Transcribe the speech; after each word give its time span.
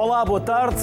Olá, 0.00 0.24
boa 0.24 0.40
tarde. 0.40 0.80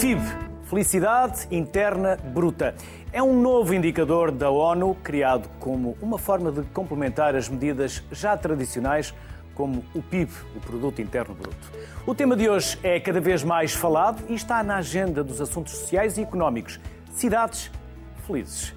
FIB, 0.00 0.20
Felicidade 0.64 1.46
Interna 1.52 2.16
Bruta. 2.16 2.74
É 3.12 3.22
um 3.22 3.40
novo 3.40 3.72
indicador 3.72 4.32
da 4.32 4.50
ONU 4.50 4.96
criado 5.04 5.48
como 5.60 5.96
uma 6.02 6.18
forma 6.18 6.50
de 6.50 6.62
complementar 6.70 7.36
as 7.36 7.48
medidas 7.48 8.02
já 8.10 8.36
tradicionais 8.36 9.14
como 9.54 9.84
o 9.94 10.02
PIB, 10.02 10.32
o 10.56 10.60
Produto 10.60 11.00
Interno 11.00 11.32
Bruto. 11.32 11.70
O 12.04 12.12
tema 12.12 12.34
de 12.34 12.48
hoje 12.48 12.76
é 12.82 12.98
cada 12.98 13.20
vez 13.20 13.44
mais 13.44 13.72
falado 13.72 14.24
e 14.28 14.34
está 14.34 14.64
na 14.64 14.78
agenda 14.78 15.22
dos 15.22 15.40
assuntos 15.40 15.72
sociais 15.72 16.18
e 16.18 16.22
económicos. 16.22 16.80
Cidades 17.12 17.70
felizes. 18.26 18.74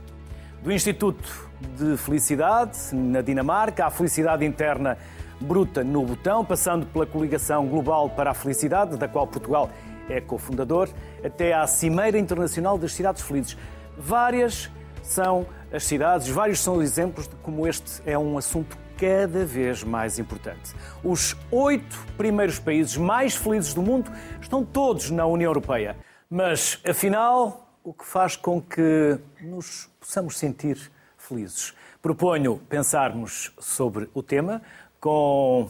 Do 0.62 0.72
Instituto 0.72 1.50
de 1.76 1.98
Felicidade, 1.98 2.78
na 2.94 3.22
Dinamarca, 3.22 3.88
à 3.88 3.90
Felicidade 3.90 4.46
Interna 4.46 5.00
Bruta 5.40 5.84
no 5.84 6.04
Botão, 6.04 6.44
passando 6.44 6.86
pela 6.88 7.06
Coligação 7.06 7.68
Global 7.68 8.10
para 8.10 8.32
a 8.32 8.34
Felicidade, 8.34 8.98
da 8.98 9.08
qual 9.08 9.28
Portugal 9.28 9.70
é 10.10 10.22
cofundador, 10.22 10.90
até 11.24 11.54
à 11.54 11.68
Cimeira 11.68 12.18
Internacional 12.18 12.78
das 12.78 12.94
Cidades 12.94 13.22
Felizes. 13.22 13.58
Várias 13.98 14.70
são 15.02 15.46
as 15.72 15.84
cidades, 15.84 16.28
vários 16.28 16.60
são 16.60 16.78
os 16.78 16.84
exemplos 16.84 17.28
de 17.28 17.36
como 17.38 17.68
este 17.68 18.02
é 18.06 18.18
um 18.18 18.38
assunto 18.38 18.78
cada 18.98 19.46
vez 19.46 19.84
mais 19.84 20.18
importante. 20.18 20.74
Os 21.04 21.36
oito 21.52 21.98
primeiros 22.18 22.58
países 22.58 22.98
mais 22.98 23.36
felizes 23.36 23.74
do 23.74 23.82
mundo 23.82 24.12
estão 24.42 24.66
todos 24.66 25.12
na 25.12 25.26
União 25.26 25.50
Europeia. 25.50 25.96
Mas, 26.30 26.82
afinal, 26.86 27.72
o 27.84 27.94
que 27.94 28.06
faz 28.06 28.36
com 28.36 28.62
que 28.62 29.20
nos 29.42 29.90
possamos 30.00 30.38
sentir 30.38 30.92
felizes? 31.18 31.74
Proponho 32.02 32.58
pensarmos 32.70 33.54
sobre 33.60 34.10
o 34.14 34.22
tema 34.22 34.62
com 35.00 35.70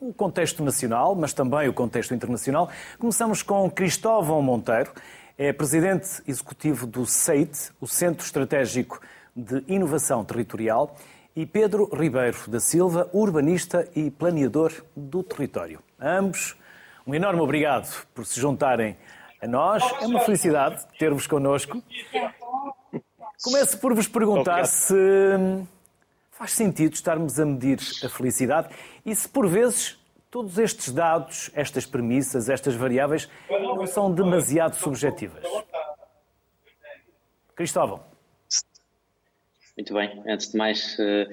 o 0.00 0.12
contexto 0.12 0.62
nacional, 0.62 1.14
mas 1.14 1.32
também 1.32 1.68
o 1.68 1.72
contexto 1.72 2.14
internacional. 2.14 2.68
Começamos 2.98 3.42
com 3.42 3.70
Cristóvão 3.70 4.42
Monteiro, 4.42 4.92
é 5.38 5.52
presidente 5.52 6.22
executivo 6.26 6.86
do 6.86 7.06
CEIT, 7.06 7.72
o 7.80 7.86
Centro 7.86 8.24
Estratégico 8.24 9.00
de 9.34 9.62
Inovação 9.68 10.24
Territorial, 10.24 10.96
e 11.34 11.44
Pedro 11.44 11.90
Ribeiro 11.94 12.38
da 12.48 12.58
Silva, 12.58 13.10
urbanista 13.12 13.86
e 13.94 14.10
planeador 14.10 14.72
do 14.96 15.22
território. 15.22 15.80
ambos, 16.00 16.56
um 17.06 17.14
enorme 17.14 17.40
obrigado 17.40 18.06
por 18.14 18.24
se 18.24 18.40
juntarem 18.40 18.96
a 19.42 19.46
nós. 19.46 19.82
É 20.00 20.06
uma 20.06 20.20
felicidade 20.20 20.82
ter-vos 20.98 21.26
connosco. 21.26 21.82
Começo 23.44 23.78
por 23.78 23.94
vos 23.94 24.08
perguntar 24.08 24.64
se 24.66 24.94
faz 26.36 26.52
sentido 26.52 26.92
estarmos 26.92 27.40
a 27.40 27.46
medir 27.46 27.78
a 28.04 28.08
felicidade 28.10 28.68
e 29.04 29.14
se 29.14 29.26
por 29.26 29.48
vezes 29.48 29.98
todos 30.30 30.58
estes 30.58 30.92
dados, 30.92 31.50
estas 31.54 31.86
premissas, 31.86 32.50
estas 32.50 32.74
variáveis 32.74 33.26
não 33.48 33.86
são 33.86 34.12
demasiado 34.12 34.74
subjetivas. 34.74 35.42
Cristóvão. 37.54 38.04
Muito 39.78 39.94
bem. 39.94 40.22
Antes 40.26 40.52
de 40.52 40.58
mais, 40.58 40.98
uh, 40.98 41.26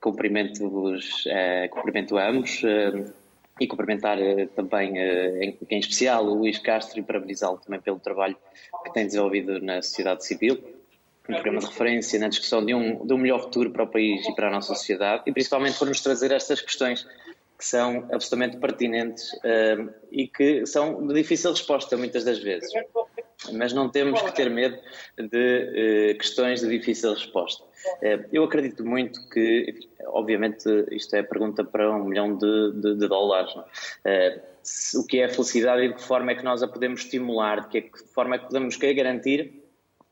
cumprimento-vos, 0.00 1.24
uh, 1.26 1.68
cumprimento 1.70 2.16
a 2.18 2.28
ambos 2.28 2.60
uh, 2.64 3.12
e 3.60 3.66
cumprimentar 3.66 4.18
também, 4.56 4.96
em, 4.98 5.78
especial, 5.78 6.24
o 6.24 6.34
Luís 6.34 6.58
Castro 6.58 6.98
e 6.98 7.02
parabenizá-lo 7.02 7.58
também 7.58 7.80
pelo 7.80 7.98
trabalho 7.98 8.36
que 8.84 8.92
tem 8.92 9.06
desenvolvido 9.06 9.60
na 9.60 9.82
sociedade 9.82 10.24
civil, 10.24 10.77
um 11.28 11.34
programa 11.34 11.60
de 11.60 11.66
referência 11.66 12.18
na 12.18 12.28
discussão 12.28 12.64
de 12.64 12.74
um, 12.74 13.04
de 13.06 13.12
um 13.12 13.18
melhor 13.18 13.42
futuro 13.42 13.70
para 13.70 13.84
o 13.84 13.86
país 13.86 14.26
e 14.26 14.34
para 14.34 14.48
a 14.48 14.50
nossa 14.50 14.74
sociedade 14.74 15.24
e 15.26 15.32
principalmente 15.32 15.78
por 15.78 15.86
nos 15.86 16.00
trazer 16.00 16.32
estas 16.32 16.60
questões 16.60 17.06
que 17.58 17.64
são 17.64 18.08
absolutamente 18.12 18.56
pertinentes 18.56 19.32
uh, 19.32 19.92
e 20.10 20.28
que 20.28 20.64
são 20.64 21.06
de 21.06 21.12
difícil 21.12 21.50
resposta 21.50 21.96
muitas 21.96 22.24
das 22.24 22.38
vezes. 22.38 22.70
Mas 23.52 23.72
não 23.72 23.88
temos 23.88 24.22
que 24.22 24.32
ter 24.34 24.48
medo 24.48 24.78
de 25.18 26.12
uh, 26.14 26.18
questões 26.18 26.60
de 26.60 26.68
difícil 26.68 27.12
resposta. 27.12 27.64
Uh, 27.64 28.24
eu 28.32 28.44
acredito 28.44 28.84
muito 28.84 29.28
que, 29.28 29.74
obviamente, 30.06 30.68
isto 30.92 31.14
é 31.16 31.22
pergunta 31.22 31.64
para 31.64 31.90
um 31.90 32.04
milhão 32.04 32.36
de, 32.36 32.72
de, 32.74 32.94
de 32.94 33.08
dólares. 33.08 33.52
É? 34.04 34.40
o 34.96 35.06
que 35.06 35.20
é 35.20 35.24
a 35.24 35.28
felicidade 35.28 35.82
e 35.82 35.88
de 35.88 35.94
que 35.94 36.02
forma 36.02 36.30
é 36.30 36.34
que 36.34 36.44
nós 36.44 36.62
a 36.62 36.68
podemos 36.68 37.00
estimular, 37.00 37.68
de 37.68 37.80
que 37.80 37.90
forma 38.12 38.34
é 38.34 38.38
que 38.38 38.46
podemos 38.46 38.76
garantir 38.76 39.57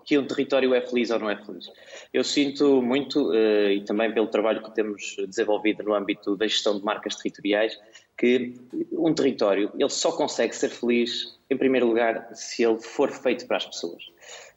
que 0.07 0.17
um 0.17 0.25
território 0.25 0.73
é 0.73 0.81
feliz 0.81 1.11
ou 1.11 1.19
não 1.19 1.29
é 1.29 1.37
feliz. 1.37 1.69
Eu 2.15 2.23
sinto 2.23 2.81
muito, 2.81 3.35
eh, 3.35 3.75
e 3.75 3.85
também 3.85 4.15
pelo 4.15 4.29
trabalho 4.29 4.63
que 4.63 4.71
temos 4.71 5.17
desenvolvido 5.27 5.83
no 5.83 5.95
âmbito 5.95 6.37
da 6.37 6.47
gestão 6.47 6.79
de 6.79 6.85
marcas 6.85 7.17
territoriais, 7.17 7.77
que 8.17 8.55
um 8.93 9.13
território 9.13 9.71
ele 9.77 9.91
só 9.91 10.13
consegue 10.13 10.55
ser 10.55 10.71
feliz, 10.71 11.37
em 11.51 11.57
primeiro 11.57 11.89
lugar, 11.89 12.31
se 12.35 12.63
ele 12.63 12.81
for 12.81 13.11
feito 13.11 13.47
para 13.49 13.57
as 13.57 13.67
pessoas. 13.67 14.05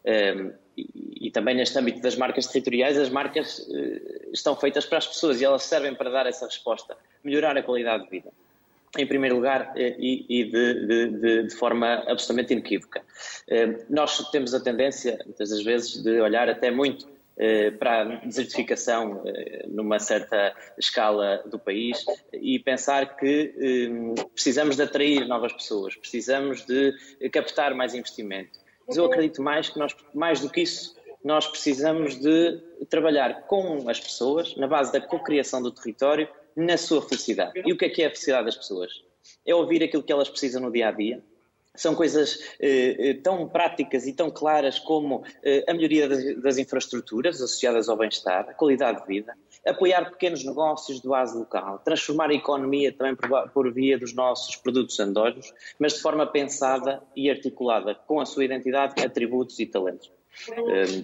Ehm, 0.05 0.51
e 0.77 1.31
também 1.31 1.55
neste 1.55 1.77
âmbito 1.77 1.99
das 1.99 2.15
marcas 2.15 2.45
territoriais, 2.45 2.97
as 2.97 3.09
marcas 3.09 3.67
eh, 3.73 4.29
estão 4.31 4.55
feitas 4.55 4.85
para 4.85 4.99
as 4.99 5.07
pessoas 5.07 5.41
e 5.41 5.45
elas 5.45 5.63
servem 5.63 5.95
para 5.95 6.11
dar 6.11 6.27
essa 6.27 6.45
resposta, 6.45 6.95
melhorar 7.23 7.57
a 7.57 7.63
qualidade 7.63 8.03
de 8.03 8.09
vida 8.11 8.31
em 8.97 9.05
primeiro 9.05 9.35
lugar 9.35 9.73
eh, 9.75 9.95
e, 9.99 10.25
e 10.27 10.43
de, 10.45 10.87
de, 10.87 11.43
de, 11.43 11.55
forma 11.55 12.03
absolutamente 12.07 12.53
inequívoca. 12.53 13.01
Eh, 13.47 13.85
nós 13.89 14.17
temos 14.31 14.53
a 14.53 14.59
tendência, 14.59 15.19
muitas 15.25 15.49
das 15.49 15.63
vezes, 15.63 16.01
de 16.01 16.19
olhar 16.19 16.49
até 16.49 16.71
muito 16.71 17.07
eh, 17.37 17.71
para 17.71 18.01
a 18.01 18.05
desertificação 18.25 19.23
numa 19.67 19.99
certa 19.99 20.55
escala 20.77 21.43
do 21.45 21.59
país 21.59 22.03
e 22.33 22.57
pensar 22.59 23.15
que 23.17 23.53
precisamos 24.33 24.75
de 24.75 24.83
atrair 24.83 25.27
novas 25.27 25.53
pessoas, 25.53 25.95
precisamos 25.95 26.65
de 26.65 26.93
captar 27.31 27.75
mais 27.75 27.93
investimento. 27.93 28.59
Mas 28.87 28.97
eu 28.97 29.05
acredito 29.05 29.43
mais 29.43 29.69
que 29.69 29.77
nós, 29.77 29.95
mais 30.15 30.39
do 30.39 30.49
que 30.49 30.61
isso, 30.61 30.98
nós 31.23 31.47
precisamos 31.47 32.19
de 32.19 32.61
trabalhar 32.89 33.45
com 33.47 33.89
as 33.89 33.99
pessoas 33.99 34.55
na 34.55 34.67
base 34.67 34.91
da 34.91 35.01
cocriação 35.01 35.61
do 35.61 35.71
território 35.71 36.27
na 36.55 36.77
sua 36.77 37.01
felicidade. 37.01 37.61
E 37.65 37.73
o 37.73 37.77
que 37.77 37.85
é 37.85 37.89
que 37.89 38.01
é 38.01 38.07
a 38.07 38.09
felicidade 38.09 38.45
das 38.45 38.55
pessoas? 38.55 39.03
É 39.45 39.53
ouvir 39.53 39.83
aquilo 39.83 40.03
que 40.03 40.11
elas 40.11 40.29
precisam 40.29 40.61
no 40.61 40.71
dia 40.71 40.89
a 40.89 40.91
dia. 40.91 41.21
São 41.75 41.95
coisas 41.95 42.39
eh, 42.59 42.95
eh 43.09 43.13
tão 43.13 43.47
práticas 43.47 44.05
e 44.07 44.11
tão 44.11 44.31
claras 44.31 44.79
como 44.79 45.23
eh, 45.43 45.63
a 45.67 45.73
melhoria 45.73 46.09
das, 46.09 46.41
das, 46.41 46.57
infraestruturas 46.57 47.35
associadas 47.35 47.87
ao 47.87 47.95
bem-estar, 47.95 48.49
a 48.49 48.53
qualidade 48.53 49.01
de 49.01 49.07
vida, 49.07 49.37
apoiar 49.65 50.09
pequenos 50.09 50.43
negócios 50.43 50.99
de 50.99 51.07
base 51.07 51.37
local, 51.37 51.79
transformar 51.85 52.31
a 52.31 52.33
economia 52.33 52.91
também 52.91 53.15
por, 53.15 53.49
por 53.51 53.71
via 53.71 53.97
dos 53.97 54.13
nossos 54.13 54.55
produtos 54.57 54.99
endógenos, 54.99 55.53
mas 55.77 55.93
de 55.93 56.01
forma 56.01 56.25
pensada 56.25 57.01
e 57.15 57.29
articulada 57.29 57.95
com 57.95 58.19
a 58.19 58.25
sua 58.25 58.43
identidade, 58.43 59.01
atributos 59.01 59.59
e 59.59 59.65
talentos. 59.65 60.11
Eh, 60.47 61.03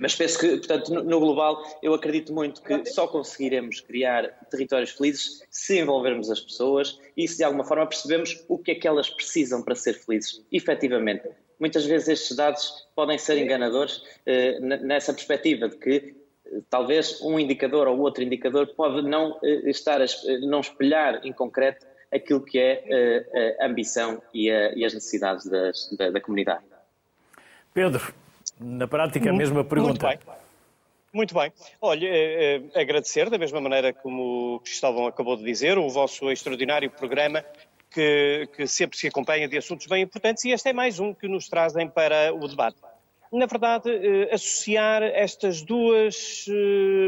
mas 0.00 0.14
penso 0.14 0.38
que, 0.38 0.48
portanto, 0.56 0.92
no 0.92 1.20
global, 1.20 1.62
eu 1.82 1.94
acredito 1.94 2.32
muito 2.32 2.62
que 2.62 2.84
só 2.86 3.06
conseguiremos 3.06 3.80
criar 3.80 4.28
territórios 4.50 4.90
felizes 4.90 5.42
se 5.50 5.78
envolvermos 5.78 6.30
as 6.30 6.40
pessoas 6.40 6.98
e 7.16 7.28
se 7.28 7.38
de 7.38 7.44
alguma 7.44 7.64
forma 7.64 7.86
percebemos 7.86 8.44
o 8.48 8.58
que 8.58 8.72
é 8.72 8.74
que 8.74 8.88
elas 8.88 9.08
precisam 9.10 9.62
para 9.62 9.74
ser 9.74 9.94
felizes, 9.94 10.42
efetivamente. 10.50 11.28
Muitas 11.60 11.84
vezes 11.84 12.08
estes 12.08 12.36
dados 12.36 12.88
podem 12.94 13.18
ser 13.18 13.38
enganadores 13.38 14.02
eh, 14.26 14.58
nessa 14.60 15.12
perspectiva 15.12 15.68
de 15.68 15.76
que 15.76 16.14
eh, 16.46 16.60
talvez 16.68 17.20
um 17.22 17.38
indicador 17.38 17.86
ou 17.86 17.98
outro 18.00 18.24
indicador 18.24 18.66
pode 18.74 19.02
não 19.02 19.38
eh, 19.42 19.70
estar 19.70 20.00
a, 20.00 20.04
eh, 20.04 20.38
não 20.40 20.60
espelhar 20.60 21.20
em 21.24 21.32
concreto 21.32 21.86
aquilo 22.12 22.40
que 22.40 22.58
é 22.58 22.84
eh, 22.86 23.56
a 23.60 23.66
ambição 23.66 24.20
e, 24.32 24.50
a, 24.50 24.74
e 24.74 24.84
as 24.84 24.92
necessidades 24.92 25.46
das, 25.46 25.90
da, 25.96 26.10
da 26.10 26.20
comunidade. 26.20 26.64
Pedro, 27.72 28.14
na 28.58 28.86
prática, 28.86 29.30
a 29.30 29.32
mesma 29.32 29.64
pergunta. 29.64 30.06
Muito 30.06 30.26
bem. 30.26 30.44
Muito 31.14 31.32
bem. 31.32 31.52
Olha, 31.80 32.08
eh, 32.08 32.60
eh, 32.74 32.80
agradecer, 32.80 33.30
da 33.30 33.38
mesma 33.38 33.60
maneira 33.60 33.92
como 33.92 34.56
o 34.56 34.60
Cristóvão 34.60 35.06
acabou 35.06 35.36
de 35.36 35.44
dizer, 35.44 35.78
o 35.78 35.88
vosso 35.88 36.28
extraordinário 36.28 36.90
programa 36.90 37.44
que, 37.88 38.48
que, 38.56 38.66
sempre 38.66 38.98
se 38.98 39.06
acompanha 39.06 39.46
de 39.46 39.56
assuntos 39.56 39.86
bem 39.86 40.02
importantes 40.02 40.44
e 40.44 40.50
este 40.50 40.70
é 40.70 40.72
mais 40.72 40.98
um 40.98 41.14
que 41.14 41.28
nos 41.28 41.48
trazem 41.48 41.88
para 41.88 42.34
o 42.34 42.48
debate. 42.48 42.78
Na 43.32 43.46
verdade, 43.46 43.90
eh, 43.90 44.34
associar 44.34 45.04
estas 45.04 45.62
duas 45.62 46.46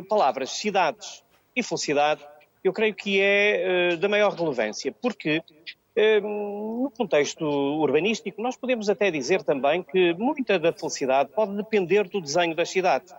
palavras, 0.08 0.50
cidades 0.50 1.24
e 1.56 1.60
felicidade, 1.60 2.24
eu 2.62 2.72
creio 2.72 2.94
que 2.94 3.20
é 3.20 3.96
da 3.96 4.08
maior 4.08 4.32
relevância, 4.34 4.92
porque 4.92 5.42
no 6.22 6.92
contexto 6.96 7.44
urbanístico, 7.44 8.42
nós 8.42 8.56
podemos 8.56 8.88
até 8.88 9.10
dizer 9.10 9.42
também 9.42 9.82
que 9.82 10.12
muita 10.14 10.58
da 10.58 10.72
felicidade 10.72 11.30
pode 11.34 11.56
depender 11.56 12.08
do 12.08 12.20
desenho 12.20 12.54
das 12.54 12.68
cidades. 12.68 13.14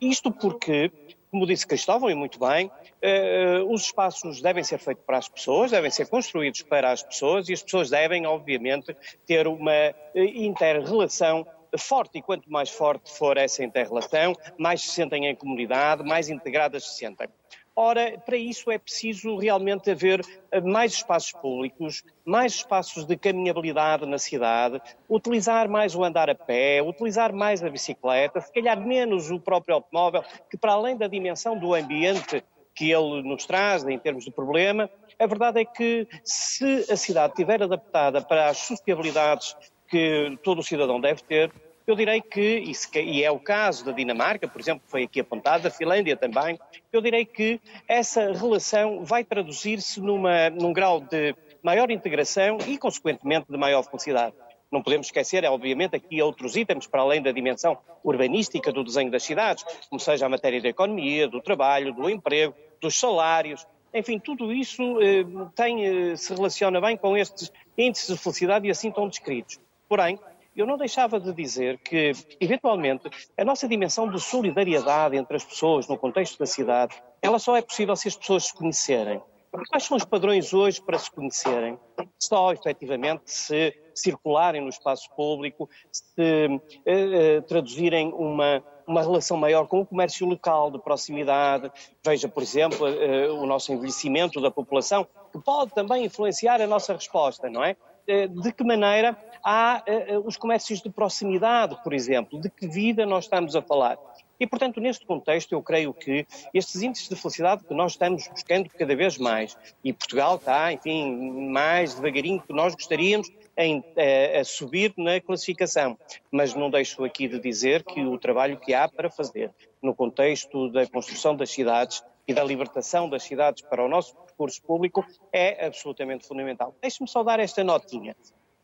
Isto 0.00 0.30
porque, 0.30 0.90
como 1.30 1.46
disse 1.46 1.66
Cristóvão, 1.66 2.10
e 2.10 2.14
muito 2.14 2.38
bem, 2.38 2.70
eh, 3.00 3.60
os 3.66 3.82
espaços 3.82 4.40
devem 4.40 4.64
ser 4.64 4.78
feitos 4.78 5.04
para 5.04 5.18
as 5.18 5.28
pessoas, 5.28 5.70
devem 5.70 5.90
ser 5.90 6.08
construídos 6.08 6.62
para 6.62 6.90
as 6.90 7.02
pessoas 7.02 7.48
e 7.48 7.52
as 7.52 7.62
pessoas 7.62 7.90
devem, 7.90 8.26
obviamente, 8.26 8.96
ter 9.26 9.46
uma 9.46 9.72
eh, 9.72 9.94
inter-relação 10.14 11.46
forte 11.78 12.18
e 12.18 12.22
quanto 12.22 12.50
mais 12.50 12.70
forte 12.70 13.10
for 13.10 13.36
essa 13.36 13.64
inter-relação, 13.64 14.34
mais 14.58 14.82
se 14.82 14.88
sentem 14.88 15.26
em 15.26 15.34
comunidade, 15.34 16.04
mais 16.04 16.28
integradas 16.28 16.86
se 16.86 16.98
sentem. 16.98 17.28
Ora, 17.76 18.16
para 18.24 18.36
isso 18.36 18.70
é 18.70 18.78
preciso 18.78 19.36
realmente 19.36 19.90
haver 19.90 20.24
eh, 20.52 20.60
mais 20.60 20.92
espaços 20.92 21.32
públicos, 21.32 22.04
mais 22.24 22.54
espaços 22.54 23.04
de 23.04 23.16
caminhabilidade 23.16 24.06
na 24.06 24.16
cidade, 24.16 24.80
utilizar 25.10 25.68
mais 25.68 25.92
o 25.96 26.04
andar 26.04 26.30
a 26.30 26.36
pé, 26.36 26.80
utilizar 26.80 27.32
mais 27.32 27.64
a 27.64 27.68
bicicleta, 27.68 28.40
se 28.40 28.52
calhar 28.52 28.80
menos 28.80 29.28
o 29.32 29.40
próprio 29.40 29.74
automóvel, 29.74 30.22
que 30.48 30.56
para 30.56 30.72
além 30.72 30.96
da 30.96 31.08
dimensão 31.08 31.58
do 31.58 31.74
ambiente 31.74 32.44
que 32.76 32.92
ele 32.92 33.22
nos 33.22 33.44
traz 33.44 33.84
em 33.84 33.98
termos 33.98 34.24
de 34.24 34.30
problema, 34.30 34.88
a 35.18 35.26
verdade 35.26 35.60
é 35.60 35.64
que 35.64 36.06
se 36.22 36.86
a 36.88 36.96
cidade 36.96 37.32
estiver 37.32 37.60
adaptada 37.60 38.20
para 38.20 38.50
as 38.50 38.58
sociabilidades 38.58 39.56
que 39.88 40.38
todo 40.44 40.62
cidadão 40.62 41.00
deve 41.00 41.22
ter, 41.22 41.52
eu 41.86 41.94
direi 41.94 42.20
que, 42.20 42.72
e 42.96 43.22
é 43.22 43.30
o 43.30 43.38
caso 43.38 43.84
da 43.84 43.92
Dinamarca, 43.92 44.48
por 44.48 44.60
exemplo, 44.60 44.82
que 44.84 44.90
foi 44.90 45.02
aqui 45.04 45.20
apontado, 45.20 45.64
da 45.64 45.70
Finlândia 45.70 46.16
também, 46.16 46.58
eu 46.92 47.00
direi 47.00 47.24
que 47.24 47.60
essa 47.86 48.32
relação 48.32 49.04
vai 49.04 49.22
traduzir-se 49.22 50.00
num 50.00 50.72
grau 50.72 51.00
de 51.00 51.34
maior 51.62 51.90
integração 51.90 52.58
e, 52.66 52.78
consequentemente, 52.78 53.46
de 53.50 53.56
maior 53.56 53.82
felicidade. 53.82 54.34
Não 54.70 54.82
podemos 54.82 55.06
esquecer, 55.06 55.44
é, 55.44 55.50
obviamente, 55.50 55.94
aqui 55.94 56.20
outros 56.20 56.56
itens 56.56 56.86
para 56.86 57.02
além 57.02 57.22
da 57.22 57.30
dimensão 57.30 57.78
urbanística 58.02 58.72
do 58.72 58.82
desenho 58.82 59.10
das 59.10 59.22
cidades, 59.22 59.64
como 59.88 60.00
seja 60.00 60.26
a 60.26 60.28
matéria 60.28 60.60
da 60.60 60.68
economia, 60.68 61.28
do 61.28 61.40
trabalho, 61.40 61.92
do 61.92 62.10
emprego, 62.10 62.54
dos 62.80 62.98
salários. 62.98 63.66
Enfim, 63.92 64.18
tudo 64.18 64.52
isso 64.52 64.82
eh, 65.00 65.24
tem, 65.54 65.86
eh, 65.86 66.16
se 66.16 66.34
relaciona 66.34 66.80
bem 66.80 66.96
com 66.96 67.16
estes 67.16 67.52
índices 67.78 68.08
de 68.08 68.20
felicidade 68.20 68.66
e 68.66 68.70
assim 68.70 68.88
estão 68.88 69.06
descritos. 69.06 69.60
Porém, 69.88 70.18
eu 70.56 70.66
não 70.66 70.76
deixava 70.76 71.18
de 71.18 71.32
dizer 71.32 71.78
que, 71.78 72.12
eventualmente, 72.40 73.08
a 73.36 73.44
nossa 73.44 73.66
dimensão 73.68 74.08
de 74.08 74.20
solidariedade 74.20 75.16
entre 75.16 75.36
as 75.36 75.44
pessoas 75.44 75.88
no 75.88 75.98
contexto 75.98 76.38
da 76.38 76.46
cidade, 76.46 76.96
ela 77.20 77.38
só 77.38 77.56
é 77.56 77.62
possível 77.62 77.96
se 77.96 78.08
as 78.08 78.16
pessoas 78.16 78.44
se 78.44 78.54
conhecerem. 78.54 79.20
Quais 79.68 79.84
são 79.84 79.96
os 79.96 80.04
padrões 80.04 80.52
hoje 80.52 80.82
para 80.82 80.98
se 80.98 81.10
conhecerem? 81.10 81.78
Só, 82.18 82.52
efetivamente, 82.52 83.22
se 83.26 83.72
circularem 83.94 84.60
no 84.60 84.68
espaço 84.68 85.08
público, 85.14 85.70
se 85.92 86.12
eh, 86.18 86.48
eh, 86.84 87.40
traduzirem 87.42 88.12
uma, 88.12 88.64
uma 88.84 89.00
relação 89.00 89.36
maior 89.36 89.68
com 89.68 89.80
o 89.80 89.86
comércio 89.86 90.26
local, 90.26 90.72
de 90.72 90.78
proximidade. 90.80 91.70
Veja, 92.04 92.28
por 92.28 92.42
exemplo, 92.42 92.88
eh, 92.88 93.30
o 93.30 93.46
nosso 93.46 93.72
envelhecimento 93.72 94.40
da 94.40 94.50
população, 94.50 95.06
que 95.32 95.38
pode 95.38 95.72
também 95.72 96.04
influenciar 96.04 96.60
a 96.60 96.66
nossa 96.66 96.92
resposta, 96.92 97.48
não 97.48 97.62
é? 97.62 97.76
Eh, 98.06 98.28
de 98.28 98.52
que 98.52 98.62
maneira 98.62 99.16
há 99.42 99.82
uh, 99.88 100.26
os 100.26 100.36
comércios 100.36 100.82
de 100.82 100.90
proximidade, 100.90 101.76
por 101.82 101.94
exemplo, 101.94 102.38
de 102.38 102.50
que 102.50 102.66
vida 102.66 103.06
nós 103.06 103.24
estamos 103.24 103.56
a 103.56 103.62
falar. 103.62 103.98
E, 104.38 104.46
portanto, 104.46 104.80
neste 104.80 105.06
contexto, 105.06 105.52
eu 105.52 105.62
creio 105.62 105.94
que 105.94 106.26
estes 106.52 106.82
índices 106.82 107.08
de 107.08 107.16
felicidade 107.16 107.64
que 107.64 107.72
nós 107.72 107.92
estamos 107.92 108.28
buscando 108.28 108.68
cada 108.68 108.94
vez 108.94 109.16
mais, 109.16 109.56
e 109.82 109.92
Portugal 109.92 110.36
está, 110.36 110.72
enfim, 110.72 111.48
mais 111.50 111.94
devagarinho 111.94 112.42
que 112.42 112.52
nós 112.52 112.74
gostaríamos 112.74 113.30
em, 113.56 113.82
a, 113.96 114.40
a 114.40 114.44
subir 114.44 114.92
na 114.98 115.20
classificação. 115.20 115.96
Mas 116.30 116.52
não 116.54 116.68
deixo 116.68 117.04
aqui 117.04 117.28
de 117.28 117.38
dizer 117.38 117.84
que 117.84 118.04
o 118.04 118.18
trabalho 118.18 118.58
que 118.58 118.74
há 118.74 118.88
para 118.88 119.08
fazer 119.08 119.50
no 119.80 119.94
contexto 119.94 120.68
da 120.70 120.86
construção 120.86 121.36
das 121.36 121.50
cidades 121.50 122.02
e 122.26 122.32
da 122.32 122.42
libertação 122.42 123.08
das 123.08 123.22
cidades 123.22 123.62
para 123.62 123.84
o 123.84 123.88
nosso 123.88 124.16
percurso 124.16 124.62
público 124.62 125.04
é 125.32 125.66
absolutamente 125.66 126.26
fundamental. 126.26 126.74
Deixe-me 126.80 127.08
só 127.08 127.22
dar 127.22 127.40
esta 127.40 127.62
notinha. 127.62 128.16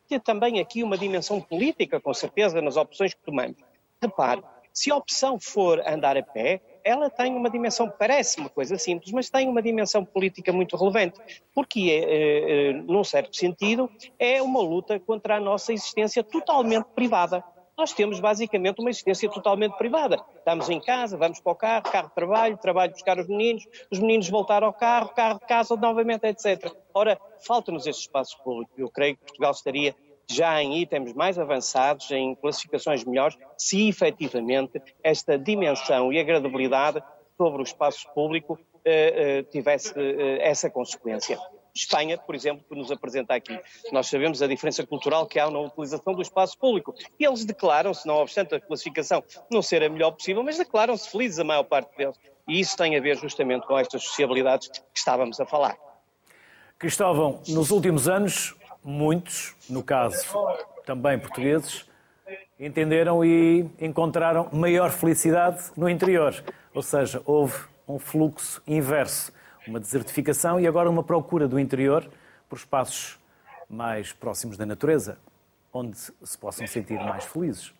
Tem 0.08 0.18
também 0.18 0.58
aqui 0.58 0.82
uma 0.82 0.98
dimensão 0.98 1.40
política, 1.40 2.00
com 2.00 2.12
certeza, 2.12 2.60
nas 2.60 2.76
opções 2.76 3.14
que 3.14 3.20
tomamos. 3.22 3.56
Repare, 4.02 4.42
se 4.72 4.90
a 4.90 4.96
opção 4.96 5.38
for 5.38 5.80
andar 5.86 6.16
a 6.16 6.22
pé, 6.22 6.60
ela 6.82 7.10
tem 7.10 7.34
uma 7.34 7.50
dimensão, 7.50 7.90
parece 7.90 8.40
uma 8.40 8.48
coisa 8.48 8.78
simples, 8.78 9.12
mas 9.12 9.28
tem 9.28 9.48
uma 9.48 9.60
dimensão 9.60 10.04
política 10.04 10.52
muito 10.52 10.76
relevante, 10.76 11.20
porque, 11.54 11.90
é, 11.90 12.70
é, 12.70 12.72
num 12.72 13.04
certo 13.04 13.36
sentido, 13.36 13.90
é 14.18 14.40
uma 14.40 14.60
luta 14.60 14.98
contra 14.98 15.36
a 15.36 15.40
nossa 15.40 15.72
existência 15.72 16.24
totalmente 16.24 16.86
privada 16.94 17.44
nós 17.80 17.94
temos 17.94 18.20
basicamente 18.20 18.78
uma 18.78 18.90
existência 18.90 19.26
totalmente 19.30 19.74
privada. 19.78 20.22
Estamos 20.36 20.68
em 20.68 20.78
casa, 20.78 21.16
vamos 21.16 21.40
para 21.40 21.52
o 21.52 21.56
carro, 21.56 21.82
carro 21.84 22.08
de 22.08 22.14
trabalho, 22.14 22.58
trabalho 22.58 22.92
buscar 22.92 23.18
os 23.18 23.26
meninos, 23.26 23.66
os 23.90 23.98
meninos 23.98 24.28
voltar 24.28 24.62
ao 24.62 24.72
carro, 24.72 25.08
carro 25.14 25.40
de 25.40 25.46
casa 25.46 25.74
novamente, 25.76 26.26
etc. 26.26 26.70
Ora, 26.92 27.18
falta-nos 27.40 27.86
este 27.86 28.02
espaço 28.02 28.36
público. 28.44 28.70
Eu 28.76 28.90
creio 28.90 29.16
que 29.16 29.24
Portugal 29.24 29.52
estaria 29.52 29.94
já 30.28 30.62
em 30.62 30.78
itens 30.82 31.14
mais 31.14 31.38
avançados, 31.38 32.10
em 32.10 32.34
classificações 32.34 33.02
melhores, 33.02 33.38
se 33.56 33.88
efetivamente 33.88 34.80
esta 35.02 35.38
dimensão 35.38 36.12
e 36.12 36.18
a 36.18 36.24
credibilidade 36.24 37.02
sobre 37.38 37.62
o 37.62 37.64
espaço 37.64 38.06
público 38.14 38.58
eh, 38.84 39.38
eh, 39.38 39.42
tivesse 39.44 39.94
eh, 39.96 40.46
essa 40.46 40.68
consequência. 40.68 41.38
Espanha, 41.74 42.18
por 42.18 42.34
exemplo, 42.34 42.64
que 42.68 42.74
nos 42.74 42.90
apresenta 42.90 43.34
aqui. 43.34 43.58
Nós 43.92 44.08
sabemos 44.08 44.42
a 44.42 44.46
diferença 44.46 44.86
cultural 44.86 45.26
que 45.26 45.38
há 45.38 45.50
na 45.50 45.58
utilização 45.60 46.14
do 46.14 46.22
espaço 46.22 46.58
público. 46.58 46.94
E 47.18 47.24
eles 47.24 47.44
declaram-se, 47.44 48.06
não 48.06 48.16
obstante 48.16 48.54
a 48.54 48.60
classificação 48.60 49.22
não 49.50 49.62
ser 49.62 49.82
a 49.82 49.88
melhor 49.88 50.12
possível, 50.12 50.42
mas 50.42 50.58
declaram-se 50.58 51.10
felizes 51.10 51.38
a 51.38 51.44
maior 51.44 51.64
parte 51.64 51.96
deles. 51.96 52.16
E 52.48 52.58
isso 52.58 52.76
tem 52.76 52.96
a 52.96 53.00
ver 53.00 53.16
justamente 53.16 53.66
com 53.66 53.78
estas 53.78 54.02
sociabilidades 54.02 54.68
que 54.68 54.80
estávamos 54.94 55.40
a 55.40 55.46
falar. 55.46 55.76
Cristóvão, 56.78 57.42
nos 57.48 57.70
últimos 57.70 58.08
anos, 58.08 58.54
muitos, 58.82 59.54
no 59.68 59.82
caso 59.82 60.26
também 60.84 61.18
portugueses, 61.18 61.84
entenderam 62.58 63.24
e 63.24 63.70
encontraram 63.80 64.48
maior 64.52 64.90
felicidade 64.90 65.70
no 65.76 65.88
interior. 65.88 66.42
Ou 66.74 66.82
seja, 66.82 67.22
houve 67.24 67.54
um 67.86 67.98
fluxo 67.98 68.62
inverso 68.66 69.32
uma 69.66 69.80
desertificação 69.80 70.58
e 70.60 70.66
agora 70.66 70.88
uma 70.88 71.02
procura 71.02 71.46
do 71.46 71.58
interior 71.58 72.08
por 72.48 72.56
espaços 72.56 73.18
mais 73.68 74.12
próximos 74.12 74.56
da 74.56 74.66
natureza, 74.66 75.18
onde 75.72 75.96
se 75.96 76.38
possam 76.38 76.66
sentir 76.66 76.98
mais 76.98 77.24
felizes. 77.24 77.72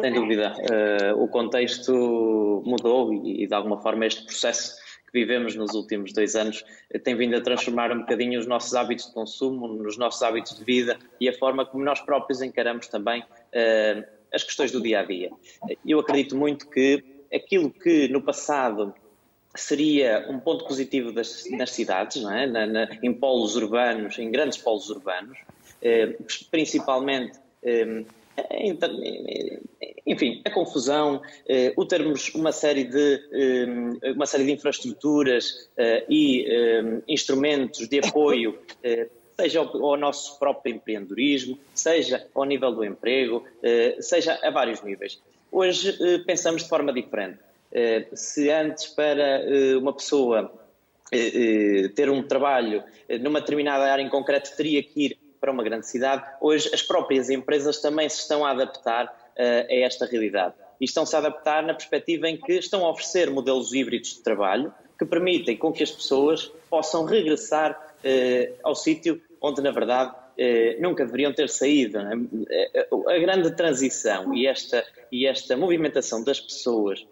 Sem 0.00 0.12
dúvida. 0.12 0.54
Uh, 0.54 1.22
o 1.22 1.28
contexto 1.28 2.62
mudou 2.66 3.12
e, 3.12 3.44
e, 3.44 3.46
de 3.46 3.54
alguma 3.54 3.80
forma, 3.80 4.06
este 4.06 4.24
processo 4.24 4.76
que 5.06 5.12
vivemos 5.12 5.54
nos 5.54 5.74
últimos 5.74 6.12
dois 6.12 6.34
anos 6.34 6.64
tem 7.04 7.16
vindo 7.16 7.36
a 7.36 7.40
transformar 7.40 7.92
um 7.92 8.00
bocadinho 8.00 8.40
os 8.40 8.46
nossos 8.46 8.74
hábitos 8.74 9.06
de 9.06 9.12
consumo, 9.12 9.68
nos 9.68 9.96
nossos 9.96 10.22
hábitos 10.22 10.58
de 10.58 10.64
vida 10.64 10.98
e 11.20 11.28
a 11.28 11.32
forma 11.32 11.64
como 11.64 11.84
nós 11.84 12.00
próprios 12.00 12.42
encaramos 12.42 12.88
também 12.88 13.22
uh, 13.22 14.04
as 14.32 14.42
questões 14.42 14.72
do 14.72 14.82
dia 14.82 15.00
a 15.00 15.04
dia. 15.04 15.30
Eu 15.86 16.00
acredito 16.00 16.36
muito 16.36 16.68
que 16.68 17.04
aquilo 17.32 17.70
que 17.70 18.08
no 18.08 18.20
passado 18.20 18.94
seria 19.56 20.26
um 20.28 20.38
ponto 20.38 20.64
positivo 20.66 21.12
das, 21.12 21.44
nas 21.50 21.70
cidades, 21.70 22.22
não 22.22 22.32
é? 22.32 22.46
Na, 22.46 22.66
na, 22.66 22.88
em 23.02 23.12
polos 23.12 23.56
urbanos, 23.56 24.18
em 24.18 24.30
grandes 24.30 24.58
polos 24.58 24.88
urbanos, 24.90 25.38
eh, 25.82 26.16
principalmente, 26.50 27.38
eh, 27.62 28.04
enfim, 30.06 30.42
a 30.44 30.50
confusão, 30.50 31.22
eh, 31.48 31.72
o 31.76 31.84
termos 31.84 32.34
uma 32.34 32.52
série 32.52 32.84
de, 32.84 33.20
eh, 33.32 34.12
uma 34.12 34.26
série 34.26 34.44
de 34.44 34.52
infraestruturas 34.52 35.68
eh, 35.76 36.04
e 36.08 36.46
eh, 36.48 37.02
instrumentos 37.08 37.88
de 37.88 37.98
apoio 37.98 38.58
seja 39.38 39.60
ao, 39.60 39.84
ao, 39.84 39.96
nosso 39.96 40.38
próprio 40.38 40.74
empreendedorismo, 40.74 41.58
seja 41.74 42.26
ao 42.34 42.44
nível 42.44 42.72
do 42.72 42.82
emprego, 42.82 43.44
seja 44.00 44.38
a 44.42 44.50
vários 44.50 44.80
níveis. 44.82 45.20
Hoje 45.52 45.94
pensamos 46.24 46.62
de 46.62 46.68
forma 46.70 46.90
diferente. 46.90 47.38
Eh, 47.72 48.06
se 48.14 48.50
antes 48.50 48.86
para 48.86 49.42
eh, 49.42 49.76
uma 49.76 49.92
pessoa 49.92 50.52
eh, 51.12 51.88
ter 51.94 52.08
um 52.08 52.22
trabalho 52.22 52.82
numa 53.20 53.40
determinada 53.40 53.84
área 53.90 54.02
em 54.02 54.08
concreto 54.08 54.56
teria 54.56 54.82
que 54.82 55.06
ir 55.06 55.18
para 55.40 55.52
uma 55.52 55.62
grande 55.62 55.86
cidade, 55.86 56.24
hoje 56.40 56.70
as 56.72 56.82
próprias 56.82 57.28
empresas 57.30 57.80
também 57.80 58.08
se 58.08 58.20
estão 58.20 58.44
a 58.44 58.50
adaptar 58.50 59.14
a 59.38 59.74
esta 59.74 60.06
realidade. 60.06 60.54
E 60.80 60.86
estão-se 60.86 61.14
a 61.14 61.18
adaptar 61.18 61.62
na 61.62 61.74
perspectiva 61.74 62.28
em 62.28 62.38
que 62.38 62.54
estão 62.54 62.84
a 62.84 62.90
oferecer 62.90 63.30
modelos 63.30 63.72
híbridos 63.72 64.14
de 64.14 64.22
trabalho 64.22 64.72
que 64.98 65.04
permitem 65.04 65.56
com 65.56 65.72
que 65.72 65.82
as 65.82 65.90
pessoas 65.90 66.50
possam 66.70 67.04
regressar 67.04 67.94
ao 68.64 68.74
sítio 68.74 69.20
onde, 69.40 69.60
na 69.60 69.70
verdade, 69.70 70.14
nunca 70.80 71.04
deveriam 71.04 71.32
ter 71.32 71.50
saído. 71.50 71.98
É? 71.98 72.88
A 73.14 73.18
grande 73.18 73.54
transição 73.54 74.34
e 74.34 74.46
esta, 74.46 74.84
e 75.12 75.26
esta 75.26 75.54
movimentação 75.56 76.24
das 76.24 76.40
pessoas 76.40 77.06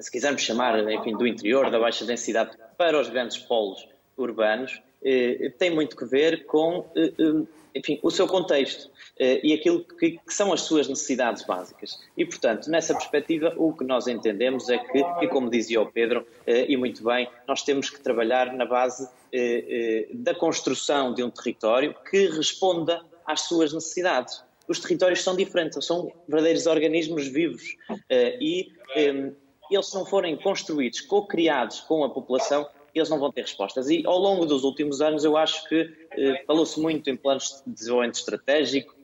se 0.00 0.10
quisermos 0.10 0.42
chamar, 0.42 0.78
enfim, 0.90 1.16
do 1.16 1.26
interior, 1.26 1.70
da 1.70 1.78
baixa 1.78 2.04
densidade, 2.04 2.56
para 2.76 3.00
os 3.00 3.08
grandes 3.08 3.38
polos 3.38 3.86
urbanos, 4.16 4.80
eh, 5.02 5.52
tem 5.58 5.70
muito 5.70 5.96
que 5.96 6.04
ver 6.04 6.46
com, 6.46 6.84
eh, 6.96 7.12
eh, 7.18 7.46
enfim, 7.76 8.00
o 8.02 8.10
seu 8.10 8.26
contexto 8.26 8.90
e 9.18 9.52
aquilo 9.52 9.84
que, 9.84 10.12
que, 10.12 10.34
são 10.34 10.52
as 10.52 10.62
suas 10.62 10.88
necessidades 10.88 11.42
básicas. 11.44 11.98
E, 12.16 12.24
portanto, 12.24 12.70
nessa 12.70 12.94
perspectiva, 12.94 13.54
o 13.56 13.72
que 13.72 13.84
nós 13.84 14.06
entendemos 14.06 14.68
é 14.68 14.78
que, 14.78 14.98
e 15.22 15.28
como 15.28 15.50
dizia 15.50 15.80
o 15.80 15.86
Pedro, 15.86 16.26
e 16.46 16.76
muito 16.76 17.02
bem, 17.04 17.28
nós 17.46 17.62
temos 17.62 17.88
que 17.88 18.00
trabalhar 18.00 18.52
na 18.54 18.64
base 18.64 19.08
da 20.12 20.34
construção 20.34 21.14
de 21.14 21.22
um 21.22 21.30
território 21.30 21.94
que 22.10 22.28
responda 22.28 23.02
às 23.26 23.42
suas 23.42 23.72
necessidades. 23.72 24.42
Os 24.68 24.80
territórios 24.80 25.22
são 25.22 25.36
diferentes, 25.36 25.84
são 25.84 26.12
verdadeiros 26.26 26.66
organismos 26.66 27.26
vivos 27.28 27.76
e 28.40 28.72
eles 29.70 29.92
não 29.92 30.04
forem 30.04 30.36
construídos, 30.36 31.00
co-criados 31.00 31.80
com 31.80 32.04
a 32.04 32.10
população, 32.10 32.68
eles 32.94 33.10
não 33.10 33.18
vão 33.18 33.30
ter 33.30 33.42
respostas. 33.42 33.88
E 33.90 34.02
ao 34.06 34.18
longo 34.18 34.46
dos 34.46 34.64
últimos 34.64 35.00
anos, 35.00 35.24
eu 35.24 35.36
acho 35.36 35.68
que 35.68 35.90
eh, 36.12 36.44
falou-se 36.46 36.80
muito 36.80 37.10
em 37.10 37.16
planos 37.16 37.62
de 37.66 37.74
desenvolvimento 37.74 38.16
estratégico, 38.16 38.94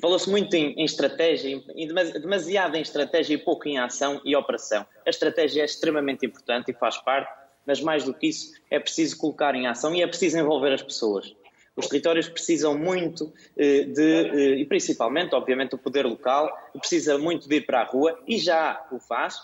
falou-se 0.00 0.28
muito 0.28 0.54
em, 0.54 0.72
em 0.72 0.84
estratégia, 0.84 1.62
em, 1.74 1.88
demasiado 2.20 2.76
em 2.76 2.80
estratégia 2.80 3.34
e 3.34 3.38
pouco 3.38 3.68
em 3.68 3.78
ação 3.78 4.20
e 4.24 4.36
operação. 4.36 4.86
A 5.06 5.10
estratégia 5.10 5.62
é 5.62 5.64
extremamente 5.64 6.26
importante 6.26 6.70
e 6.70 6.74
faz 6.74 6.96
parte, 6.98 7.32
mas 7.66 7.80
mais 7.80 8.04
do 8.04 8.12
que 8.12 8.26
isso, 8.26 8.52
é 8.70 8.78
preciso 8.78 9.16
colocar 9.16 9.54
em 9.54 9.66
ação 9.66 9.94
e 9.94 10.02
é 10.02 10.06
preciso 10.06 10.38
envolver 10.38 10.72
as 10.72 10.82
pessoas. 10.82 11.34
Os 11.76 11.88
territórios 11.88 12.28
precisam 12.28 12.78
muito 12.78 13.32
eh, 13.56 13.82
de, 13.82 14.02
eh, 14.02 14.60
e 14.60 14.64
principalmente, 14.64 15.34
obviamente, 15.34 15.74
o 15.74 15.78
poder 15.78 16.06
local 16.06 16.48
precisa 16.78 17.18
muito 17.18 17.48
de 17.48 17.56
ir 17.56 17.66
para 17.66 17.80
a 17.80 17.84
rua 17.84 18.16
e 18.28 18.38
já 18.38 18.86
o 18.92 19.00
faz, 19.00 19.34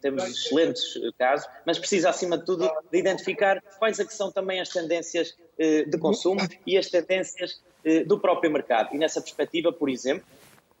temos 0.00 0.24
excelentes 0.24 0.96
eh, 0.96 1.10
casos, 1.18 1.48
mas 1.66 1.80
precisa, 1.80 2.08
acima 2.10 2.38
de 2.38 2.44
tudo, 2.44 2.70
de 2.92 2.98
identificar 2.98 3.60
quais 3.80 3.98
é 3.98 4.04
que 4.04 4.14
são 4.14 4.30
também 4.30 4.60
as 4.60 4.68
tendências 4.68 5.36
de 5.58 5.98
consumo 5.98 6.40
e 6.66 6.78
as 6.78 6.88
tendências 6.88 7.60
do 8.06 8.18
próprio 8.18 8.50
mercado. 8.50 8.94
E 8.94 8.98
nessa 8.98 9.20
perspectiva, 9.20 9.70
por 9.70 9.90
exemplo, 9.90 10.24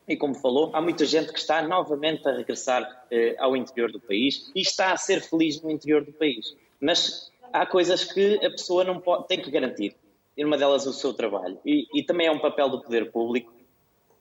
e 0.08 0.16
como 0.16 0.34
falou, 0.34 0.70
há 0.72 0.80
muita 0.80 1.04
gente 1.04 1.30
que 1.30 1.38
está 1.38 1.60
novamente 1.60 2.26
a 2.26 2.32
regressar 2.32 3.06
ao 3.38 3.54
interior 3.54 3.92
do 3.92 4.00
país 4.00 4.50
e 4.54 4.62
está 4.62 4.92
a 4.92 4.96
ser 4.96 5.20
feliz 5.20 5.60
no 5.60 5.70
interior 5.70 6.02
do 6.02 6.12
país. 6.14 6.56
Mas 6.80 7.30
há 7.52 7.66
coisas 7.66 8.04
que 8.04 8.36
a 8.36 8.50
pessoa 8.50 8.82
não 8.82 8.98
pode, 8.98 9.28
tem 9.28 9.42
que 9.42 9.50
garantir 9.50 9.94
e 10.36 10.42
numa 10.42 10.56
delas 10.56 10.86
o 10.86 10.92
seu 10.92 11.12
trabalho. 11.12 11.58
E, 11.64 11.86
e 11.94 12.02
também 12.02 12.26
é 12.26 12.30
um 12.30 12.38
papel 12.38 12.68
do 12.68 12.82
poder 12.82 13.10
público 13.10 13.52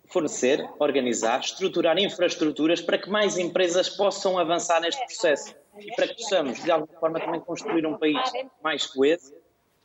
fornecer, 0.09 0.67
organizar, 0.79 1.39
estruturar 1.39 1.97
infraestruturas 1.97 2.81
para 2.81 2.97
que 2.97 3.09
mais 3.09 3.37
empresas 3.37 3.89
possam 3.89 4.37
avançar 4.37 4.81
neste 4.81 5.05
processo 5.05 5.55
e 5.77 5.95
para 5.95 6.07
que 6.07 6.15
possamos, 6.15 6.63
de 6.63 6.71
alguma 6.71 6.99
forma, 6.99 7.19
também 7.19 7.39
construir 7.39 7.85
um 7.85 7.97
país 7.97 8.19
mais 8.61 8.87
coeso, 8.87 9.33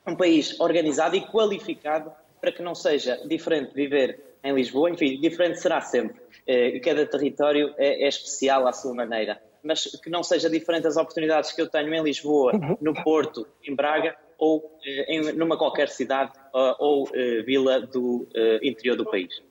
um 0.07 0.17
país 0.17 0.59
organizado 0.59 1.15
e 1.15 1.21
qualificado 1.21 2.11
para 2.41 2.53
que 2.53 2.63
não 2.63 2.75
seja 2.75 3.21
diferente 3.27 3.75
viver 3.75 4.19
em 4.43 4.55
Lisboa, 4.55 4.91
enfim, 4.91 5.21
diferente 5.21 5.61
será 5.61 5.81
sempre. 5.81 6.21
Eh, 6.47 6.77
e 6.77 6.81
cada 6.81 7.07
território 7.07 7.75
é, 7.79 8.05
é 8.05 8.09
especial 8.09 8.67
à 8.67 8.73
sua 8.73 8.95
maneira, 8.95 9.41
mas 9.63 9.85
que 10.03 10.11
não 10.11 10.23
seja 10.23 10.51
diferente 10.51 10.87
as 10.87 10.97
oportunidades 10.97 11.53
que 11.53 11.63
eu 11.63 11.69
tenho 11.69 11.95
em 11.95 12.03
Lisboa, 12.03 12.53
no 12.81 12.93
Porto, 13.03 13.47
em 13.67 13.75
Braga, 13.75 14.15
ou 14.39 14.79
eh, 14.85 15.15
em 15.15 15.33
numa 15.33 15.57
qualquer 15.57 15.89
cidade 15.89 16.33
ou 16.53 17.09
eh, 17.13 17.43
vila 17.43 17.81
do 17.81 18.27
eh, 18.35 18.61
interior 18.63 18.97
do 18.97 19.05
país. 19.05 19.43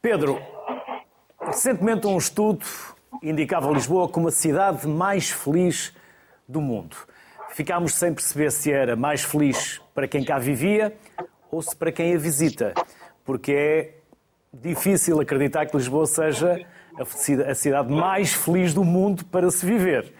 Pedro, 0.00 0.40
recentemente 1.40 2.06
um 2.06 2.18
estudo 2.18 2.64
indicava 3.22 3.70
Lisboa 3.70 4.08
como 4.08 4.28
a 4.28 4.30
cidade 4.30 4.86
mais 4.86 5.30
feliz 5.30 5.94
do 6.46 6.60
mundo. 6.60 6.96
Ficámos 7.50 7.94
sem 7.94 8.12
perceber 8.14 8.52
se 8.52 8.72
era 8.72 8.94
mais 8.94 9.22
feliz 9.22 9.80
para 9.94 10.06
quem 10.06 10.24
cá 10.24 10.38
vivia 10.38 10.96
ou 11.50 11.62
se 11.62 11.74
para 11.74 11.90
quem 11.90 12.14
a 12.14 12.18
visita, 12.18 12.74
porque 13.24 13.52
é 13.52 13.94
difícil 14.52 15.20
acreditar 15.20 15.66
que 15.66 15.76
Lisboa 15.76 16.06
seja 16.06 16.64
a 17.46 17.54
cidade 17.54 17.92
mais 17.92 18.32
feliz 18.32 18.74
do 18.74 18.84
mundo 18.84 19.24
para 19.26 19.50
se 19.50 19.64
viver 19.64 20.12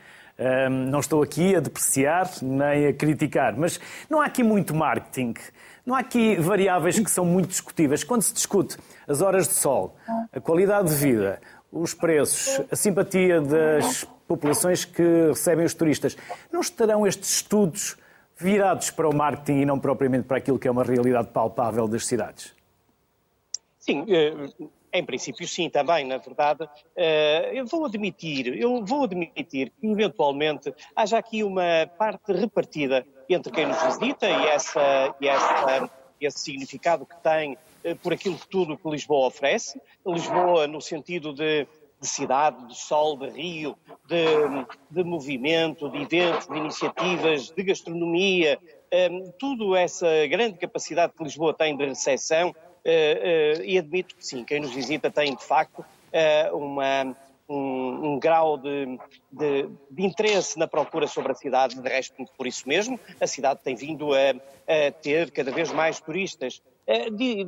não 0.91 1.01
estou 1.01 1.23
aqui 1.23 1.57
a 1.57 1.61
depreciar 1.61 2.31
nem 2.43 2.87
a 2.87 2.93
criticar, 2.93 3.57
mas 3.57 3.81
não 4.09 4.21
há 4.21 4.27
aqui 4.27 4.43
muito 4.43 4.75
marketing. 4.75 5.35
Não 5.85 5.95
há 5.95 6.01
aqui 6.01 6.37
variáveis 6.37 6.99
que 6.99 7.11
são 7.11 7.25
muito 7.25 7.49
discutíveis. 7.49 8.05
Quando 8.05 8.23
se 8.23 8.33
discute 8.33 8.77
as 9.07 9.21
horas 9.21 9.49
de 9.49 9.55
sol, 9.55 9.97
a 10.33 10.41
qualidade 10.41 10.89
de 10.89 10.95
vida, 10.95 11.41
os 11.73 11.95
preços, 11.95 12.61
a 12.71 12.77
simpatia 12.77 13.41
das 13.41 14.05
populações 14.27 14.85
que 14.85 15.29
recebem 15.29 15.65
os 15.65 15.75
turistas, 15.75 16.17
não 16.53 16.61
estarão 16.61 17.07
estes 17.07 17.37
estudos 17.37 17.97
virados 18.37 18.91
para 18.91 19.09
o 19.09 19.15
marketing 19.15 19.63
e 19.63 19.67
não 19.67 19.81
propriamente 19.81 20.27
para 20.27 20.37
aquilo 20.37 20.59
que 20.59 20.69
é 20.69 20.71
uma 20.71 20.85
realidade 20.85 21.29
palpável 21.29 21.89
das 21.89 22.07
cidades? 22.07 22.55
Sim, 23.79 24.05
eh, 24.09 24.33
em 24.93 25.05
princípio, 25.05 25.47
sim, 25.47 25.69
também, 25.69 26.07
na 26.07 26.19
verdade. 26.19 26.69
Eh, 26.97 27.51
eu 27.55 27.67
vou 27.67 27.85
admitir, 27.85 28.59
eu 28.59 28.85
vou 28.85 29.05
admitir 29.05 29.73
que, 29.81 29.87
eventualmente, 29.87 30.73
haja 30.95 31.19
aqui 31.19 31.45
uma 31.45 31.87
parte 31.99 32.33
repartida 32.33 33.07
entre 33.29 33.53
quem 33.53 33.67
nos 33.67 33.83
visita 33.83 34.27
e, 34.27 34.47
essa, 34.47 35.15
e 35.21 35.29
essa, 35.29 35.91
esse 36.21 36.39
significado 36.39 37.05
que 37.05 37.17
tem 37.23 37.57
eh, 37.85 37.95
por 37.95 38.13
aquilo 38.13 38.37
que 38.37 38.49
tudo 38.49 38.77
que 38.77 38.89
Lisboa 38.89 39.27
oferece. 39.27 39.81
Lisboa, 40.07 40.67
no 40.67 40.81
sentido 40.81 41.35
de, 41.35 41.67
de 42.01 42.09
cidade, 42.09 42.67
de 42.67 42.79
sol, 42.79 43.17
de 43.17 43.29
rio, 43.29 43.77
de, 44.07 44.25
de, 44.91 45.05
movimento, 45.05 45.91
de 45.91 45.99
eventos, 45.99 46.49
de 46.49 46.57
iniciativas, 46.57 47.51
de 47.51 47.63
gastronomia, 47.63 48.59
eh, 48.91 49.11
tudo 49.39 49.77
essa 49.77 50.09
grande 50.27 50.57
capacidade 50.59 51.13
que 51.13 51.23
Lisboa 51.23 51.53
tem 51.53 51.77
de 51.77 51.85
recepção 51.85 52.55
e 52.85 53.79
admito 53.79 54.15
que 54.15 54.25
sim, 54.25 54.45
quem 54.45 54.61
nos 54.61 54.73
visita 54.73 55.11
tem 55.11 55.35
de 55.35 55.45
facto 55.45 55.85
uh, 56.09 56.57
uma, 56.57 57.17
um, 57.49 58.13
um, 58.13 58.19
grau 58.19 58.57
de, 58.59 58.99
de, 59.31 59.69
de, 59.91 60.05
interesse 60.05 60.59
na 60.59 60.67
procura 60.67 61.07
sobre 61.07 61.33
a 61.33 61.35
cidade, 61.35 61.81
de 61.81 61.89
resto, 61.89 62.25
por 62.37 62.47
isso 62.47 62.69
mesmo, 62.69 62.99
a 63.21 63.27
cidade 63.27 63.61
tem 63.63 63.75
vindo 63.75 64.13
a, 64.13 64.31
a 64.31 64.93
ter 64.93 65.31
cada 65.31 65.51
vez 65.51 65.73
mais 65.73 66.01
turistas. 66.01 66.63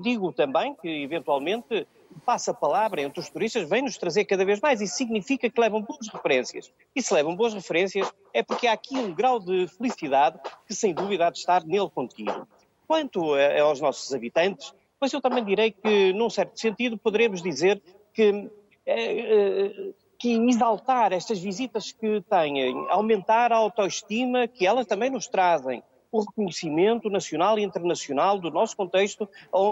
Digo 0.03 0.35
também 0.35 0.75
que, 0.75 0.87
eventualmente, 1.03 1.87
passa 2.27 2.51
a 2.51 2.55
palavra 2.55 3.01
entre 3.01 3.21
os 3.21 3.31
turistas, 3.31 3.67
vem-nos 3.67 3.97
trazer 3.97 4.27
cada 4.27 4.45
vez 4.45 4.61
mais. 4.61 4.83
Isso 4.83 4.97
significa 4.97 5.49
que 5.49 5.59
levam 5.59 5.81
boas 5.81 6.09
referências. 6.09 6.71
E 6.95 7.03
se 7.03 7.15
levam 7.15 7.35
boas 7.35 7.55
referências, 7.55 8.13
é 8.35 8.43
porque 8.43 8.67
há 8.67 8.75
aqui 8.75 8.99
um 8.99 9.15
grau 9.15 9.41
de 9.41 9.67
felicidade 9.69 10.39
que, 10.67 10.75
sem 10.75 10.93
dúvida, 10.93 11.27
há 11.27 11.31
de 11.31 11.39
estar 11.39 11.65
nele 11.65 11.89
contigo. 11.89 12.47
Quanto 12.87 13.35
aos 13.35 13.81
nossos 13.81 14.13
habitantes, 14.13 14.75
mas 15.00 15.12
eu 15.12 15.21
também 15.21 15.45
direi 15.45 15.71
que, 15.71 16.12
num 16.12 16.28
certo 16.28 16.59
sentido, 16.61 16.99
poderemos 16.99 17.42
dizer 17.42 17.83
que, 18.12 18.50
eh, 18.87 19.92
que 20.19 20.35
exaltar 20.49 21.12
estas 21.12 21.38
visitas 21.38 21.92
que 21.92 22.21
têm, 22.23 22.75
aumentar 22.90 23.52
a 23.52 23.57
autoestima 23.57 24.47
que 24.47 24.66
elas 24.66 24.87
também 24.87 25.09
nos 25.11 25.26
trazem, 25.26 25.83
o 26.12 26.21
reconhecimento 26.21 27.09
nacional 27.09 27.59
e 27.59 27.62
internacional 27.62 28.38
do 28.38 28.50
nosso 28.50 28.76
contexto 28.76 29.28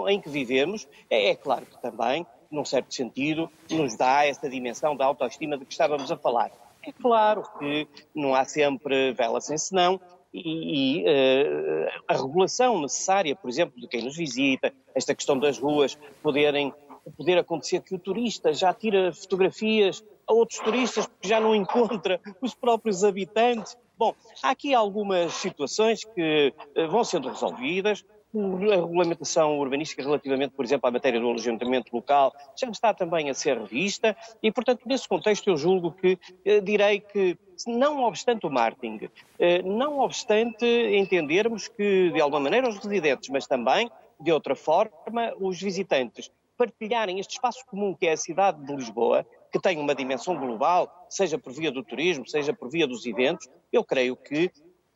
em 0.07 0.19
que 0.21 0.29
vivemos, 0.29 0.87
é, 1.09 1.29
é 1.29 1.35
claro 1.35 1.65
que 1.65 1.79
também, 1.81 2.25
num 2.49 2.65
certo 2.65 2.93
sentido, 2.93 3.49
nos 3.69 3.95
dá 3.97 4.25
esta 4.25 4.49
dimensão 4.49 4.95
da 4.95 5.05
autoestima 5.05 5.57
de 5.57 5.65
que 5.65 5.71
estávamos 5.71 6.11
a 6.11 6.17
falar. 6.17 6.51
É 6.81 6.91
claro 6.93 7.43
que 7.59 7.87
não 8.15 8.33
há 8.33 8.45
sempre 8.45 9.11
vela 9.13 9.41
sem 9.41 9.57
senão, 9.57 9.99
e, 10.33 11.01
e 11.01 11.03
uh, 11.03 11.89
a 12.07 12.13
regulação 12.13 12.81
necessária, 12.81 13.35
por 13.35 13.49
exemplo, 13.49 13.79
de 13.79 13.87
quem 13.87 14.03
nos 14.03 14.15
visita, 14.15 14.73
esta 14.93 15.15
questão 15.15 15.37
das 15.37 15.57
ruas 15.57 15.97
poderem 16.21 16.73
poder 17.17 17.37
acontecer 17.37 17.81
que 17.81 17.95
o 17.95 17.99
turista 17.99 18.53
já 18.53 18.73
tira 18.73 19.11
fotografias 19.11 20.03
a 20.27 20.33
outros 20.33 20.59
turistas 20.59 21.07
porque 21.07 21.27
já 21.27 21.39
não 21.39 21.55
encontra 21.55 22.19
os 22.41 22.53
próprios 22.53 23.03
habitantes. 23.03 23.75
Bom, 23.97 24.13
há 24.43 24.51
aqui 24.51 24.73
algumas 24.73 25.33
situações 25.33 26.03
que 26.03 26.53
uh, 26.77 26.87
vão 26.89 27.03
sendo 27.03 27.29
resolvidas, 27.29 28.05
a 28.35 28.75
regulamentação 28.75 29.57
urbanística 29.57 30.03
relativamente, 30.03 30.51
por 30.51 30.63
exemplo, 30.63 30.87
à 30.87 30.91
matéria 30.91 31.19
do 31.19 31.27
alojamento 31.27 31.95
local 31.95 32.33
já 32.55 32.69
está 32.69 32.93
também 32.93 33.29
a 33.29 33.33
ser 33.33 33.57
revista 33.57 34.15
e, 34.41 34.51
portanto, 34.51 34.81
nesse 34.85 35.07
contexto 35.07 35.49
eu 35.49 35.57
julgo 35.57 35.91
que 35.91 36.17
eh, 36.45 36.61
direi 36.61 36.99
que, 36.99 37.37
não 37.65 38.03
obstante 38.03 38.45
o 38.45 38.49
marketing, 38.49 39.09
eh, 39.39 39.61
não 39.63 39.99
obstante 39.99 40.65
entendermos 40.65 41.67
que, 41.67 42.11
de 42.11 42.21
alguma 42.21 42.41
maneira, 42.41 42.69
os 42.69 42.77
residentes, 42.77 43.29
mas 43.29 43.47
também, 43.47 43.89
de 44.19 44.31
outra 44.31 44.55
forma, 44.55 45.33
os 45.39 45.59
visitantes, 45.59 46.31
partilharem 46.55 47.19
este 47.19 47.31
espaço 47.31 47.65
comum 47.65 47.95
que 47.95 48.05
é 48.05 48.11
a 48.11 48.17
cidade 48.17 48.63
de 48.63 48.75
Lisboa, 48.75 49.25
que 49.51 49.59
tem 49.59 49.79
uma 49.79 49.95
dimensão 49.95 50.35
global, 50.35 51.07
seja 51.09 51.37
por 51.37 51.51
via 51.53 51.71
do 51.71 51.83
turismo, 51.83 52.27
seja 52.27 52.53
por 52.53 52.69
via 52.69 52.85
dos 52.85 53.05
eventos, 53.05 53.47
eu 53.71 53.83
creio 53.83 54.15
que 54.15 54.51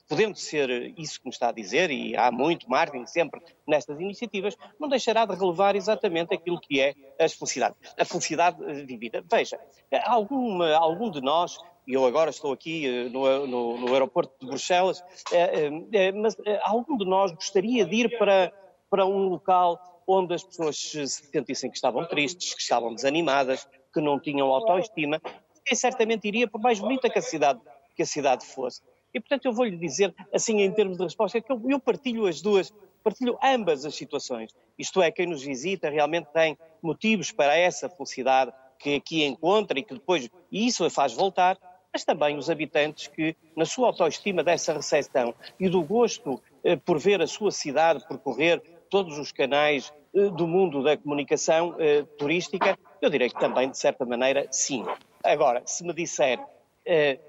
podendo 0.07 0.37
ser 0.37 0.93
isso 0.97 1.19
que 1.19 1.25
me 1.25 1.31
está 1.31 1.49
a 1.49 1.51
dizer, 1.51 1.89
e 1.89 2.15
há 2.15 2.31
muito 2.31 2.69
marketing 2.69 3.05
sempre 3.05 3.41
nestas 3.67 3.99
iniciativas, 3.99 4.55
não 4.79 4.89
deixará 4.89 5.25
de 5.25 5.35
relevar 5.35 5.75
exatamente 5.75 6.33
aquilo 6.33 6.59
que 6.59 6.79
é 6.79 6.93
a 7.19 7.27
felicidade, 7.29 7.75
a 7.97 8.05
felicidade 8.05 8.57
eh, 8.63 8.83
vivida. 8.83 9.23
Veja, 9.29 9.59
alguma, 10.05 10.75
algum 10.75 11.09
de 11.09 11.21
nós, 11.21 11.57
e 11.87 11.93
eu 11.93 12.05
agora 12.05 12.29
estou 12.29 12.51
aqui 12.51 12.85
eh, 12.85 13.09
no, 13.09 13.47
no, 13.47 13.77
no 13.77 13.93
aeroporto 13.93 14.33
de 14.39 14.47
Bruxelas, 14.47 15.03
é, 15.31 15.69
é, 15.93 16.11
mas 16.11 16.35
algum 16.63 16.97
de 16.97 17.05
nós 17.05 17.31
gostaria 17.31 17.85
de 17.85 17.95
ir 17.95 18.17
para, 18.17 18.51
para 18.89 19.05
um 19.05 19.29
local 19.29 19.79
onde 20.05 20.33
as 20.33 20.43
pessoas 20.43 20.77
se 20.77 21.07
sentissem 21.07 21.69
que 21.69 21.77
estavam 21.77 22.05
tristes, 22.05 22.53
que 22.53 22.61
estavam 22.61 22.93
desanimadas, 22.93 23.67
que 23.93 24.01
não 24.01 24.19
tinham 24.19 24.47
autoestima, 24.47 25.21
e 25.69 25.75
certamente 25.75 26.27
iria 26.27 26.47
por 26.47 26.59
mais 26.59 26.79
bonita 26.79 27.09
que 27.09 27.19
a 27.19 27.21
cidade, 27.21 27.61
que 27.95 28.03
a 28.03 28.05
cidade 28.05 28.45
fosse. 28.45 28.81
E, 29.13 29.19
portanto, 29.19 29.45
eu 29.45 29.53
vou-lhe 29.53 29.77
dizer, 29.77 30.13
assim, 30.33 30.61
em 30.61 30.71
termos 30.71 30.97
de 30.97 31.03
resposta, 31.03 31.39
que 31.39 31.51
eu, 31.51 31.61
eu 31.69 31.79
partilho 31.79 32.25
as 32.25 32.41
duas, 32.41 32.73
partilho 33.03 33.37
ambas 33.43 33.85
as 33.85 33.95
situações. 33.95 34.51
Isto 34.77 35.01
é, 35.01 35.11
quem 35.11 35.27
nos 35.27 35.43
visita 35.43 35.89
realmente 35.89 36.27
tem 36.33 36.57
motivos 36.81 37.31
para 37.31 37.55
essa 37.55 37.89
felicidade 37.89 38.51
que 38.79 38.95
aqui 38.95 39.23
encontra 39.23 39.79
e 39.79 39.83
que 39.83 39.93
depois, 39.93 40.29
e 40.51 40.67
isso 40.67 40.83
a 40.83 40.89
faz 40.89 41.13
voltar, 41.13 41.57
mas 41.93 42.03
também 42.03 42.37
os 42.37 42.49
habitantes 42.49 43.07
que, 43.07 43.35
na 43.55 43.65
sua 43.65 43.87
autoestima 43.87 44.43
dessa 44.43 44.73
recepção 44.73 45.33
e 45.59 45.69
do 45.69 45.83
gosto 45.83 46.41
eh, 46.63 46.75
por 46.75 46.97
ver 46.97 47.21
a 47.21 47.27
sua 47.27 47.51
cidade 47.51 48.05
percorrer 48.07 48.61
todos 48.89 49.17
os 49.19 49.31
canais 49.31 49.93
eh, 50.15 50.29
do 50.29 50.47
mundo 50.47 50.83
da 50.83 50.97
comunicação 50.97 51.75
eh, 51.79 52.03
turística, 52.17 52.77
eu 53.01 53.09
direi 53.09 53.29
que 53.29 53.39
também, 53.39 53.69
de 53.69 53.77
certa 53.77 54.05
maneira, 54.05 54.47
sim. 54.51 54.83
Agora, 55.23 55.61
se 55.65 55.85
me 55.85 55.93
disser, 55.93 56.39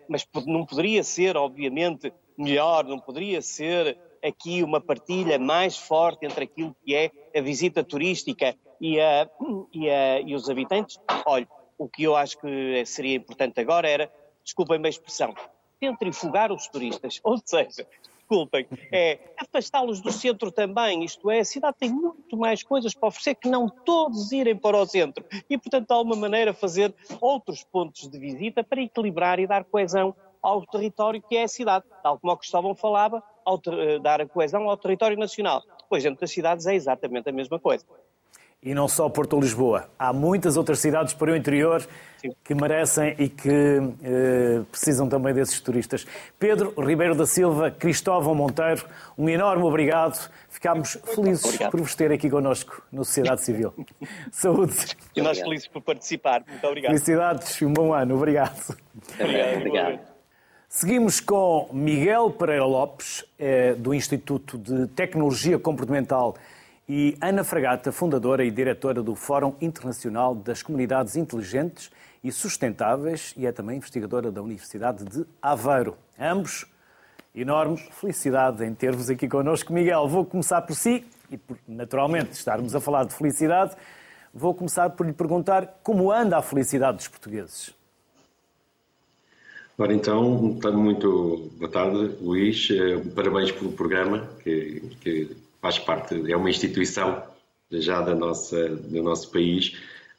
mas 0.09 0.27
não 0.47 0.67
poderia 0.67 1.03
ser, 1.03 1.37
obviamente, 1.37 2.13
melhor, 2.37 2.85
não 2.85 2.99
poderia 2.99 3.41
ser 3.41 3.97
aqui 4.23 4.63
uma 4.63 4.81
partilha 4.81 5.39
mais 5.39 5.77
forte 5.77 6.25
entre 6.25 6.45
aquilo 6.45 6.75
que 6.85 6.95
é 6.95 7.11
a 7.37 7.41
visita 7.41 7.85
turística 7.85 8.57
e, 8.81 8.99
a, 9.01 9.29
e, 9.73 9.91
a, 9.91 10.21
e 10.21 10.35
os 10.35 10.49
habitantes? 10.49 10.99
Olha, 11.27 11.47
o 11.79 11.89
que 11.89 12.05
eu 12.05 12.17
acho 12.17 12.39
que 12.41 12.85
seria 12.87 13.17
importante 13.17 13.61
agora 13.61 13.89
era, 13.89 14.11
desculpem-me 14.43 14.87
a 14.87 14.91
expressão, 14.91 15.35
centrifugar 15.79 16.53
os 16.53 16.67
turistas. 16.69 17.21
Ou 17.25 17.39
seja, 17.45 17.87
desculpem, 18.25 18.67
é 18.91 19.19
afastá-los 19.39 20.01
do 20.01 20.11
centro 20.11 20.51
também. 20.51 21.05
Isto 21.05 21.31
é, 21.31 21.41
a 21.41 21.45
cidade 21.45 21.77
tem 21.79 21.91
muito 21.91 22.37
mais 22.37 22.63
coisas 22.63 22.95
para 22.95 23.09
oferecer 23.09 23.35
que 23.35 23.49
não 23.49 23.69
todos 23.69 24.33
irem 24.33 24.57
para 24.57 24.77
o 24.77 24.87
centro. 24.87 25.25
E, 25.49 25.59
portanto, 25.59 25.91
há 25.93 26.01
uma 26.01 26.17
maneira 26.17 26.53
fazer 26.53 26.95
outros 27.21 27.63
pontos 27.65 28.09
de 28.09 28.19
visita 28.19 28.65
para 28.65 28.83
equilibrar 28.83 29.39
e 29.39 29.47
dar 29.47 29.65
coesão 29.65 30.15
ao 30.43 30.65
território 30.67 31.23
que 31.23 31.37
é 31.37 31.45
a 31.45 31.49
cidade. 31.49 31.85
Tal 32.03 32.19
como 32.19 32.33
o 32.33 32.37
Cristóvão 32.37 32.75
falava, 32.75 33.23
ao, 33.45 33.57
uh, 33.57 33.99
dar 34.01 34.21
a 34.21 34.27
coesão 34.27 34.69
ao 34.69 34.77
território 34.77 35.17
nacional. 35.19 35.63
Pois 35.89 36.03
dentro 36.03 36.21
das 36.21 36.31
cidades 36.31 36.67
é 36.67 36.75
exatamente 36.75 37.29
a 37.29 37.33
mesma 37.33 37.59
coisa. 37.59 37.85
E 38.65 38.75
não 38.75 38.89
só 38.89 39.11
Porto 39.11 39.39
Lisboa. 39.39 39.91
Há 39.99 40.11
muitas 40.11 40.57
outras 40.57 40.79
cidades 40.79 41.13
para 41.13 41.33
o 41.33 41.37
interior 41.37 41.87
Sim. 42.17 42.33
que 42.43 42.55
merecem 42.55 43.15
e 43.19 43.29
que 43.29 43.51
eh, 43.51 44.63
precisam 44.71 45.07
também 45.07 45.35
desses 45.35 45.61
turistas. 45.61 46.07
Pedro 46.39 46.73
Ribeiro 46.79 47.15
da 47.15 47.27
Silva, 47.27 47.71
Cristóvão 47.71 48.35
Monteiro, 48.35 48.87
um 49.19 49.29
enorme 49.29 49.65
obrigado. 49.65 50.31
Ficámos 50.49 50.99
felizes 51.15 51.45
obrigado. 51.45 51.71
por 51.73 51.81
vos 51.83 51.95
ter 51.95 52.11
aqui 52.11 52.31
connosco 52.31 52.83
na 52.91 53.05
Sociedade 53.05 53.45
Civil. 53.45 53.75
Saúde. 54.33 54.97
E 55.15 55.21
nós 55.21 55.39
felizes 55.39 55.69
por 55.69 55.83
participar. 55.83 56.43
Muito 56.49 56.67
obrigado. 56.67 56.93
Felicidades 56.93 57.61
e 57.61 57.67
um 57.67 57.73
bom 57.73 57.93
ano. 57.93 58.17
Obrigado. 58.17 58.77
Obrigado. 59.21 59.57
obrigado. 59.59 60.15
Seguimos 60.77 61.21
com 61.21 61.69
Miguel 61.73 62.31
Pereira 62.31 62.65
Lopes, 62.65 63.25
eh, 63.39 63.75
do 63.75 63.95
Instituto 63.95 64.59
de 64.59 64.89
Tecnologia 64.89 65.57
Comportamental 65.57 66.35
e 66.89 67.17
Ana 67.21 67.43
Fragata, 67.43 67.91
fundadora 67.91 68.45
e 68.45 68.51
diretora 68.51 69.03
do 69.03 69.15
Fórum 69.15 69.55
Internacional 69.61 70.35
das 70.35 70.63
Comunidades 70.63 71.17
Inteligentes 71.17 71.91
e 72.23 72.31
Sustentáveis 72.31 73.33
e 73.37 73.47
é 73.47 73.53
também 73.53 73.79
investigadora 73.79 74.31
da 74.31 74.43
Universidade 74.43 75.05
de 75.05 75.25
Aveiro. 75.41 75.97
Ambos, 76.19 76.67
enorme 77.35 77.79
felicidade 77.79 78.65
em 78.65 78.75
ter-vos 78.75 79.09
aqui 79.09 79.27
connosco. 79.27 79.73
Miguel, 79.73 80.07
vou 80.09 80.25
começar 80.27 80.61
por 80.63 80.77
si 80.77 81.07
e 81.31 81.39
por, 81.39 81.59
naturalmente, 81.67 82.33
estarmos 82.33 82.75
a 82.75 82.81
falar 82.81 83.05
de 83.05 83.15
felicidade, 83.15 83.75
vou 84.33 84.55
começar 84.55 84.91
por 84.91 85.07
lhe 85.07 85.13
perguntar 85.13 85.81
como 85.83 86.13
anda 86.13 86.37
a 86.37 86.43
felicidade 86.43 86.99
dos 86.99 87.09
portugueses. 87.09 87.75
Ora, 89.77 89.93
então, 89.93 90.39
muito 90.73 91.51
boa 91.59 91.71
tarde, 91.71 92.17
Luís. 92.21 92.69
Eh, 92.71 93.03
parabéns 93.13 93.51
pelo 93.51 93.73
programa, 93.73 94.29
que, 94.45 94.81
que 95.01 95.37
faz 95.65 95.79
parte, 95.79 96.31
é 96.31 96.37
uma 96.37 96.51
instituição 96.51 97.23
já 97.73 98.03
da 98.03 98.15
nossa, 98.15 98.69
do 98.69 99.03
nosso 99.03 99.31
país, 99.31 99.69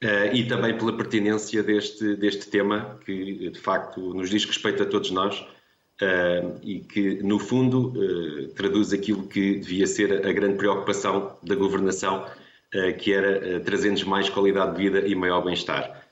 uh, 0.03 0.33
e 0.33 0.47
também 0.47 0.75
pela 0.75 0.97
pertinência 0.97 1.61
deste, 1.61 2.15
deste 2.15 2.49
tema, 2.49 2.99
que 3.05 3.51
de 3.51 3.59
facto 3.59 3.99
nos 4.15 4.31
diz 4.31 4.43
respeito 4.43 4.81
a 4.81 4.87
todos 4.87 5.11
nós 5.11 5.39
uh, 6.01 6.59
e 6.63 6.79
que, 6.79 7.21
no 7.21 7.37
fundo, 7.37 7.89
uh, 7.89 8.47
traduz 8.55 8.91
aquilo 8.91 9.27
que 9.27 9.59
devia 9.59 9.85
ser 9.85 10.25
a 10.25 10.33
grande 10.33 10.57
preocupação 10.57 11.37
da 11.43 11.53
governação, 11.53 12.25
que 12.99 13.13
era 13.13 13.61
trazer-nos 13.61 14.03
mais 14.03 14.27
qualidade 14.27 14.75
de 14.75 14.83
vida 14.83 15.07
e 15.07 15.15
maior 15.15 15.41
bem-estar. 15.41 16.03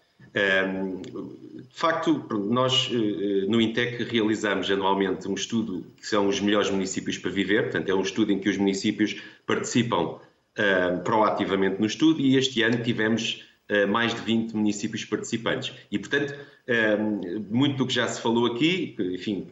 De 1.74 1.80
facto, 1.80 2.24
nós 2.52 2.88
no 3.48 3.60
INTEC 3.60 4.04
realizamos 4.04 4.70
anualmente 4.70 5.28
um 5.28 5.34
estudo 5.34 5.84
que 6.00 6.06
são 6.06 6.28
os 6.28 6.40
melhores 6.40 6.70
municípios 6.70 7.18
para 7.18 7.32
viver, 7.32 7.64
portanto, 7.64 7.90
é 7.90 7.96
um 7.96 8.02
estudo 8.04 8.32
em 8.32 8.38
que 8.40 8.48
os 8.48 8.58
municípios 8.58 9.20
participam 9.48 10.20
proativamente 11.04 11.80
no 11.80 11.88
estudo 11.88 12.22
e 12.22 12.38
este 12.38 12.62
ano 12.62 12.84
tivemos 12.84 13.44
mais 13.90 14.14
de 14.14 14.22
20 14.22 14.56
municípios 14.56 15.04
participantes. 15.04 15.74
E, 15.92 15.98
portanto, 15.98 16.36
muito 17.50 17.78
do 17.78 17.88
que 17.88 17.94
já 17.94 18.08
se 18.08 18.22
falou 18.22 18.46
aqui, 18.46 18.96
enfim, 19.00 19.48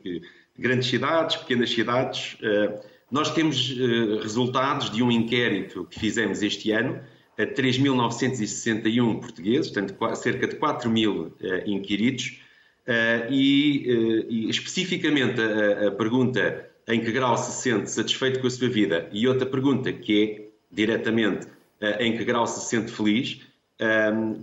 grandes 0.60 0.89
cidades, 0.89 1.38
pequenas 1.38 1.71
cidades, 1.71 2.38
nós 3.10 3.34
temos 3.34 3.75
resultados 4.21 4.91
de 4.91 5.01
um 5.01 5.10
inquérito 5.10 5.88
que 5.89 5.99
fizemos 5.99 6.43
este 6.43 6.71
ano 6.71 7.01
3.961 7.47 9.19
portugueses, 9.19 9.71
portanto, 9.71 10.15
cerca 10.15 10.47
de 10.47 10.56
4 10.56 10.89
mil 10.89 11.27
uh, 11.27 11.34
inquiridos, 11.65 12.39
uh, 12.88 13.32
e, 13.32 13.86
uh, 13.88 14.32
e, 14.32 14.49
especificamente 14.49 15.39
a, 15.41 15.88
a, 15.88 15.91
pergunta 15.91 16.69
em 16.88 17.01
que 17.01 17.12
grau 17.12 17.38
se 17.38 17.62
sente 17.62 17.89
satisfeito 17.89 18.39
com 18.39 18.47
a 18.47 18.49
sua 18.49 18.69
vida? 18.69 19.10
E 19.12 19.27
outra 19.27 19.45
pergunta 19.45 19.91
que 19.93 20.23
é 20.23 20.75
diretamente 20.75 21.47
em 21.99 22.15
que 22.15 22.23
grau 22.23 22.45
se 22.45 22.69
sente 22.69 22.91
feliz, 22.91 23.41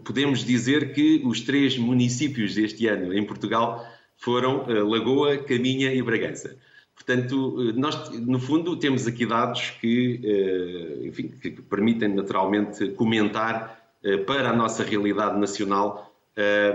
podemos 0.05 0.45
dizer 0.45 0.93
que 0.93 1.23
os 1.25 1.41
três 1.41 1.79
municípios 1.79 2.55
deste 2.55 2.87
ano 2.87 3.15
em 3.15 3.25
Portugal 3.25 3.87
foram 4.17 4.67
Lagoa, 4.67 5.39
Caminha 5.39 5.93
e 5.93 6.03
Bragança. 6.03 6.57
Portanto, 6.99 7.73
nós, 7.77 8.11
no 8.11 8.41
fundo, 8.41 8.77
temos 8.77 9.07
aqui 9.07 9.25
dados 9.25 9.71
que, 9.81 10.21
eh, 10.23 11.07
enfim, 11.07 11.29
que 11.29 11.51
permitem 11.53 12.09
naturalmente 12.09 12.89
comentar 12.91 13.81
eh, 14.03 14.17
para 14.19 14.51
a 14.51 14.53
nossa 14.53 14.83
realidade 14.83 15.39
nacional 15.39 16.13
eh, 16.37 16.75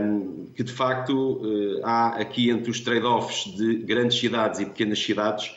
que, 0.56 0.64
de 0.64 0.72
facto, 0.72 1.42
há 1.84 2.16
aqui 2.16 2.50
entre 2.50 2.72
os 2.72 2.80
trade-offs 2.80 3.54
de 3.56 3.76
grandes 3.76 4.18
cidades 4.18 4.60
e 4.60 4.66
pequenas 4.66 5.00
cidades 5.00 5.52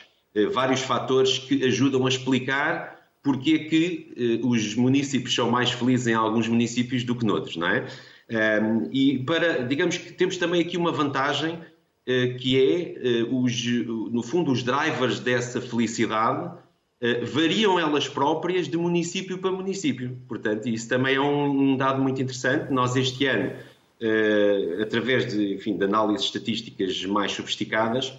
vários 0.53 0.81
fatores 0.81 1.39
que 1.39 1.63
ajudam 1.65 2.05
a 2.05 2.09
explicar 2.09 2.95
porque 3.23 3.53
é 3.53 3.59
que 3.59 4.39
os 4.43 4.75
municípios 4.75 5.33
são 5.33 5.49
mais 5.49 5.71
felizes 5.71 6.05
em 6.05 6.13
alguns 6.13 6.47
municípios 6.47 7.03
do 7.03 7.15
que 7.15 7.25
noutros, 7.25 7.55
não 7.57 7.67
é? 7.67 7.87
E 8.91 9.17
para, 9.19 9.63
digamos 9.65 9.97
que 9.97 10.13
temos 10.13 10.37
também 10.37 10.61
aqui 10.61 10.77
uma 10.77 10.91
vantagem 10.91 11.59
eh, 11.59 11.76
que 12.39 12.57
é, 12.57 13.19
eh, 13.19 13.27
os, 13.29 13.65
no 13.65 14.23
fundo, 14.23 14.49
os 14.49 14.63
drivers 14.63 15.19
dessa 15.19 15.59
felicidade 15.59 16.57
eh, 17.01 17.25
variam 17.25 17.77
elas 17.77 18.07
próprias 18.07 18.69
de 18.69 18.77
município 18.77 19.37
para 19.39 19.51
município. 19.51 20.17
Portanto, 20.25 20.69
isso 20.69 20.87
também 20.87 21.15
é 21.15 21.21
um 21.21 21.75
dado 21.75 22.01
muito 22.01 22.21
interessante. 22.21 22.71
Nós, 22.71 22.95
este 22.95 23.25
ano, 23.25 23.51
através 24.81 25.33
de, 25.33 25.55
enfim, 25.55 25.75
de 25.75 25.83
análises 25.83 26.27
estatísticas 26.27 27.03
mais 27.05 27.33
sofisticadas, 27.33 28.13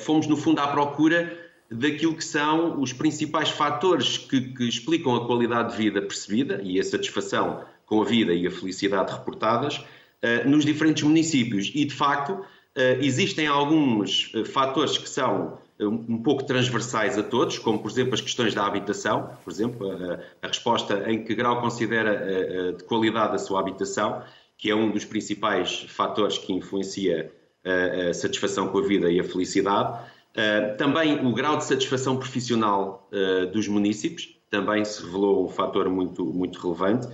fomos, 0.00 0.26
no 0.26 0.36
fundo, 0.36 0.60
à 0.60 0.66
procura 0.66 1.38
daquilo 1.70 2.14
que 2.14 2.24
são 2.24 2.80
os 2.80 2.92
principais 2.92 3.50
fatores 3.50 4.16
que, 4.16 4.40
que, 4.40 4.66
explicam 4.66 5.14
a 5.14 5.26
qualidade 5.26 5.72
de 5.72 5.76
vida 5.76 6.00
percebida 6.00 6.60
e 6.64 6.80
a 6.80 6.82
satisfação 6.82 7.62
com 7.84 8.00
a 8.00 8.04
vida 8.04 8.32
e 8.32 8.46
a 8.46 8.50
felicidade 8.50 9.12
reportadas 9.12 9.84
nos 10.46 10.64
diferentes 10.64 11.02
municípios. 11.02 11.70
E, 11.74 11.84
de 11.84 11.94
facto, 11.94 12.42
eh, 12.42 12.44
existem 13.00 13.46
alguns 13.46 14.30
eh, 14.34 14.44
fatores 14.44 14.96
que 14.96 15.08
são 15.08 15.58
eh, 15.78 15.86
um 15.86 16.22
pouco 16.22 16.44
transversais 16.44 17.18
a 17.18 17.22
todos, 17.22 17.58
como 17.58 17.78
por 17.80 17.90
exemplo 17.90 18.14
as 18.14 18.20
questões 18.20 18.54
da 18.54 18.64
habitação, 18.64 19.30
por 19.42 19.52
exemplo, 19.52 19.90
a, 20.42 20.46
resposta 20.46 21.10
em 21.10 21.24
que 21.24 21.34
grau 21.34 21.60
considera 21.60 22.72
de 22.72 22.84
qualidade 22.84 23.34
a 23.34 23.38
sua 23.38 23.60
habitação, 23.60 24.22
que 24.56 24.70
é 24.70 24.74
um 24.74 24.90
dos 24.90 25.04
principais 25.04 25.86
fatores 25.88 26.38
que 26.38 26.52
influencia 26.52 27.32
a 28.08 28.14
satisfação 28.14 28.68
com 28.68 28.78
a 28.78 28.82
vida 28.82 29.10
e 29.10 29.20
a 29.20 29.24
felicidade. 29.24 29.98
Também 30.78 31.24
o 31.26 31.32
grau 31.32 31.58
de 31.58 31.64
satisfação 31.64 32.16
profissional 32.16 33.08
dos 33.52 33.68
municípios, 33.68 34.36
também 34.50 34.84
se 34.84 35.02
revelou 35.04 35.44
um 35.44 35.48
fator 35.48 35.88
muito, 35.88 36.24
muito 36.24 36.58
relevante. 36.58 37.08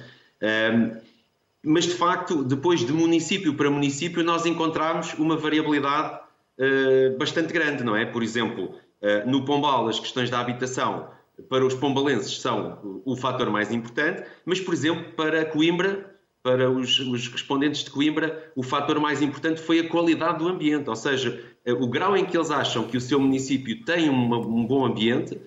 Mas, 1.64 1.86
de 1.86 1.94
facto, 1.94 2.44
depois 2.44 2.80
de 2.80 2.92
município 2.92 3.54
para 3.54 3.70
município, 3.70 4.22
nós 4.22 4.44
encontramos 4.44 5.14
uma 5.14 5.34
variabilidade 5.34 6.20
uh, 6.58 7.16
bastante 7.16 7.52
grande, 7.54 7.82
não 7.82 7.96
é? 7.96 8.04
Por 8.04 8.22
exemplo, 8.22 8.74
uh, 9.00 9.28
no 9.28 9.46
Pombal, 9.46 9.88
as 9.88 9.98
questões 9.98 10.28
da 10.28 10.40
habitação 10.40 11.08
para 11.48 11.64
os 11.64 11.74
pombalenses 11.74 12.40
são 12.40 12.78
o, 12.84 13.12
o 13.12 13.16
fator 13.16 13.50
mais 13.50 13.72
importante, 13.72 14.22
mas, 14.44 14.60
por 14.60 14.74
exemplo, 14.74 15.12
para 15.16 15.46
Coimbra, 15.46 16.14
para 16.42 16.70
os, 16.70 17.00
os, 17.00 17.28
respondentes 17.28 17.82
de 17.82 17.90
Coimbra, 17.90 18.52
o 18.54 18.62
fator 18.62 19.00
mais 19.00 19.22
importante 19.22 19.60
foi 19.60 19.80
a 19.80 19.88
qualidade 19.88 20.38
do 20.38 20.48
ambiente, 20.48 20.90
ou 20.90 20.96
seja, 20.96 21.42
uh, 21.66 21.82
o 21.82 21.88
grau 21.88 22.14
em 22.14 22.26
que 22.26 22.36
eles 22.36 22.50
acham 22.50 22.84
que 22.86 22.98
o 22.98 23.00
seu 23.00 23.18
município 23.18 23.82
tem 23.84 24.10
uma, 24.10 24.36
um 24.36 24.66
bom 24.66 24.84
ambiente, 24.84 25.40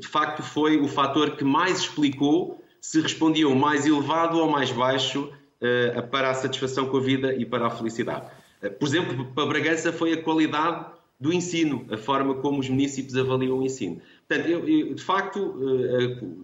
de 0.00 0.08
facto, 0.08 0.42
foi 0.42 0.80
o 0.80 0.88
fator 0.88 1.36
que 1.36 1.44
mais 1.44 1.78
explicou 1.78 2.60
se 2.86 3.00
respondiam 3.00 3.52
mais 3.52 3.84
elevado 3.84 4.38
ou 4.38 4.48
mais 4.48 4.70
baixo 4.70 5.28
uh, 5.28 6.06
para 6.08 6.30
a 6.30 6.34
satisfação 6.34 6.86
com 6.86 6.98
a 6.98 7.00
vida 7.00 7.34
e 7.34 7.44
para 7.44 7.66
a 7.66 7.70
felicidade. 7.70 8.30
Por 8.78 8.86
exemplo, 8.86 9.26
para 9.34 9.44
Bragança 9.44 9.92
foi 9.92 10.12
a 10.12 10.22
qualidade 10.22 10.86
do 11.18 11.32
ensino, 11.32 11.84
a 11.90 11.96
forma 11.96 12.34
como 12.36 12.60
os 12.60 12.68
municípios 12.68 13.16
avaliam 13.16 13.58
o 13.58 13.62
ensino. 13.64 14.00
Portanto, 14.26 14.48
eu, 14.48 14.68
eu, 14.68 14.94
de 14.94 15.02
facto, 15.02 15.58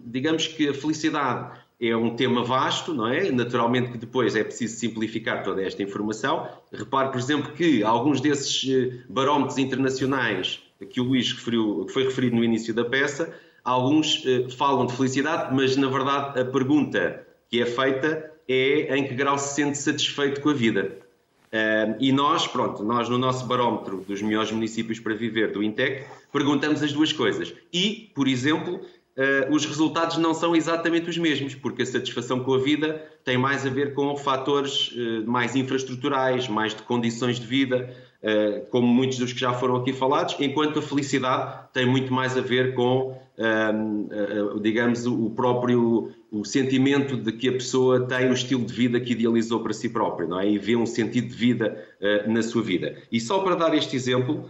digamos 0.05 0.47
que 0.47 0.67
a 0.67 0.73
felicidade 0.73 1.59
é 1.79 1.95
um 1.95 2.15
tema 2.15 2.43
vasto, 2.43 2.93
não 2.93 3.07
é? 3.07 3.31
Naturalmente 3.31 3.91
que 3.91 3.97
depois 3.97 4.35
é 4.35 4.43
preciso 4.43 4.77
simplificar 4.77 5.43
toda 5.43 5.61
esta 5.61 5.81
informação. 5.81 6.47
Repare, 6.71 7.09
por 7.09 7.19
exemplo, 7.19 7.51
que 7.53 7.83
alguns 7.83 8.21
desses 8.21 9.03
barómetros 9.09 9.57
internacionais 9.57 10.61
que 10.89 10.99
o 10.99 11.05
Luís 11.05 11.31
referiu, 11.31 11.85
que 11.85 11.93
foi 11.93 12.03
referido 12.03 12.35
no 12.35 12.43
início 12.43 12.73
da 12.73 12.85
peça, 12.85 13.33
alguns 13.63 14.23
eh, 14.25 14.49
falam 14.49 14.85
de 14.85 14.93
felicidade, 14.93 15.53
mas 15.53 15.75
na 15.75 15.87
verdade 15.87 16.39
a 16.39 16.45
pergunta 16.45 17.25
que 17.49 17.61
é 17.61 17.65
feita 17.65 18.31
é 18.47 18.97
em 18.97 19.07
que 19.07 19.13
grau 19.13 19.37
se 19.37 19.55
sente 19.55 19.77
satisfeito 19.77 20.41
com 20.41 20.49
a 20.49 20.53
vida. 20.53 20.97
Uh, 21.53 21.95
e 21.99 22.11
nós, 22.11 22.47
pronto, 22.47 22.83
nós 22.83 23.07
no 23.07 23.17
nosso 23.17 23.45
barómetro 23.45 23.97
dos 24.07 24.23
melhores 24.23 24.51
municípios 24.51 24.99
para 24.99 25.13
viver 25.13 25.51
do 25.51 25.61
INTEC, 25.61 26.03
perguntamos 26.31 26.81
as 26.81 26.91
duas 26.91 27.13
coisas. 27.13 27.53
E, 27.71 28.11
por 28.15 28.27
exemplo, 28.27 28.77
uh, 28.77 29.53
os 29.53 29.63
resultados 29.63 30.17
não 30.17 30.33
são 30.33 30.55
exatamente 30.55 31.11
os 31.11 31.17
mesmos, 31.17 31.53
porque 31.53 31.83
a 31.83 31.85
satisfação 31.85 32.39
com 32.39 32.55
a 32.55 32.57
vida 32.57 33.07
tem 33.23 33.37
mais 33.37 33.67
a 33.67 33.69
ver 33.69 33.93
com 33.93 34.17
fatores 34.17 34.91
uh, 34.93 35.29
mais 35.29 35.55
infraestruturais, 35.55 36.47
mais 36.47 36.73
de 36.73 36.81
condições 36.81 37.39
de 37.39 37.45
vida, 37.45 37.95
como 38.69 38.87
muitos 38.87 39.17
dos 39.17 39.33
que 39.33 39.39
já 39.39 39.53
foram 39.53 39.75
aqui 39.75 39.91
falados, 39.91 40.35
enquanto 40.39 40.79
a 40.79 40.81
felicidade 40.81 41.67
tem 41.73 41.85
muito 41.85 42.13
mais 42.13 42.37
a 42.37 42.41
ver 42.41 42.73
com, 42.73 43.17
digamos, 44.61 45.05
o 45.05 45.29
próprio 45.31 46.11
o 46.31 46.45
sentimento 46.45 47.17
de 47.17 47.31
que 47.33 47.49
a 47.49 47.51
pessoa 47.51 48.07
tem 48.07 48.29
o 48.29 48.33
estilo 48.33 48.63
de 48.63 48.73
vida 48.73 48.99
que 48.99 49.11
idealizou 49.11 49.59
para 49.59 49.73
si 49.73 49.89
própria, 49.89 50.27
não 50.27 50.39
é? 50.39 50.49
E 50.49 50.57
vê 50.57 50.75
um 50.75 50.85
sentido 50.85 51.27
de 51.27 51.35
vida 51.35 51.77
na 52.27 52.41
sua 52.41 52.63
vida. 52.63 52.95
E 53.11 53.19
só 53.19 53.39
para 53.39 53.55
dar 53.55 53.73
este 53.75 53.95
exemplo, 53.95 54.49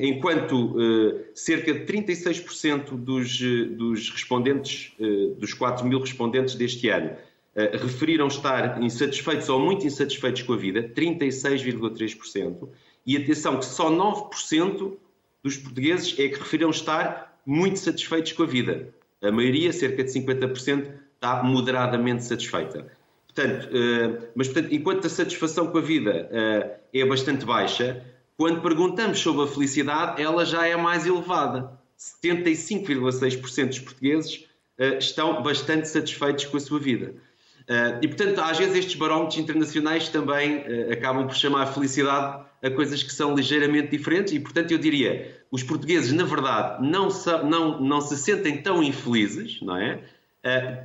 enquanto 0.00 0.76
eh, 0.80 1.30
cerca 1.34 1.72
de 1.74 1.80
36% 1.80 2.96
dos, 2.96 3.40
eh, 3.40 3.64
dos 3.66 4.10
respondentes, 4.10 4.92
eh, 4.98 5.34
dos 5.38 5.52
4 5.52 5.86
mil 5.86 6.00
respondentes 6.00 6.54
deste 6.54 6.88
ano, 6.88 7.10
referiram 7.80 8.26
estar 8.26 8.82
insatisfeitos 8.82 9.48
ou 9.48 9.58
muito 9.58 9.86
insatisfeitos 9.86 10.42
com 10.42 10.52
a 10.52 10.56
vida, 10.56 10.82
36,3%, 10.94 12.68
e 13.06 13.16
atenção 13.16 13.58
que 13.58 13.64
só 13.64 13.90
9% 13.90 14.96
dos 15.42 15.56
portugueses 15.56 16.14
é 16.18 16.28
que 16.28 16.38
referiram 16.38 16.70
estar 16.70 17.40
muito 17.44 17.78
satisfeitos 17.78 18.32
com 18.32 18.42
a 18.42 18.46
vida. 18.46 18.94
A 19.22 19.32
maioria, 19.32 19.72
cerca 19.72 20.04
de 20.04 20.10
50%, 20.10 20.92
está 21.14 21.42
moderadamente 21.42 22.24
satisfeita. 22.24 22.86
Portanto, 23.26 23.68
mas 24.34 24.48
portanto, 24.48 24.74
enquanto 24.74 25.06
a 25.06 25.10
satisfação 25.10 25.68
com 25.68 25.78
a 25.78 25.80
vida 25.80 26.28
é 26.92 27.04
bastante 27.04 27.44
baixa, 27.44 28.04
quando 28.38 28.62
perguntamos 28.62 29.18
sobre 29.18 29.42
a 29.42 29.46
felicidade, 29.48 30.22
ela 30.22 30.44
já 30.46 30.64
é 30.64 30.76
mais 30.76 31.04
elevada. 31.04 31.76
75,6% 31.98 33.66
dos 33.66 33.78
portugueses 33.80 34.48
uh, 34.78 34.96
estão 34.98 35.42
bastante 35.42 35.88
satisfeitos 35.88 36.44
com 36.44 36.56
a 36.56 36.60
sua 36.60 36.78
vida. 36.78 37.16
Uh, 37.68 38.00
e, 38.00 38.08
portanto, 38.08 38.40
às 38.40 38.56
vezes 38.56 38.74
estes 38.76 38.94
barómetros 38.94 39.38
internacionais 39.38 40.08
também 40.08 40.58
uh, 40.58 40.92
acabam 40.92 41.26
por 41.26 41.36
chamar 41.36 41.64
a 41.64 41.66
felicidade 41.66 42.46
a 42.62 42.70
coisas 42.70 43.02
que 43.02 43.12
são 43.12 43.34
ligeiramente 43.34 43.88
diferentes 43.96 44.32
e, 44.32 44.40
portanto, 44.40 44.72
eu 44.72 44.78
diria, 44.78 45.38
os 45.50 45.62
portugueses, 45.62 46.12
na 46.12 46.24
verdade, 46.24 46.88
não, 46.88 47.08
não, 47.44 47.80
não 47.80 48.00
se 48.00 48.16
sentem 48.16 48.62
tão 48.62 48.82
infelizes, 48.82 49.60
não 49.62 49.76
é? 49.76 50.00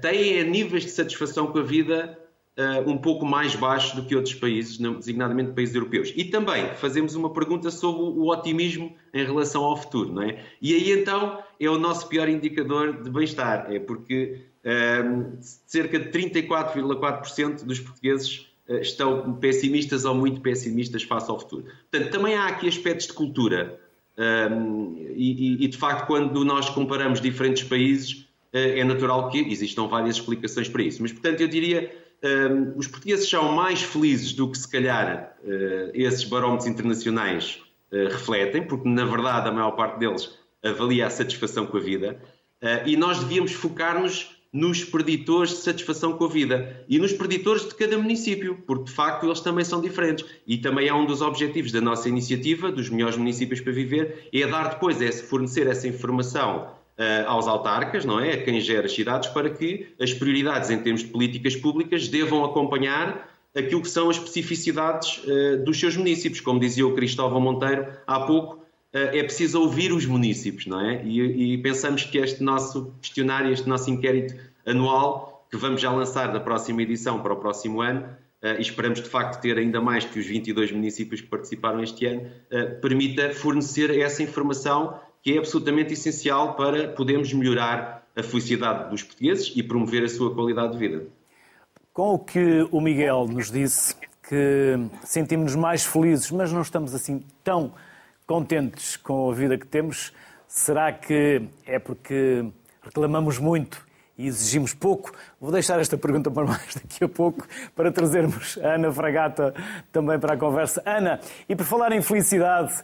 têm 0.01 0.43
níveis 0.43 0.83
de 0.83 0.91
satisfação 0.91 1.47
com 1.47 1.59
a 1.59 1.63
vida 1.63 2.19
uh, 2.57 2.89
um 2.89 2.97
pouco 2.97 3.25
mais 3.25 3.55
baixo 3.55 3.95
do 3.95 4.03
que 4.03 4.15
outros 4.15 4.35
países, 4.35 4.77
designadamente 4.77 5.51
países 5.51 5.75
europeus. 5.75 6.13
E 6.15 6.25
também 6.25 6.73
fazemos 6.75 7.15
uma 7.15 7.31
pergunta 7.31 7.71
sobre 7.71 8.03
o 8.03 8.27
otimismo 8.29 8.95
em 9.13 9.25
relação 9.25 9.63
ao 9.63 9.77
futuro, 9.77 10.13
não 10.13 10.23
é? 10.23 10.43
E 10.61 10.73
aí 10.73 10.91
então 10.91 11.39
é 11.59 11.69
o 11.69 11.77
nosso 11.77 12.07
pior 12.07 12.27
indicador 12.29 13.01
de 13.01 13.09
bem-estar, 13.09 13.71
é 13.71 13.79
porque 13.79 14.41
uh, 14.65 15.37
cerca 15.41 15.99
de 15.99 16.09
34,4% 16.09 17.63
dos 17.63 17.79
portugueses 17.79 18.47
uh, 18.67 18.75
estão 18.75 19.33
pessimistas 19.35 20.05
ou 20.05 20.15
muito 20.15 20.41
pessimistas 20.41 21.03
face 21.03 21.29
ao 21.29 21.39
futuro. 21.39 21.65
Portanto, 21.91 22.11
também 22.11 22.35
há 22.35 22.47
aqui 22.47 22.67
aspectos 22.67 23.07
de 23.07 23.13
cultura. 23.13 23.79
Um, 24.15 24.95
e, 25.15 25.63
e, 25.65 25.67
de 25.67 25.75
facto, 25.75 26.05
quando 26.05 26.45
nós 26.45 26.69
comparamos 26.69 27.19
diferentes 27.19 27.63
países, 27.63 28.27
é 28.51 28.83
natural 28.83 29.29
que 29.29 29.39
existam 29.39 29.87
várias 29.87 30.17
explicações 30.17 30.69
para 30.69 30.83
isso. 30.83 31.01
Mas, 31.01 31.11
portanto, 31.11 31.41
eu 31.41 31.47
diria 31.47 31.91
um, 32.23 32.77
os 32.77 32.87
portugueses 32.87 33.29
são 33.29 33.51
mais 33.51 33.81
felizes 33.81 34.33
do 34.33 34.49
que 34.49 34.57
se 34.57 34.67
calhar 34.67 35.35
uh, 35.43 35.91
esses 35.93 36.23
barómetros 36.23 36.67
internacionais 36.67 37.61
uh, 37.91 38.07
refletem, 38.09 38.63
porque 38.63 38.87
na 38.87 39.05
verdade 39.05 39.49
a 39.49 39.51
maior 39.51 39.71
parte 39.71 39.99
deles 39.99 40.37
avalia 40.63 41.07
a 41.07 41.09
satisfação 41.09 41.65
com 41.65 41.77
a 41.77 41.81
vida, 41.81 42.17
uh, 42.61 42.87
e 42.87 42.95
nós 42.95 43.19
devíamos 43.19 43.51
focar-nos 43.51 44.31
nos 44.53 44.83
preditores 44.83 45.49
de 45.49 45.57
satisfação 45.57 46.13
com 46.13 46.25
a 46.25 46.29
vida 46.29 46.85
e 46.87 46.99
nos 46.99 47.11
preditores 47.11 47.67
de 47.67 47.73
cada 47.73 47.97
município, 47.97 48.63
porque 48.67 48.83
de 48.83 48.91
facto 48.91 49.25
eles 49.25 49.41
também 49.41 49.65
são 49.65 49.81
diferentes. 49.81 50.23
E 50.45 50.59
também 50.59 50.87
é 50.87 50.93
um 50.93 51.07
dos 51.07 51.23
objetivos 51.23 51.71
da 51.71 51.81
nossa 51.81 52.07
iniciativa, 52.07 52.71
dos 52.71 52.87
melhores 52.87 53.17
municípios 53.17 53.59
para 53.59 53.73
viver, 53.73 54.29
é 54.31 54.45
dar 54.45 54.69
depois, 54.69 55.01
é 55.01 55.11
fornecer 55.11 55.65
essa 55.65 55.87
informação 55.87 56.71
aos 57.25 57.47
autarcas, 57.47 58.05
não 58.05 58.19
é? 58.19 58.33
A 58.33 58.43
quem 58.43 58.61
gera 58.61 58.85
as 58.85 58.93
cidades, 58.93 59.29
para 59.29 59.49
que 59.49 59.87
as 59.99 60.13
prioridades 60.13 60.69
em 60.69 60.77
termos 60.77 61.01
de 61.01 61.07
políticas 61.07 61.55
públicas 61.55 62.07
devam 62.07 62.45
acompanhar 62.45 63.33
aquilo 63.55 63.81
que 63.81 63.89
são 63.89 64.09
as 64.09 64.17
especificidades 64.17 65.19
uh, 65.19 65.63
dos 65.63 65.79
seus 65.79 65.95
municípios. 65.95 66.41
Como 66.41 66.59
dizia 66.59 66.85
o 66.85 66.93
Cristóvão 66.93 67.39
Monteiro 67.39 67.87
há 68.05 68.19
pouco, 68.21 68.55
uh, 68.55 68.67
é 68.93 69.23
preciso 69.23 69.61
ouvir 69.61 69.91
os 69.91 70.05
municípios, 70.05 70.65
não 70.65 70.79
é? 70.79 71.03
E, 71.03 71.53
e, 71.53 71.57
pensamos 71.59 72.03
que 72.03 72.17
este 72.17 72.43
nosso 72.43 72.93
questionário, 73.01 73.51
este 73.51 73.67
nosso 73.69 73.89
inquérito 73.89 74.35
anual, 74.65 75.45
que 75.49 75.57
vamos 75.57 75.81
já 75.81 75.91
lançar 75.91 76.31
da 76.33 76.39
próxima 76.39 76.81
edição 76.81 77.21
para 77.21 77.33
o 77.33 77.37
próximo 77.37 77.81
ano, 77.81 78.05
Uh, 78.43 78.59
e 78.59 78.61
esperamos 78.61 79.01
de 79.01 79.07
facto 79.07 79.39
ter 79.39 79.57
ainda 79.57 79.79
mais 79.79 80.03
que 80.03 80.19
os 80.19 80.25
22 80.25 80.69
municípios 80.73 81.21
que 81.21 81.27
participaram 81.27 81.81
este 81.81 82.05
ano, 82.05 82.29
permita 82.81 83.33
fornecer 83.33 83.97
essa 83.97 84.21
informação 84.21 84.99
que 85.23 85.33
é 85.33 85.37
absolutamente 85.37 85.93
essencial 85.93 86.55
para 86.55 86.89
podermos 86.89 87.31
melhorar 87.33 88.05
a 88.13 88.21
felicidade 88.21 88.89
dos 88.89 89.01
portugueses 89.01 89.51
e 89.55 89.63
promover 89.63 90.03
a 90.03 90.09
sua 90.09 90.35
qualidade 90.35 90.73
de 90.73 90.77
vida. 90.77 91.07
Com 91.93 92.15
o 92.15 92.19
que 92.19 92.67
o 92.69 92.81
Miguel 92.81 93.27
nos 93.27 93.49
disse, 93.49 93.95
que 94.27 94.77
sentimos-nos 95.03 95.55
mais 95.55 95.85
felizes, 95.85 96.29
mas 96.29 96.51
não 96.51 96.61
estamos 96.61 96.93
assim 96.93 97.23
tão 97.43 97.73
contentes 98.27 98.97
com 98.97 99.31
a 99.31 99.33
vida 99.33 99.57
que 99.57 99.65
temos, 99.65 100.11
será 100.47 100.91
que 100.91 101.41
é 101.65 101.79
porque 101.79 102.45
reclamamos 102.81 103.37
muito 103.37 103.85
e 104.17 104.27
exigimos 104.27 104.73
pouco? 104.73 105.13
Vou 105.39 105.51
deixar 105.51 105.79
esta 105.79 105.97
pergunta 105.97 106.29
para 106.29 106.45
mais 106.45 106.75
daqui 106.75 107.03
a 107.03 107.07
pouco, 107.07 107.47
para 107.75 107.91
trazermos 107.91 108.57
a 108.61 108.75
Ana 108.75 108.91
Fragata 108.91 109.53
também 109.91 110.19
para 110.19 110.33
a 110.33 110.37
conversa. 110.37 110.81
Ana, 110.85 111.19
e 111.47 111.55
por 111.55 111.65
falar 111.65 111.91
em 111.91 112.01
felicidade, 112.01 112.83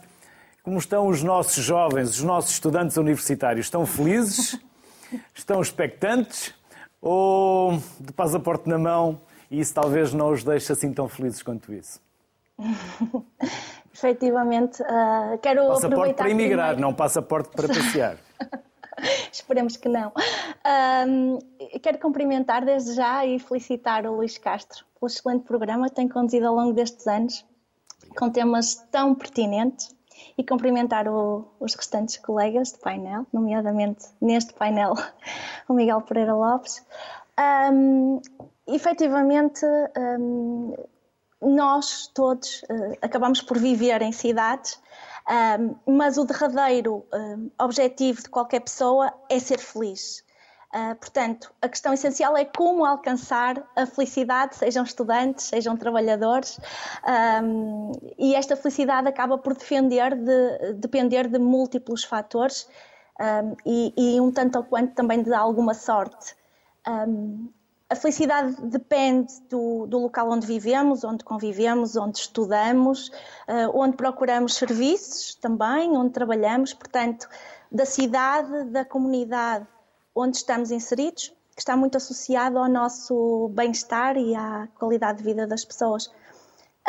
como 0.62 0.78
estão 0.78 1.06
os 1.06 1.22
nossos 1.22 1.64
jovens, 1.64 2.10
os 2.10 2.22
nossos 2.22 2.52
estudantes 2.52 2.96
universitários? 2.96 3.66
Estão 3.66 3.86
felizes? 3.86 4.58
Estão 5.34 5.60
expectantes? 5.60 6.54
Ou 7.00 7.80
de 7.98 8.12
passaporte 8.12 8.68
na 8.68 8.78
mão 8.78 9.20
e 9.50 9.58
isso 9.58 9.74
talvez 9.74 10.12
não 10.12 10.30
os 10.30 10.44
deixe 10.44 10.70
assim 10.72 10.92
tão 10.92 11.08
felizes 11.08 11.42
quanto 11.42 11.72
isso? 11.72 12.00
Efetivamente, 13.92 14.82
uh, 14.82 15.38
quero 15.42 15.66
passaporte 15.66 15.86
aproveitar... 15.86 16.22
para 16.24 16.30
emigrar, 16.30 16.66
primeiro... 16.68 16.80
não 16.80 16.94
passaporte 16.94 17.50
para 17.50 17.68
passear. 17.68 18.16
Esperemos 19.32 19.78
que 19.78 19.88
não. 19.88 20.12
Um, 21.08 21.38
quero 21.80 21.98
cumprimentar 21.98 22.64
desde 22.64 22.94
já 22.94 23.24
e 23.24 23.38
felicitar 23.38 24.04
o 24.06 24.16
Luís 24.16 24.36
Castro 24.36 24.84
pelo 24.98 25.10
excelente 25.10 25.44
programa 25.44 25.88
que 25.88 25.94
tem 25.94 26.06
conduzido 26.06 26.46
ao 26.46 26.54
longo 26.54 26.74
destes 26.74 27.06
anos, 27.06 27.44
com 28.16 28.30
temas 28.30 28.74
tão 28.90 29.14
pertinentes 29.14 29.94
e 30.40 30.44
cumprimentar 30.44 31.06
o, 31.06 31.46
os 31.60 31.74
restantes 31.74 32.16
colegas 32.16 32.72
de 32.72 32.78
painel, 32.78 33.26
nomeadamente 33.30 34.06
neste 34.18 34.54
painel 34.54 34.94
o 35.68 35.74
Miguel 35.74 36.00
Pereira 36.00 36.34
Lopes. 36.34 36.82
Um, 37.70 38.22
efetivamente, 38.66 39.66
um, 40.18 40.74
nós 41.42 42.06
todos 42.14 42.62
uh, 42.62 42.96
acabamos 43.02 43.42
por 43.42 43.58
viver 43.58 44.00
em 44.00 44.12
cidades, 44.12 44.80
um, 45.86 45.94
mas 45.94 46.16
o 46.16 46.24
derradeiro 46.24 47.04
objetivo 47.60 48.22
de 48.22 48.30
qualquer 48.30 48.60
pessoa 48.60 49.12
é 49.28 49.38
ser 49.38 49.58
feliz. 49.58 50.24
Uh, 50.72 50.94
portanto, 50.94 51.52
a 51.60 51.68
questão 51.68 51.92
essencial 51.92 52.36
é 52.36 52.44
como 52.44 52.84
alcançar 52.84 53.60
a 53.74 53.86
felicidade, 53.86 54.54
sejam 54.54 54.84
estudantes, 54.84 55.46
sejam 55.46 55.76
trabalhadores, 55.76 56.60
um, 57.42 57.90
e 58.16 58.36
esta 58.36 58.54
felicidade 58.54 59.08
acaba 59.08 59.36
por 59.36 59.54
defender 59.56 60.14
de, 60.14 60.74
depender 60.74 61.26
de 61.26 61.40
múltiplos 61.40 62.04
fatores 62.04 62.68
um, 63.20 63.56
e, 63.66 63.92
e, 63.96 64.20
um 64.20 64.30
tanto 64.30 64.58
ou 64.58 64.64
quanto 64.64 64.94
também 64.94 65.24
de 65.24 65.34
alguma 65.34 65.74
sorte. 65.74 66.36
Um, 66.86 67.48
a 67.88 67.96
felicidade 67.96 68.54
depende 68.62 69.32
do, 69.48 69.88
do, 69.88 69.98
local 69.98 70.30
onde 70.30 70.46
vivemos, 70.46 71.02
onde 71.02 71.24
convivemos, 71.24 71.96
onde 71.96 72.18
estudamos, 72.18 73.08
uh, 73.48 73.74
onde 73.74 73.96
procuramos 73.96 74.54
serviços 74.54 75.34
também, 75.34 75.90
onde 75.96 76.12
trabalhamos, 76.12 76.72
portanto, 76.72 77.28
da 77.72 77.84
cidade, 77.84 78.66
da 78.66 78.84
comunidade 78.84 79.66
onde 80.20 80.36
estamos 80.36 80.70
inseridos, 80.70 81.32
que 81.54 81.60
está 81.60 81.76
muito 81.76 81.96
associado 81.96 82.58
ao 82.58 82.68
nosso 82.68 83.48
bem-estar 83.54 84.16
e 84.16 84.34
à 84.34 84.68
qualidade 84.78 85.18
de 85.18 85.24
vida 85.24 85.46
das 85.46 85.64
pessoas. 85.64 86.10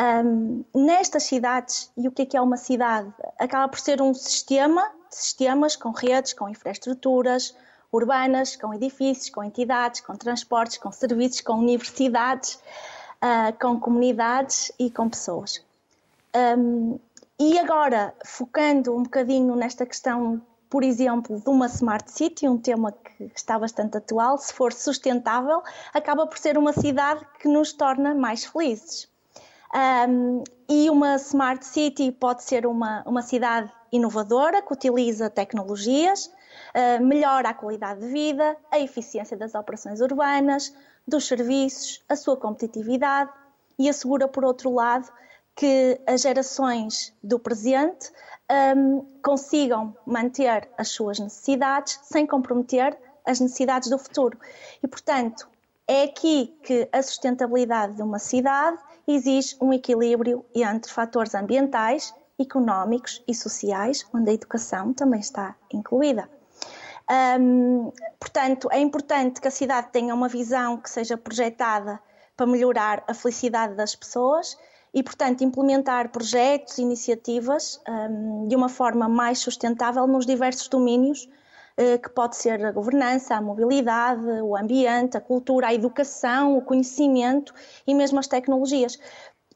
Um, 0.00 0.64
nestas 0.74 1.24
cidades, 1.24 1.90
e 1.96 2.08
o 2.08 2.12
que 2.12 2.22
é 2.22 2.26
que 2.26 2.36
é 2.36 2.40
uma 2.40 2.56
cidade? 2.56 3.12
Acaba 3.38 3.68
por 3.68 3.78
ser 3.78 4.00
um 4.00 4.14
sistema, 4.14 4.90
sistemas 5.10 5.76
com 5.76 5.90
redes, 5.90 6.32
com 6.32 6.48
infraestruturas, 6.48 7.54
urbanas, 7.92 8.56
com 8.56 8.72
edifícios, 8.72 9.28
com 9.28 9.44
entidades, 9.44 10.00
com 10.00 10.16
transportes, 10.16 10.78
com 10.78 10.90
serviços, 10.90 11.42
com 11.42 11.54
universidades, 11.54 12.54
uh, 12.54 13.52
com 13.60 13.78
comunidades 13.78 14.72
e 14.78 14.90
com 14.90 15.08
pessoas. 15.08 15.62
Um, 16.34 16.98
e 17.38 17.58
agora, 17.58 18.14
focando 18.24 18.96
um 18.96 19.02
bocadinho 19.02 19.54
nesta 19.54 19.84
questão, 19.84 20.40
por 20.72 20.82
exemplo, 20.82 21.38
de 21.38 21.50
uma 21.50 21.66
Smart 21.66 22.10
City, 22.10 22.48
um 22.48 22.56
tema 22.56 22.92
que 22.92 23.30
está 23.36 23.58
bastante 23.58 23.98
atual, 23.98 24.38
se 24.38 24.54
for 24.54 24.72
sustentável, 24.72 25.62
acaba 25.92 26.26
por 26.26 26.38
ser 26.38 26.56
uma 26.56 26.72
cidade 26.72 27.20
que 27.38 27.46
nos 27.46 27.74
torna 27.74 28.14
mais 28.14 28.46
felizes. 28.46 29.06
Um, 30.08 30.42
e 30.66 30.88
uma 30.88 31.16
Smart 31.16 31.62
City 31.62 32.10
pode 32.10 32.42
ser 32.44 32.64
uma, 32.64 33.02
uma 33.04 33.20
cidade 33.20 33.70
inovadora 33.92 34.62
que 34.62 34.72
utiliza 34.72 35.28
tecnologias, 35.28 36.32
eh, 36.72 36.98
melhora 36.98 37.50
a 37.50 37.54
qualidade 37.54 38.00
de 38.00 38.06
vida, 38.06 38.56
a 38.70 38.78
eficiência 38.78 39.36
das 39.36 39.54
operações 39.54 40.00
urbanas, 40.00 40.74
dos 41.06 41.28
serviços, 41.28 42.02
a 42.08 42.16
sua 42.16 42.34
competitividade 42.34 43.30
e 43.78 43.90
assegura, 43.90 44.26
por 44.26 44.42
outro 44.42 44.72
lado, 44.72 45.06
que 45.54 46.00
as 46.06 46.22
gerações 46.22 47.14
do 47.22 47.38
presente 47.38 48.10
um, 48.76 49.06
consigam 49.22 49.96
manter 50.06 50.68
as 50.76 50.88
suas 50.88 51.18
necessidades 51.18 52.00
sem 52.02 52.26
comprometer 52.26 52.96
as 53.24 53.40
necessidades 53.40 53.88
do 53.88 53.98
futuro. 53.98 54.38
E, 54.82 54.88
portanto, 54.88 55.48
é 55.86 56.04
aqui 56.04 56.56
que 56.62 56.88
a 56.92 57.02
sustentabilidade 57.02 57.94
de 57.94 58.02
uma 58.02 58.18
cidade 58.18 58.78
exige 59.06 59.56
um 59.60 59.72
equilíbrio 59.72 60.44
entre 60.54 60.90
fatores 60.92 61.34
ambientais, 61.34 62.14
económicos 62.38 63.22
e 63.26 63.34
sociais, 63.34 64.06
onde 64.12 64.30
a 64.30 64.34
educação 64.34 64.92
também 64.92 65.20
está 65.20 65.54
incluída. 65.72 66.28
Um, 67.38 67.92
portanto, 68.18 68.68
é 68.70 68.78
importante 68.80 69.40
que 69.40 69.48
a 69.48 69.50
cidade 69.50 69.88
tenha 69.92 70.14
uma 70.14 70.28
visão 70.28 70.78
que 70.78 70.88
seja 70.88 71.16
projetada 71.16 72.00
para 72.36 72.46
melhorar 72.46 73.04
a 73.06 73.12
felicidade 73.12 73.74
das 73.74 73.94
pessoas 73.94 74.56
e, 74.94 75.02
portanto, 75.02 75.42
implementar 75.42 76.10
projetos, 76.10 76.78
iniciativas 76.78 77.80
um, 77.88 78.46
de 78.46 78.54
uma 78.54 78.68
forma 78.68 79.08
mais 79.08 79.38
sustentável 79.38 80.06
nos 80.06 80.26
diversos 80.26 80.68
domínios, 80.68 81.28
uh, 81.78 81.98
que 82.00 82.10
pode 82.10 82.36
ser 82.36 82.64
a 82.64 82.72
governança, 82.72 83.34
a 83.34 83.40
mobilidade, 83.40 84.22
o 84.42 84.56
ambiente, 84.56 85.16
a 85.16 85.20
cultura, 85.20 85.68
a 85.68 85.74
educação, 85.74 86.56
o 86.56 86.62
conhecimento 86.62 87.54
e 87.86 87.94
mesmo 87.94 88.18
as 88.18 88.26
tecnologias. 88.26 88.98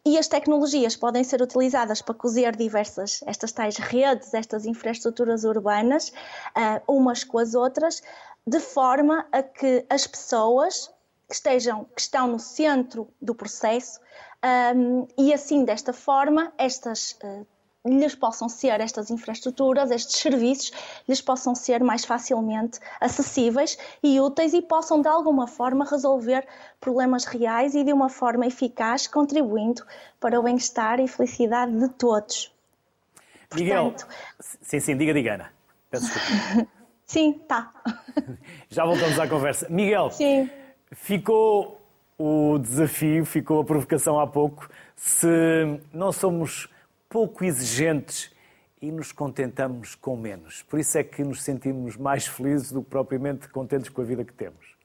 E 0.07 0.17
as 0.17 0.29
tecnologias 0.29 0.97
podem 0.97 1.25
ser 1.25 1.43
utilizadas 1.43 2.01
para 2.01 2.15
cozer 2.15 2.55
diversas, 2.55 3.25
estas 3.27 3.51
tais 3.51 3.77
redes, 3.77 4.33
estas 4.33 4.65
infraestruturas 4.65 5.45
urbanas, 5.45 6.11
uh, 6.57 6.81
umas 6.93 7.25
com 7.25 7.39
as 7.39 7.55
outras, 7.55 8.03
de 8.47 8.61
forma 8.61 9.27
a 9.33 9.43
que 9.43 9.85
as 9.91 10.07
pessoas 10.07 10.89
que, 11.29 11.35
estejam, 11.35 11.85
que 11.95 12.01
estão 12.01 12.27
no 12.27 12.39
centro 12.39 13.09
do 13.21 13.35
processo 13.35 14.01
um, 14.75 15.07
e 15.19 15.33
assim, 15.33 15.65
desta 15.65 15.93
forma, 15.93 16.53
estas 16.57 17.19
uh, 17.23 17.47
lhes 17.85 18.15
possam 18.15 18.49
ser 18.49 18.81
estas 18.81 19.11
infraestruturas, 19.11 19.91
estes 19.91 20.17
serviços, 20.17 20.73
lhes 21.09 21.21
possam 21.21 21.55
ser 21.55 21.83
mais 21.83 22.05
facilmente 22.05 22.79
acessíveis 23.01 23.79
e 24.03 24.21
úteis 24.21 24.53
e 24.53 24.63
possam 24.63 25.01
de 25.01 25.09
alguma 25.09 25.47
forma 25.47 25.85
resolver 25.85 26.47
problemas 26.81 27.25
reais 27.25 27.75
e 27.75 27.85
de 27.85 27.93
uma 27.93 28.09
forma 28.09 28.47
eficaz, 28.47 29.07
contribuindo 29.07 29.85
para 30.21 30.39
o 30.39 30.43
bem-estar 30.43 31.01
e 31.01 31.09
felicidade 31.09 31.77
de 31.79 31.89
todos. 31.91 32.53
Miguel, 33.55 33.93
Portanto, 33.93 34.09
sim, 34.41 34.81
sim, 34.81 34.97
diga, 34.97 35.15
diga, 35.15 35.35
Ana. 35.35 35.53
Peço 35.91 36.07
desculpa. 36.07 36.69
sim, 37.07 37.33
tá. 37.47 37.73
Já 38.69 38.85
voltamos 38.85 39.19
à 39.19 39.29
conversa. 39.29 39.69
Miguel, 39.71 40.11
sim. 40.11 40.51
Ficou 40.93 41.81
o 42.19 42.59
desafio, 42.59 43.25
ficou 43.25 43.61
a 43.61 43.65
provocação 43.65 44.19
há 44.19 44.27
pouco. 44.27 44.69
Se 44.95 45.27
não 45.93 46.13
somos 46.13 46.69
pouco 47.09 47.45
exigentes 47.45 48.31
e 48.81 48.91
nos 48.91 49.13
contentamos 49.13 49.95
com 49.95 50.17
menos. 50.17 50.63
Por 50.63 50.79
isso 50.79 50.99
é 50.99 51.05
que 51.05 51.23
nos 51.25 51.43
sentimos 51.43 51.97
mais 51.97 52.27
felizes 52.27 52.71
do 52.71 52.83
que 52.83 52.91
propriamente 52.91 53.49
contentes 53.49 53.89
com 53.89 54.03
a 54.03 54.05
vida 54.05 54.25
que 54.25 54.33
temos. 54.33 54.77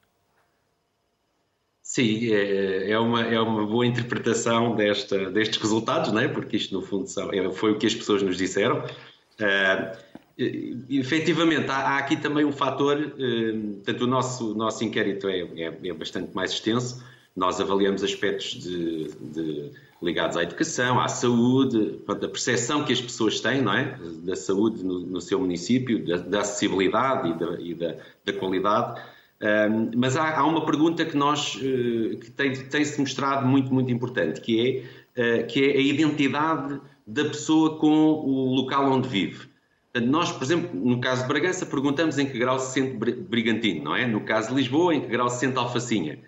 Sim, 1.82 2.32
é, 2.32 2.90
é 2.90 2.98
uma, 2.98 3.22
é 3.22 3.38
uma 3.40 3.66
boa 3.66 3.84
interpretação 3.84 4.74
desta, 4.74 5.30
destes 5.30 5.60
resultados, 5.60 6.10
não 6.12 6.20
é? 6.20 6.28
porque 6.28 6.56
isto, 6.56 6.74
no 6.74 6.80
fundo, 6.80 7.06
é, 7.32 7.50
foi 7.52 7.72
o 7.72 7.78
que 7.78 7.86
as 7.86 7.94
pessoas 7.94 8.22
nos 8.22 8.38
disseram. 8.38 8.78
Uh, 8.78 9.96
efetivamente, 10.38 11.70
há, 11.70 11.76
há, 11.76 11.98
aqui 11.98 12.16
também 12.16 12.44
um 12.44 12.52
fator, 12.52 12.96
uh, 12.96 13.74
portanto, 13.74 14.02
o 14.02 14.06
nosso, 14.06 14.54
nosso 14.54 14.84
inquérito 14.84 15.28
é, 15.28 15.40
é, 15.40 15.88
é 15.88 15.92
bastante 15.92 16.34
mais 16.34 16.52
extenso, 16.52 17.04
nós 17.34 17.60
avaliamos 17.60 18.02
aspectos 18.02 18.62
de, 18.62 19.08
de, 19.20 19.70
ligados 20.02 20.36
à 20.36 20.42
educação, 20.42 21.00
à 21.00 21.08
saúde, 21.08 22.00
a 22.06 22.14
percepção 22.14 22.84
que 22.84 22.92
as 22.92 23.00
pessoas 23.00 23.40
têm 23.40 23.62
não 23.62 23.72
é? 23.72 23.96
da 24.22 24.36
saúde 24.36 24.84
no, 24.84 25.00
no 25.00 25.20
seu 25.20 25.38
município, 25.38 26.04
da, 26.04 26.16
da 26.18 26.40
acessibilidade 26.40 27.30
e 27.30 27.38
da, 27.38 27.60
e 27.60 27.74
da, 27.74 27.96
da 28.24 28.32
qualidade. 28.34 29.00
Um, 29.40 29.90
mas 29.96 30.16
há, 30.16 30.38
há, 30.38 30.46
uma 30.46 30.64
pergunta 30.64 31.04
que 31.04 31.16
nós 31.16 31.56
uh, 31.56 32.16
que 32.18 32.30
tem, 32.30 32.52
tem, 32.52 32.84
se 32.84 33.00
mostrado 33.00 33.44
muito 33.44 33.74
muito 33.74 33.90
importante, 33.90 34.40
que 34.40 34.86
é 35.16 35.42
uh, 35.42 35.46
que 35.48 35.64
é 35.64 35.76
a 35.76 35.80
identidade 35.80 36.80
da 37.04 37.24
pessoa 37.24 37.76
com 37.76 37.90
o 37.90 38.54
local 38.54 38.92
onde 38.92 39.08
vive. 39.08 39.51
Nós, 40.00 40.32
por 40.32 40.42
exemplo, 40.42 40.70
no 40.74 41.00
caso 41.00 41.22
de 41.22 41.28
Bragança, 41.28 41.66
perguntamos 41.66 42.18
em 42.18 42.26
que 42.26 42.38
grau 42.38 42.58
se 42.58 42.72
sente 42.72 42.96
brigantino, 42.96 43.84
não 43.84 43.96
é? 43.96 44.06
No 44.06 44.22
caso 44.22 44.48
de 44.48 44.54
Lisboa, 44.54 44.94
em 44.94 45.02
que 45.02 45.08
grau 45.08 45.28
se 45.28 45.40
sente 45.40 45.58
alfacinha. 45.58 46.18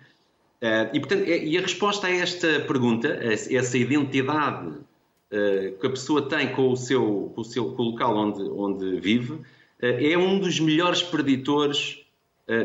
Uh, 0.61 0.89
e, 0.93 0.99
portanto, 0.99 1.23
é, 1.27 1.43
e 1.43 1.57
a 1.57 1.61
resposta 1.61 2.07
a 2.07 2.11
esta 2.11 2.61
pergunta, 2.61 3.07
essa 3.07 3.77
identidade 3.77 4.67
uh, 4.67 5.77
que 5.79 5.87
a 5.87 5.89
pessoa 5.89 6.29
tem 6.29 6.53
com 6.53 6.71
o 6.71 6.77
seu, 6.77 7.31
com 7.35 7.41
o, 7.41 7.43
seu 7.43 7.73
com 7.73 7.83
o 7.83 7.85
local 7.91 8.15
onde, 8.15 8.41
onde 8.43 8.99
vive, 8.99 9.33
uh, 9.33 9.43
é 9.81 10.17
um 10.17 10.39
dos 10.39 10.59
melhores 10.59 11.01
preditores, 11.03 12.01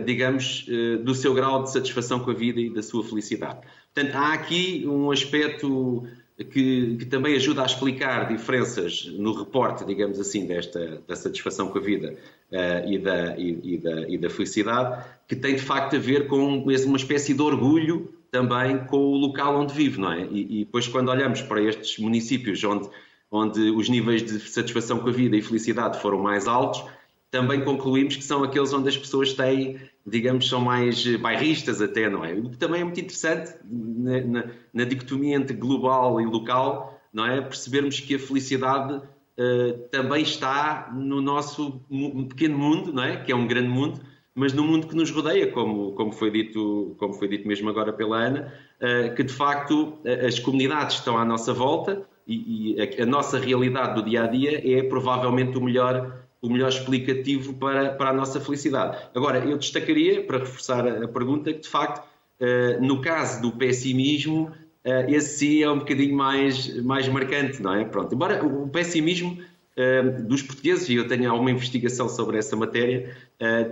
digamos, 0.04 0.66
do 1.02 1.14
seu 1.14 1.32
grau 1.32 1.62
de 1.62 1.70
satisfação 1.70 2.20
com 2.20 2.30
a 2.30 2.34
vida 2.34 2.60
e 2.60 2.68
da 2.68 2.82
sua 2.82 3.02
felicidade. 3.02 3.60
Portanto, 3.94 4.14
há 4.14 4.34
aqui 4.34 4.84
um 4.86 5.10
aspecto 5.10 6.06
que, 6.44 6.96
que, 6.96 7.06
também 7.06 7.36
ajuda 7.36 7.62
a 7.62 7.66
explicar 7.66 8.28
diferenças 8.28 9.06
no 9.06 9.32
reporte, 9.32 9.84
digamos 9.84 10.18
assim, 10.18 10.46
desta 10.46 11.02
da 11.06 11.14
satisfação 11.14 11.68
com 11.68 11.78
a 11.78 11.80
vida 11.80 12.16
uh, 12.50 12.90
e, 12.90 12.98
da, 12.98 13.36
e, 13.36 13.60
e, 13.62 13.78
da, 13.78 14.08
e, 14.08 14.18
da, 14.18 14.30
felicidade, 14.30 15.04
que 15.28 15.36
tem 15.36 15.54
de 15.54 15.62
facto 15.62 15.96
a 15.96 15.98
ver 15.98 16.26
com 16.26 16.58
uma 16.58 16.96
espécie 16.96 17.34
de 17.34 17.42
orgulho 17.42 18.14
também 18.30 18.78
com 18.86 18.96
o 18.96 19.16
local 19.16 19.60
onde 19.60 19.74
vive, 19.74 20.00
não 20.00 20.12
é? 20.12 20.22
E, 20.30 20.60
e 20.60 20.64
depois, 20.64 20.86
quando 20.88 21.08
olhamos 21.08 21.42
para 21.42 21.60
estes 21.60 21.98
municípios 21.98 22.62
onde, 22.64 22.88
onde 23.30 23.60
os 23.70 23.88
níveis 23.88 24.22
de 24.22 24.38
satisfação 24.40 25.00
com 25.00 25.08
a 25.08 25.12
vida 25.12 25.36
e 25.36 25.42
felicidade 25.42 26.00
foram 26.00 26.18
mais 26.18 26.46
altos, 26.46 26.82
também 27.30 27.62
concluímos 27.64 28.16
que 28.16 28.24
são 28.24 28.42
aqueles 28.42 28.72
onde 28.72 28.88
as 28.88 28.96
pessoas 28.96 29.32
têm, 29.32 29.78
digamos, 30.04 30.48
são 30.48 30.60
mais 30.60 31.06
bairristas 31.16 31.80
até, 31.80 32.10
não 32.10 32.24
é? 32.24 32.34
O 32.34 32.50
que 32.50 32.58
também 32.58 32.80
é 32.80 32.84
muito 32.84 33.00
interessante 33.00 33.54
na, 33.64 34.20
na, 34.20 34.44
na 34.74 34.84
dicotomia 34.84 35.36
entre 35.36 35.56
global 35.56 36.20
e 36.20 36.26
local, 36.26 37.00
não 37.12 37.24
é? 37.24 37.40
Percebermos 37.40 38.00
que 38.00 38.16
a 38.16 38.18
felicidade 38.18 38.94
uh, 38.94 39.78
também 39.90 40.22
está 40.22 40.90
no 40.92 41.20
nosso 41.20 41.80
pequeno 42.28 42.58
mundo, 42.58 42.92
não 42.92 43.04
é? 43.04 43.18
Que 43.18 43.30
é 43.30 43.36
um 43.36 43.46
grande 43.46 43.68
mundo, 43.68 44.00
mas 44.34 44.52
no 44.52 44.64
mundo 44.64 44.88
que 44.88 44.96
nos 44.96 45.10
rodeia, 45.12 45.52
como, 45.52 45.92
como, 45.92 46.10
foi, 46.10 46.32
dito, 46.32 46.96
como 46.98 47.14
foi 47.14 47.28
dito 47.28 47.46
mesmo 47.46 47.68
agora 47.68 47.92
pela 47.92 48.16
Ana, 48.18 48.52
uh, 48.80 49.14
que 49.14 49.22
de 49.22 49.32
facto 49.32 49.98
as 50.26 50.40
comunidades 50.40 50.96
estão 50.96 51.16
à 51.16 51.24
nossa 51.24 51.52
volta 51.54 52.02
e, 52.26 52.74
e 52.74 52.80
a, 52.80 53.04
a 53.04 53.06
nossa 53.06 53.38
realidade 53.38 53.94
do 53.94 54.02
dia 54.02 54.24
a 54.24 54.26
dia 54.26 54.78
é 54.78 54.82
provavelmente 54.82 55.56
o 55.56 55.60
melhor 55.60 56.19
o 56.42 56.48
melhor 56.48 56.68
explicativo 56.68 57.54
para, 57.54 57.90
para 57.90 58.10
a 58.10 58.12
nossa 58.12 58.40
felicidade. 58.40 58.96
Agora, 59.14 59.38
eu 59.44 59.58
destacaria, 59.58 60.22
para 60.24 60.38
reforçar 60.38 60.86
a 60.86 61.06
pergunta, 61.06 61.52
que 61.52 61.60
de 61.60 61.68
facto, 61.68 62.02
eh, 62.40 62.78
no 62.80 63.00
caso 63.00 63.42
do 63.42 63.52
pessimismo, 63.52 64.50
eh, 64.82 65.06
esse 65.10 65.38
sim 65.38 65.62
é 65.62 65.70
um 65.70 65.80
bocadinho 65.80 66.16
mais, 66.16 66.82
mais 66.82 67.06
marcante, 67.08 67.62
não 67.62 67.74
é? 67.74 67.84
Pronto, 67.84 68.14
embora 68.14 68.44
o 68.44 68.68
pessimismo 68.68 69.38
uh, 69.76 70.22
dos 70.22 70.40
portugueses, 70.42 70.88
e 70.88 70.94
eu 70.94 71.06
tenho 71.06 71.30
alguma 71.30 71.50
investigação 71.50 72.08
sobre 72.08 72.38
essa 72.38 72.56
matéria, 72.56 73.14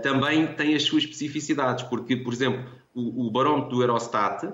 também 0.03 0.47
tem 0.47 0.75
as 0.75 0.83
suas 0.83 1.05
especificidades, 1.05 1.85
porque, 1.85 2.17
por 2.17 2.33
exemplo, 2.33 2.65
o, 2.95 3.31
barómetro 3.31 3.77
do 3.77 3.83
Eurostat 3.83 4.51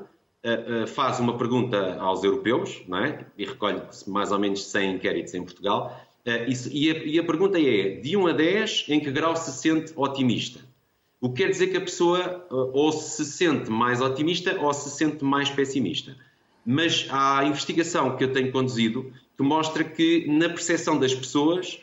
faz 0.88 1.20
uma 1.20 1.38
pergunta 1.38 1.96
aos 2.00 2.24
europeus, 2.24 2.82
não 2.88 2.98
é? 2.98 3.24
e 3.38 3.44
recolhe 3.46 3.80
mais 4.08 4.32
ou 4.32 4.38
menos 4.38 4.64
100 4.64 4.96
inquéritos 4.96 5.34
em 5.34 5.42
Portugal, 5.42 6.04
e, 6.26 6.90
a, 6.90 6.94
e 7.04 7.18
a 7.18 7.24
pergunta 7.24 7.58
é, 7.58 7.96
de 7.96 8.16
1 8.16 8.26
a 8.26 8.32
10, 8.32 8.86
em 8.88 9.00
que 9.00 9.10
grau 9.10 9.36
se 9.36 9.52
sente 9.52 9.92
otimista? 9.96 10.60
O 11.20 11.30
que 11.30 11.42
quer 11.42 11.50
dizer 11.50 11.68
que 11.68 11.76
a 11.76 11.80
pessoa 11.80 12.46
ou 12.50 12.92
se 12.92 13.24
sente 13.24 13.70
mais 13.70 14.00
otimista 14.00 14.58
ou 14.60 14.72
se 14.72 14.90
sente 14.90 15.24
mais 15.24 15.50
pessimista 15.50 16.16
mas 16.64 17.06
há 17.10 17.44
investigação 17.44 18.16
que 18.16 18.24
eu 18.24 18.32
tenho 18.32 18.50
conduzido 18.50 19.12
que 19.36 19.42
mostra 19.42 19.84
que 19.84 20.26
na 20.26 20.48
percepção 20.48 20.98
das 20.98 21.14
pessoas 21.14 21.80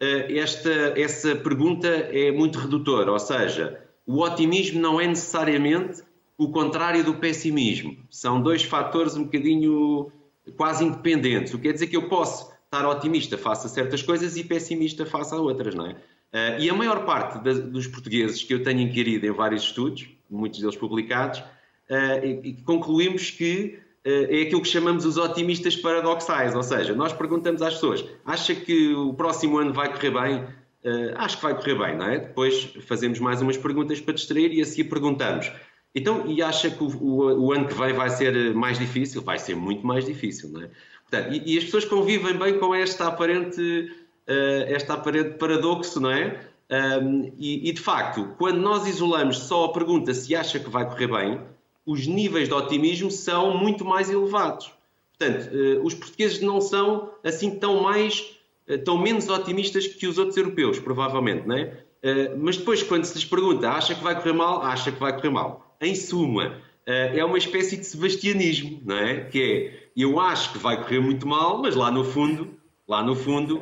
eh, 0.00 0.38
esta, 0.38 0.70
essa 0.96 1.36
pergunta 1.36 1.86
é 1.86 2.32
muito 2.32 2.58
redutora, 2.58 3.12
ou 3.12 3.18
seja, 3.18 3.80
o 4.06 4.20
otimismo 4.20 4.80
não 4.80 5.00
é 5.00 5.06
necessariamente 5.06 6.02
o 6.36 6.50
contrário 6.50 7.04
do 7.04 7.14
pessimismo. 7.14 7.96
São 8.10 8.40
dois 8.40 8.62
fatores 8.62 9.16
um 9.16 9.24
bocadinho 9.24 10.10
quase 10.56 10.84
independentes. 10.84 11.52
O 11.52 11.58
que 11.58 11.64
quer 11.64 11.74
dizer 11.74 11.88
que 11.88 11.96
eu 11.96 12.08
posso 12.08 12.50
estar 12.70 12.86
otimista 12.86 13.38
face 13.38 13.66
a 13.66 13.70
certas 13.70 14.02
coisas 14.02 14.36
e 14.36 14.44
pessimista 14.44 15.06
face 15.06 15.34
a 15.34 15.38
outras, 15.38 15.74
não 15.74 15.86
é? 15.86 15.96
Eh, 16.32 16.64
e 16.64 16.70
a 16.70 16.74
maior 16.74 17.04
parte 17.06 17.38
dos 17.38 17.86
portugueses 17.86 18.42
que 18.42 18.52
eu 18.52 18.62
tenho 18.62 18.80
inquirido 18.80 19.24
em 19.24 19.30
vários 19.30 19.62
estudos, 19.62 20.06
muitos 20.28 20.60
deles 20.60 20.76
publicados, 20.76 21.42
eh, 21.88 22.54
concluímos 22.66 23.30
que 23.30 23.78
eh, 24.04 24.40
é 24.40 24.42
aquilo 24.42 24.60
que 24.60 24.68
chamamos 24.68 25.06
os 25.06 25.16
otimistas 25.16 25.76
paradoxais, 25.76 26.54
ou 26.54 26.62
seja, 26.62 26.94
nós 26.94 27.12
perguntamos 27.14 27.62
às 27.62 27.74
pessoas: 27.74 28.04
acha 28.26 28.54
que 28.54 28.94
o 28.94 29.14
próximo 29.14 29.58
ano 29.58 29.72
vai 29.72 29.90
correr 29.90 30.10
bem? 30.10 30.58
Uh, 30.84 31.12
acho 31.16 31.38
que 31.38 31.42
vai 31.42 31.56
correr 31.56 31.74
bem, 31.74 31.96
não 31.96 32.06
é? 32.06 32.18
Depois 32.20 32.72
fazemos 32.86 33.18
mais 33.18 33.42
umas 33.42 33.56
perguntas 33.56 34.00
para 34.00 34.14
distrair 34.14 34.52
e 34.52 34.62
assim 34.62 34.84
perguntamos. 34.84 35.50
Então, 35.92 36.24
e 36.28 36.40
acha 36.40 36.70
que 36.70 36.82
o, 36.82 36.86
o, 36.86 37.46
o, 37.46 37.52
ano 37.52 37.66
que 37.66 37.74
vem 37.74 37.92
vai 37.92 38.08
ser 38.08 38.54
mais 38.54 38.78
difícil? 38.78 39.20
Vai 39.20 39.38
ser 39.40 39.56
muito 39.56 39.84
mais 39.84 40.04
difícil, 40.04 40.50
não 40.50 40.62
é? 40.62 40.70
Portanto, 41.10 41.34
e, 41.34 41.54
e, 41.54 41.58
as 41.58 41.64
pessoas 41.64 41.84
convivem 41.84 42.36
bem 42.36 42.58
com 42.58 42.74
esta 42.74 43.06
aparente, 43.06 43.60
uh, 43.60 44.74
esta 44.74 44.94
aparente 44.94 45.38
paradoxo, 45.38 46.00
não 46.00 46.10
é? 46.10 46.48
Um, 46.70 47.32
e, 47.38 47.68
e, 47.68 47.72
de 47.72 47.80
facto, 47.80 48.34
quando 48.36 48.58
nós 48.58 48.86
isolamos 48.86 49.38
só 49.38 49.64
a 49.64 49.72
pergunta 49.72 50.12
se 50.12 50.36
acha 50.36 50.58
que 50.58 50.68
vai 50.68 50.84
correr 50.86 51.06
bem, 51.06 51.40
os 51.86 52.06
níveis 52.06 52.48
de 52.48 52.54
otimismo 52.54 53.10
são 53.10 53.56
muito 53.56 53.82
mais 53.82 54.10
elevados. 54.10 54.70
Portanto, 55.18 55.48
eh, 55.52 55.80
os 55.82 55.94
portugueses 55.94 56.40
não 56.40 56.60
são 56.60 57.10
assim 57.24 57.58
tão 57.58 57.82
mais, 57.82 58.36
eh, 58.68 58.76
tão 58.76 58.98
menos 58.98 59.28
otimistas 59.30 59.86
que 59.86 60.06
os 60.06 60.18
outros 60.18 60.36
europeus, 60.36 60.78
provavelmente, 60.78 61.48
não 61.48 61.56
é? 61.56 61.78
Eh, 62.02 62.34
mas 62.36 62.58
depois, 62.58 62.82
quando 62.82 63.04
se 63.04 63.14
lhes 63.14 63.24
pergunta, 63.24 63.70
acha 63.70 63.94
que 63.94 64.04
vai 64.04 64.14
correr 64.14 64.34
mal? 64.34 64.62
Acha 64.62 64.92
que 64.92 65.00
vai 65.00 65.14
correr 65.14 65.30
mal. 65.30 65.76
Em 65.80 65.94
suma, 65.94 66.60
é 66.86 67.22
uma 67.22 67.36
espécie 67.36 67.76
de 67.76 67.84
sebastianismo, 67.84 68.80
não 68.84 68.96
é? 68.96 69.24
Que 69.24 69.42
é, 69.42 69.87
eu 70.02 70.20
acho 70.20 70.52
que 70.52 70.58
vai 70.58 70.76
correr 70.76 71.00
muito 71.00 71.26
mal, 71.26 71.60
mas 71.60 71.74
lá 71.74 71.90
no 71.90 72.04
fundo, 72.04 72.54
lá 72.86 73.02
no 73.02 73.14
fundo, 73.14 73.60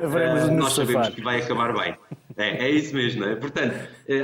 nós 0.53 0.73
sabemos 0.73 1.09
que 1.09 1.21
vai 1.21 1.41
acabar 1.41 1.73
bem. 1.73 1.95
É, 2.37 2.65
é 2.65 2.69
isso 2.69 2.95
mesmo, 2.95 3.21
não 3.21 3.31
é? 3.31 3.35
Portanto, 3.35 3.73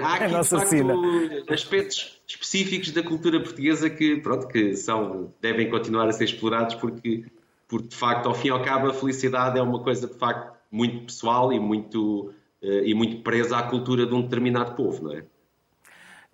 há 0.04 0.14
aqui, 0.14 0.38
de 0.38 0.44
facto, 0.44 1.52
aspectos 1.52 2.22
específicos 2.28 2.92
da 2.92 3.02
cultura 3.02 3.40
portuguesa 3.40 3.90
que, 3.90 4.18
pronto, 4.18 4.48
que 4.48 4.76
são, 4.76 5.34
devem 5.42 5.70
continuar 5.70 6.08
a 6.08 6.12
ser 6.12 6.26
explorados 6.26 6.76
porque, 6.76 7.26
porque, 7.68 7.88
de 7.88 7.96
facto, 7.96 8.28
ao 8.28 8.36
fim 8.36 8.50
e 8.50 8.52
ao 8.52 8.62
cabo, 8.62 8.90
a 8.90 8.94
felicidade 8.94 9.58
é 9.58 9.62
uma 9.62 9.80
coisa, 9.80 10.08
de 10.08 10.14
facto, 10.14 10.54
muito 10.72 11.06
pessoal 11.06 11.52
e 11.52 11.60
muito, 11.60 12.32
eh, 12.62 12.84
e 12.86 12.94
muito 12.94 13.22
presa 13.24 13.58
à 13.58 13.64
cultura 13.64 14.06
de 14.06 14.14
um 14.14 14.22
determinado 14.22 14.76
povo, 14.76 15.06
não 15.06 15.14
é? 15.14 15.24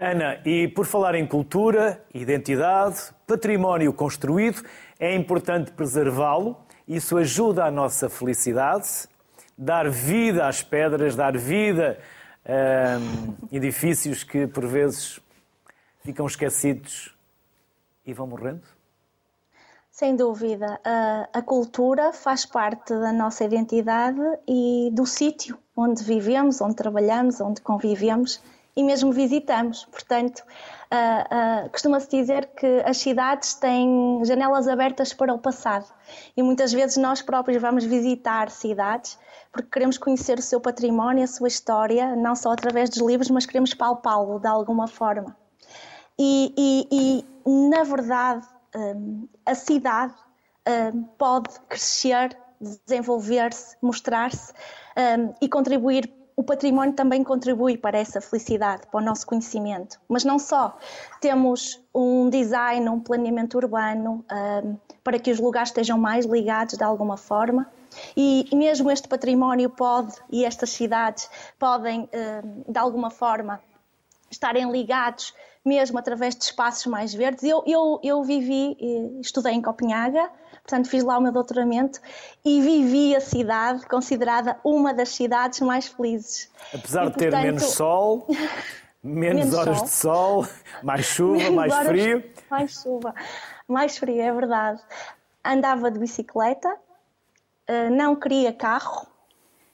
Ana, 0.01 0.39
e 0.45 0.69
por 0.69 0.85
falar 0.85 1.13
em 1.15 1.25
cultura, 1.25 2.01
identidade, 2.13 3.13
património 3.27 3.91
construído, 3.91 4.63
é 4.99 5.15
importante 5.15 5.71
preservá-lo. 5.71 6.57
Isso 6.88 7.17
ajuda 7.17 7.65
a 7.65 7.71
nossa 7.71 8.09
felicidade, 8.09 9.07
dar 9.57 9.89
vida 9.89 10.47
às 10.47 10.62
pedras, 10.62 11.15
dar 11.15 11.38
vida 11.38 11.99
a 12.45 12.97
um, 12.97 13.35
edifícios 13.51 14.23
que 14.23 14.47
por 14.47 14.65
vezes 14.65 15.19
ficam 16.03 16.25
esquecidos 16.25 17.15
e 18.05 18.13
vão 18.13 18.27
morrendo? 18.27 18.63
Sem 19.91 20.15
dúvida. 20.15 20.79
A, 21.33 21.41
cultura 21.41 22.13
faz 22.13 22.45
parte 22.45 22.93
da 22.93 23.12
nossa 23.12 23.43
identidade 23.43 24.21
e 24.47 24.89
do 24.93 25.05
sítio 25.05 25.57
onde 25.75 26.03
vivemos, 26.03 26.62
onde 26.62 26.75
trabalhamos, 26.75 27.41
onde 27.41 27.62
convivemos 27.62 28.41
e 28.75 28.83
mesmo 28.83 29.12
visitamos. 29.12 29.85
Portanto, 29.85 30.43
uh, 30.93 31.65
uh, 31.65 31.69
costuma-se 31.69 32.10
dizer 32.10 32.47
que 32.58 32.82
as 32.86 32.97
cidades 32.97 33.54
têm 33.54 34.21
janelas 34.23 34.67
abertas 34.67 35.13
para 35.13 35.34
o 35.34 35.39
passado 35.39 35.86
e 36.36 36.43
muitas 36.43 36.73
vezes 36.73 36.97
nós 36.97 37.21
próprios 37.21 37.62
vamos 37.62 37.84
visitar 37.86 38.49
cidades 38.49 39.17
porque 39.52 39.69
queremos 39.71 39.97
conhecer 39.97 40.38
o 40.38 40.41
seu 40.41 40.62
património, 40.62 41.23
a 41.23 41.28
sua 41.28 41.47
história, 41.47 42.15
não 42.15 42.36
só 42.36 42.52
através 42.52 42.89
dos 42.89 43.02
livros, 43.02 43.30
mas 43.30 43.45
queremos 43.45 43.73
palpá-lo 43.73 44.39
de 44.39 44.47
alguma 44.47 44.88
forma. 44.88 45.36
E, 46.17 46.54
e, 46.58 46.88
e 46.91 47.60
na 47.69 47.84
verdade, 47.84 48.45
um, 48.75 49.28
a 49.45 49.56
cidade 49.56 50.13
um, 50.67 51.04
pode 51.17 51.49
crescer, 51.67 52.38
desenvolver-se, 52.60 53.75
mostrar-se 53.82 54.54
um, 54.97 55.34
e 55.41 55.47
contribuir. 55.47 56.18
O 56.39 56.43
património 56.43 56.93
também 56.93 57.21
contribui 57.21 57.78
para 57.78 57.97
essa 57.97 58.21
felicidade, 58.21 58.84
para 58.89 59.02
o 59.02 59.04
nosso 59.04 59.28
conhecimento. 59.28 59.99
Mas 60.08 60.23
não 60.23 60.39
só. 60.39 60.78
Temos 61.19 61.84
um 61.93 62.30
design, 62.30 62.88
um 62.88 62.97
planeamento 62.97 63.58
urbano 63.58 64.23
hum, 64.32 64.78
para 65.04 65.19
que 65.19 65.32
os 65.32 65.38
lugares 65.38 65.67
estejam 65.67 65.97
mais 65.97 66.25
ligados 66.25 66.78
de 66.78 66.84
alguma 66.86 67.17
forma. 67.17 67.69
E, 68.15 68.47
mesmo 68.54 68.89
este 68.89 69.06
património 69.06 69.69
pode, 69.69 70.15
e 70.32 70.45
estas 70.45 70.69
cidades 70.69 71.30
podem, 71.60 72.04
hum, 72.13 72.63
de 72.69 72.80
alguma 72.80 73.10
forma, 73.10 73.60
estarem 74.32 74.71
ligados 74.71 75.34
mesmo 75.65 75.99
através 75.99 76.38
de 76.38 76.45
espaços 76.45 76.86
mais 76.86 77.13
verdes. 77.13 77.43
Eu, 77.43 77.63
eu, 77.67 77.99
eu 78.02 78.23
vivi, 78.23 78.78
estudei 79.19 79.52
em 79.52 79.62
Copenhaga, 79.62 80.32
portanto 80.69 80.89
fiz 80.89 81.03
lá 81.03 81.17
o 81.17 81.21
meu 81.21 81.32
doutoramento 81.32 81.99
e 82.45 82.62
vivi 82.62 83.15
a 83.15 83.19
cidade 83.19 83.86
considerada 83.88 84.60
uma 84.63 84.93
das 84.93 85.10
cidades 85.10 85.60
mais 85.62 85.88
felizes. 85.88 86.49
Apesar 86.73 87.08
e, 87.08 87.10
de 87.10 87.15
ter 87.17 87.32
portanto... 87.32 87.45
menos 87.45 87.63
sol, 87.63 88.27
menos, 89.03 89.45
menos 89.45 89.53
horas 89.55 89.77
sol. 89.77 89.86
de 89.86 89.91
sol, 89.91 90.47
mais 90.84 91.05
chuva, 91.05 91.38
menos 91.38 91.55
mais 91.55 91.88
frio. 91.88 92.23
Mais 92.51 92.71
chuva, 92.71 93.15
mais 93.67 93.97
frio, 93.97 94.21
é 94.21 94.32
verdade. 94.32 94.82
Andava 95.43 95.89
de 95.89 95.97
bicicleta, 95.97 96.75
eh, 97.65 97.89
não 97.89 98.15
queria 98.15 98.53
carro, 98.53 99.08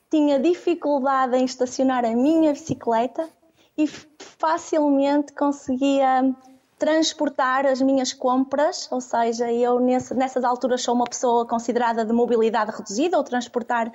tinha 0.10 0.39
dificuldade 0.39 1.36
em 1.36 1.43
estacionar 1.43 2.05
a 2.05 2.12
minha 2.12 2.53
bicicleta 2.53 3.27
e 3.77 3.86
facilmente 3.88 5.34
conseguia 5.34 6.34
transportar 6.77 7.65
as 7.65 7.81
minhas 7.81 8.11
compras, 8.11 8.88
ou 8.91 8.99
seja, 8.99 9.51
eu 9.51 9.79
nesse, 9.79 10.13
nessas 10.13 10.43
alturas 10.43 10.81
sou 10.81 10.93
uma 10.93 11.05
pessoa 11.05 11.45
considerada 11.45 12.03
de 12.03 12.11
mobilidade 12.11 12.71
reduzida, 12.71 13.17
ou 13.17 13.23
transportar 13.23 13.88
uh, 13.88 13.91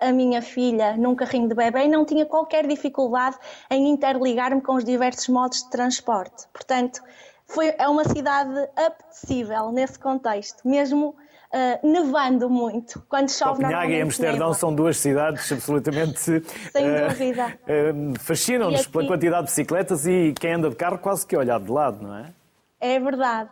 a 0.00 0.12
minha 0.12 0.40
filha 0.40 0.96
num 0.96 1.14
carrinho 1.14 1.48
de 1.48 1.54
bebê 1.54 1.84
e 1.84 1.88
não 1.88 2.04
tinha 2.04 2.24
qualquer 2.24 2.66
dificuldade 2.66 3.36
em 3.70 3.88
interligar-me 3.88 4.60
com 4.62 4.74
os 4.74 4.84
diversos 4.84 5.28
modos 5.28 5.62
de 5.62 5.70
transporte. 5.70 6.46
Portanto, 6.52 7.02
foi, 7.46 7.74
é 7.78 7.88
uma 7.88 8.04
cidade 8.04 8.68
apetecível 8.74 9.70
nesse 9.70 9.98
contexto, 9.98 10.66
mesmo 10.66 11.14
uh, 11.52 11.86
nevando 11.86 12.48
muito. 12.48 13.02
Quando 13.08 13.30
chove 13.30 13.62
Copenhague 13.62 13.94
e 13.94 14.00
Amsterdão 14.00 14.52
são 14.54 14.74
duas 14.74 14.96
cidades 14.96 15.50
absolutamente 15.50 16.16
Sem 16.72 16.90
uh, 16.90 17.08
dúvida. 17.08 17.58
Uh, 17.62 18.18
fascinam-nos 18.18 18.80
aqui... 18.82 18.90
pela 18.90 19.06
quantidade 19.06 19.42
de 19.42 19.50
bicicletas 19.50 20.06
e 20.06 20.34
quem 20.38 20.54
anda 20.54 20.70
de 20.70 20.76
carro 20.76 20.98
quase 20.98 21.26
que 21.26 21.36
olhar 21.36 21.60
de 21.60 21.70
lado, 21.70 22.02
não 22.02 22.16
é? 22.16 22.32
É 22.80 22.98
verdade. 22.98 23.50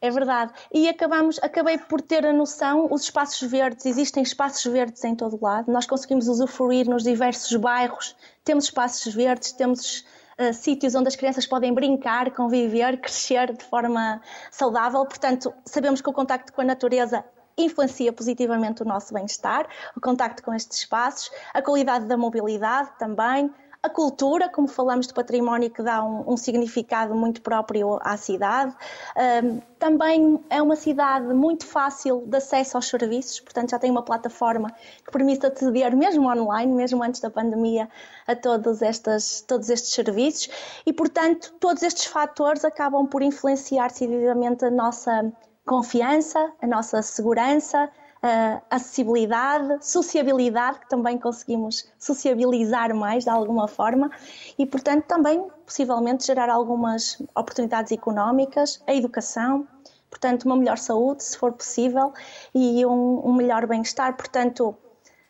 É 0.00 0.10
verdade. 0.10 0.52
E 0.72 0.88
acabamos, 0.88 1.38
acabei 1.42 1.78
por 1.78 2.02
ter 2.02 2.24
a 2.26 2.32
noção, 2.32 2.86
os 2.90 3.02
espaços 3.02 3.50
verdes, 3.50 3.86
existem 3.86 4.22
espaços 4.22 4.64
verdes 4.70 5.02
em 5.04 5.14
todo 5.14 5.38
lado, 5.40 5.72
nós 5.72 5.86
conseguimos 5.86 6.28
usufruir 6.28 6.86
nos 6.86 7.02
diversos 7.02 7.54
bairros, 7.56 8.14
temos 8.44 8.64
espaços 8.64 9.14
verdes, 9.14 9.52
temos 9.52 10.04
uh, 10.38 10.52
sítios 10.52 10.94
onde 10.94 11.08
as 11.08 11.16
crianças 11.16 11.46
podem 11.46 11.72
brincar, 11.72 12.30
conviver, 12.32 13.00
crescer 13.00 13.54
de 13.54 13.64
forma 13.64 14.20
saudável, 14.50 15.04
portanto, 15.06 15.52
sabemos 15.64 16.02
que 16.02 16.10
o 16.10 16.12
contacto 16.12 16.52
com 16.52 16.60
a 16.60 16.64
natureza 16.64 17.24
influencia 17.56 18.12
positivamente 18.12 18.82
o 18.82 18.84
nosso 18.84 19.12
bem-estar, 19.14 19.66
o 19.96 20.00
contacto 20.00 20.42
com 20.42 20.52
estes 20.52 20.78
espaços, 20.78 21.30
a 21.54 21.62
qualidade 21.62 22.06
da 22.06 22.16
mobilidade 22.16 22.90
também, 22.98 23.50
a 23.86 23.88
cultura, 23.88 24.48
como 24.48 24.66
falamos 24.66 25.06
de 25.06 25.14
património, 25.14 25.70
que 25.70 25.80
dá 25.80 26.04
um, 26.04 26.32
um 26.32 26.36
significado 26.36 27.14
muito 27.14 27.40
próprio 27.40 28.00
à 28.02 28.16
cidade. 28.16 28.74
Um, 29.16 29.60
também 29.78 30.44
é 30.50 30.60
uma 30.60 30.74
cidade 30.74 31.32
muito 31.32 31.64
fácil 31.64 32.24
de 32.26 32.36
acesso 32.36 32.76
aos 32.76 32.88
serviços, 32.88 33.38
portanto 33.38 33.70
já 33.70 33.78
tem 33.78 33.90
uma 33.90 34.02
plataforma 34.02 34.72
que 35.04 35.12
permite 35.12 35.46
aceder, 35.46 35.96
mesmo 35.96 36.28
online, 36.28 36.74
mesmo 36.74 37.00
antes 37.00 37.20
da 37.20 37.30
pandemia, 37.30 37.88
a 38.26 38.34
todos, 38.34 38.82
estas, 38.82 39.42
todos 39.42 39.70
estes 39.70 39.92
serviços. 39.92 40.48
E, 40.84 40.92
portanto, 40.92 41.54
todos 41.60 41.82
estes 41.84 42.06
fatores 42.06 42.64
acabam 42.64 43.06
por 43.06 43.22
influenciar 43.22 43.88
decididamente 43.88 44.64
a 44.64 44.70
nossa 44.70 45.32
confiança, 45.66 46.52
a 46.62 46.66
nossa 46.66 47.02
segurança, 47.02 47.90
uh, 48.22 48.62
acessibilidade, 48.70 49.84
sociabilidade, 49.84 50.78
que 50.78 50.88
também 50.88 51.18
conseguimos 51.18 51.88
sociabilizar 51.98 52.94
mais 52.94 53.24
de 53.24 53.30
alguma 53.30 53.66
forma 53.66 54.10
e, 54.56 54.64
portanto, 54.64 55.04
também 55.04 55.44
possivelmente 55.66 56.24
gerar 56.24 56.48
algumas 56.48 57.20
oportunidades 57.34 57.90
económicas, 57.90 58.80
a 58.86 58.94
educação, 58.94 59.66
portanto, 60.08 60.44
uma 60.44 60.56
melhor 60.56 60.78
saúde, 60.78 61.24
se 61.24 61.36
for 61.36 61.52
possível, 61.52 62.14
e 62.54 62.86
um, 62.86 63.28
um 63.28 63.34
melhor 63.34 63.66
bem-estar. 63.66 64.16
Portanto, 64.16 64.72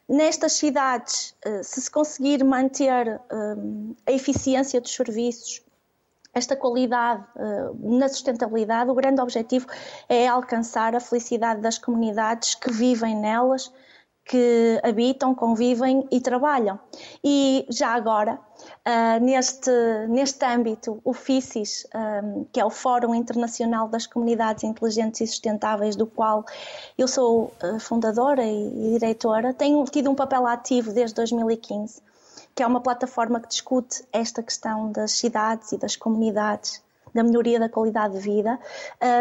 nestas 0.06 0.52
cidades, 0.52 1.34
uh, 1.46 1.64
se 1.64 1.80
se 1.80 1.90
conseguir 1.90 2.44
manter 2.44 3.16
uh, 3.16 3.96
a 4.06 4.12
eficiência 4.12 4.82
dos 4.82 4.94
serviços, 4.94 5.65
esta 6.36 6.54
qualidade 6.54 7.24
uh, 7.34 7.98
na 7.98 8.08
sustentabilidade, 8.08 8.90
o 8.90 8.94
grande 8.94 9.22
objetivo 9.22 9.66
é 10.06 10.28
alcançar 10.28 10.94
a 10.94 11.00
felicidade 11.00 11.62
das 11.62 11.78
comunidades 11.78 12.54
que 12.54 12.70
vivem 12.70 13.16
nelas, 13.16 13.72
que 14.22 14.78
habitam, 14.82 15.34
convivem 15.34 16.06
e 16.10 16.20
trabalham. 16.20 16.78
E 17.24 17.64
já 17.70 17.94
agora, 17.94 18.34
uh, 18.34 19.24
neste, 19.24 19.70
neste 20.08 20.44
âmbito, 20.44 21.00
o 21.02 21.14
FICIS, 21.14 21.86
um, 21.94 22.42
eh, 22.42 22.46
que 22.52 22.60
é 22.60 22.64
o 22.64 22.70
Fórum 22.70 23.14
Internacional 23.14 23.88
das 23.88 24.06
Comunidades 24.06 24.64
Inteligentes 24.64 25.20
e 25.22 25.26
Sustentáveis, 25.26 25.96
do 25.96 26.06
qual 26.06 26.44
eu 26.98 27.08
sou 27.08 27.54
uh, 27.62 27.80
fundadora 27.80 28.44
e, 28.44 28.96
e 28.96 28.98
diretora, 28.98 29.54
tem 29.54 29.82
tido 29.84 30.10
um 30.10 30.14
papel 30.14 30.46
ativo 30.46 30.92
desde 30.92 31.14
2015 31.14 32.02
que 32.56 32.62
é 32.62 32.66
uma 32.66 32.80
plataforma 32.80 33.38
que 33.38 33.48
discute 33.48 34.02
esta 34.10 34.42
questão 34.42 34.90
das 34.90 35.12
cidades 35.12 35.72
e 35.72 35.78
das 35.78 35.94
comunidades 35.94 36.82
da 37.14 37.22
melhoria 37.22 37.58
da 37.58 37.68
qualidade 37.68 38.14
de 38.14 38.20
vida. 38.20 38.58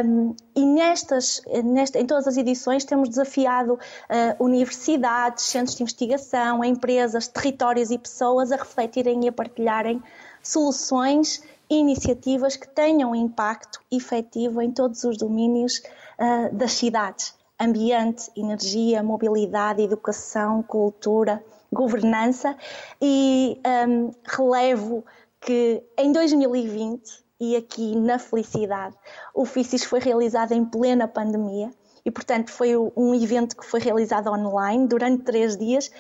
Um, 0.06 0.36
e 0.54 0.66
nestas, 0.66 1.42
nesta, 1.64 1.98
em 2.00 2.06
todas 2.06 2.28
as 2.28 2.36
edições 2.38 2.84
temos 2.84 3.10
desafiado 3.10 3.74
uh, 3.76 4.44
universidades, 4.44 5.46
centros 5.46 5.76
de 5.76 5.84
investigação, 5.84 6.64
empresas, 6.64 7.28
territórios 7.28 7.92
e 7.92 7.98
pessoas 7.98 8.52
a 8.52 8.58
refletirem 8.58 9.24
e 9.26 9.28
a 9.30 9.32
partilharem 9.32 10.04
soluções 10.44 11.42
e 11.70 11.78
iniciativas 11.78 12.56
que 12.56 12.68
tenham 12.68 13.16
impacto 13.16 13.80
efetivo 13.90 14.62
em 14.62 14.72
todos 14.72 15.04
os 15.04 15.18
domínios 15.18 15.82
uh, 16.20 16.54
das 16.54 16.74
cidades. 16.74 17.34
Ambiente, 17.60 18.30
energia, 18.36 19.02
mobilidade, 19.02 19.82
educação, 19.82 20.62
cultura, 20.62 21.42
governança 21.76 22.58
e 23.02 23.62
um, 23.88 24.12
relevo 24.26 25.06
que 25.40 25.84
em 25.98 26.12
2020 26.12 27.24
e 27.40 27.56
aqui 27.56 27.96
na 27.96 28.18
felicidade 28.18 28.96
o 29.34 29.46
FICIS 29.46 29.84
foi 29.84 30.00
realizado 30.00 30.54
em 30.54 30.66
plena 30.66 31.08
pandemia 31.08 31.70
e 32.04 32.10
portanto 32.10 32.52
foi 32.52 32.76
um 32.76 33.14
evento 33.14 33.56
que 33.56 33.66
foi 33.66 33.80
realizado 33.80 34.32
online 34.32 34.88
durante 34.88 35.24
três 35.24 35.58
dias. 35.58 35.92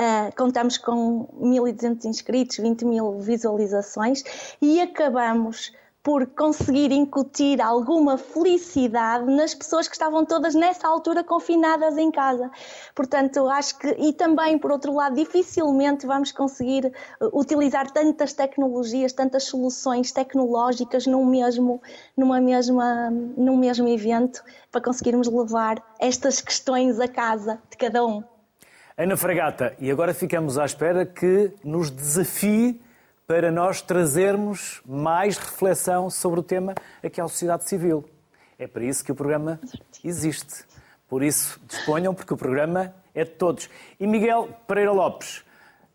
Uh, 0.00 0.34
contamos 0.36 0.78
com 0.78 1.28
1.200 1.40 2.04
inscritos, 2.06 2.56
20 2.56 2.84
mil 2.84 3.20
visualizações 3.20 4.24
e 4.60 4.80
acabamos 4.80 5.72
por 6.02 6.26
conseguir 6.26 6.90
incutir 6.90 7.60
alguma 7.60 8.18
felicidade 8.18 9.24
nas 9.26 9.54
pessoas 9.54 9.86
que 9.86 9.94
estavam 9.94 10.24
todas 10.24 10.54
nessa 10.54 10.88
altura 10.88 11.22
confinadas 11.22 11.96
em 11.96 12.10
casa. 12.10 12.50
Portanto, 12.94 13.48
acho 13.48 13.78
que, 13.78 13.88
e 13.98 14.12
também, 14.12 14.58
por 14.58 14.72
outro 14.72 14.92
lado, 14.92 15.14
dificilmente 15.14 16.04
vamos 16.04 16.32
conseguir 16.32 16.92
uh, 17.20 17.38
utilizar 17.38 17.88
tantas 17.92 18.32
tecnologias, 18.32 19.12
tantas 19.12 19.44
soluções 19.44 20.10
tecnológicas 20.10 21.06
num 21.06 21.24
mesmo, 21.24 21.80
numa 22.16 22.40
mesma, 22.40 23.08
num 23.10 23.56
mesmo 23.56 23.86
evento 23.86 24.42
para 24.72 24.80
conseguirmos 24.80 25.28
levar 25.28 25.80
estas 26.00 26.40
questões 26.40 26.98
a 26.98 27.06
casa 27.06 27.60
de 27.70 27.76
cada 27.76 28.04
um. 28.04 28.24
Ana 28.98 29.16
Fragata, 29.16 29.74
e 29.78 29.90
agora 29.90 30.12
ficamos 30.12 30.58
à 30.58 30.64
espera 30.64 31.06
que 31.06 31.52
nos 31.64 31.90
desafie 31.90 32.80
para 33.32 33.50
nós 33.50 33.80
trazermos 33.80 34.82
mais 34.84 35.38
reflexão 35.38 36.10
sobre 36.10 36.40
o 36.40 36.42
tema 36.42 36.74
aqui 37.02 37.18
à 37.18 37.26
sociedade 37.26 37.66
civil. 37.66 38.04
É 38.58 38.66
para 38.66 38.84
isso 38.84 39.02
que 39.02 39.10
o 39.10 39.14
programa 39.14 39.58
existe. 40.04 40.66
Por 41.08 41.22
isso, 41.22 41.58
disponham, 41.66 42.12
porque 42.12 42.34
o 42.34 42.36
programa 42.36 42.94
é 43.14 43.24
de 43.24 43.30
todos. 43.30 43.70
E 43.98 44.06
Miguel 44.06 44.50
Pereira 44.68 44.92
Lopes, 44.92 45.42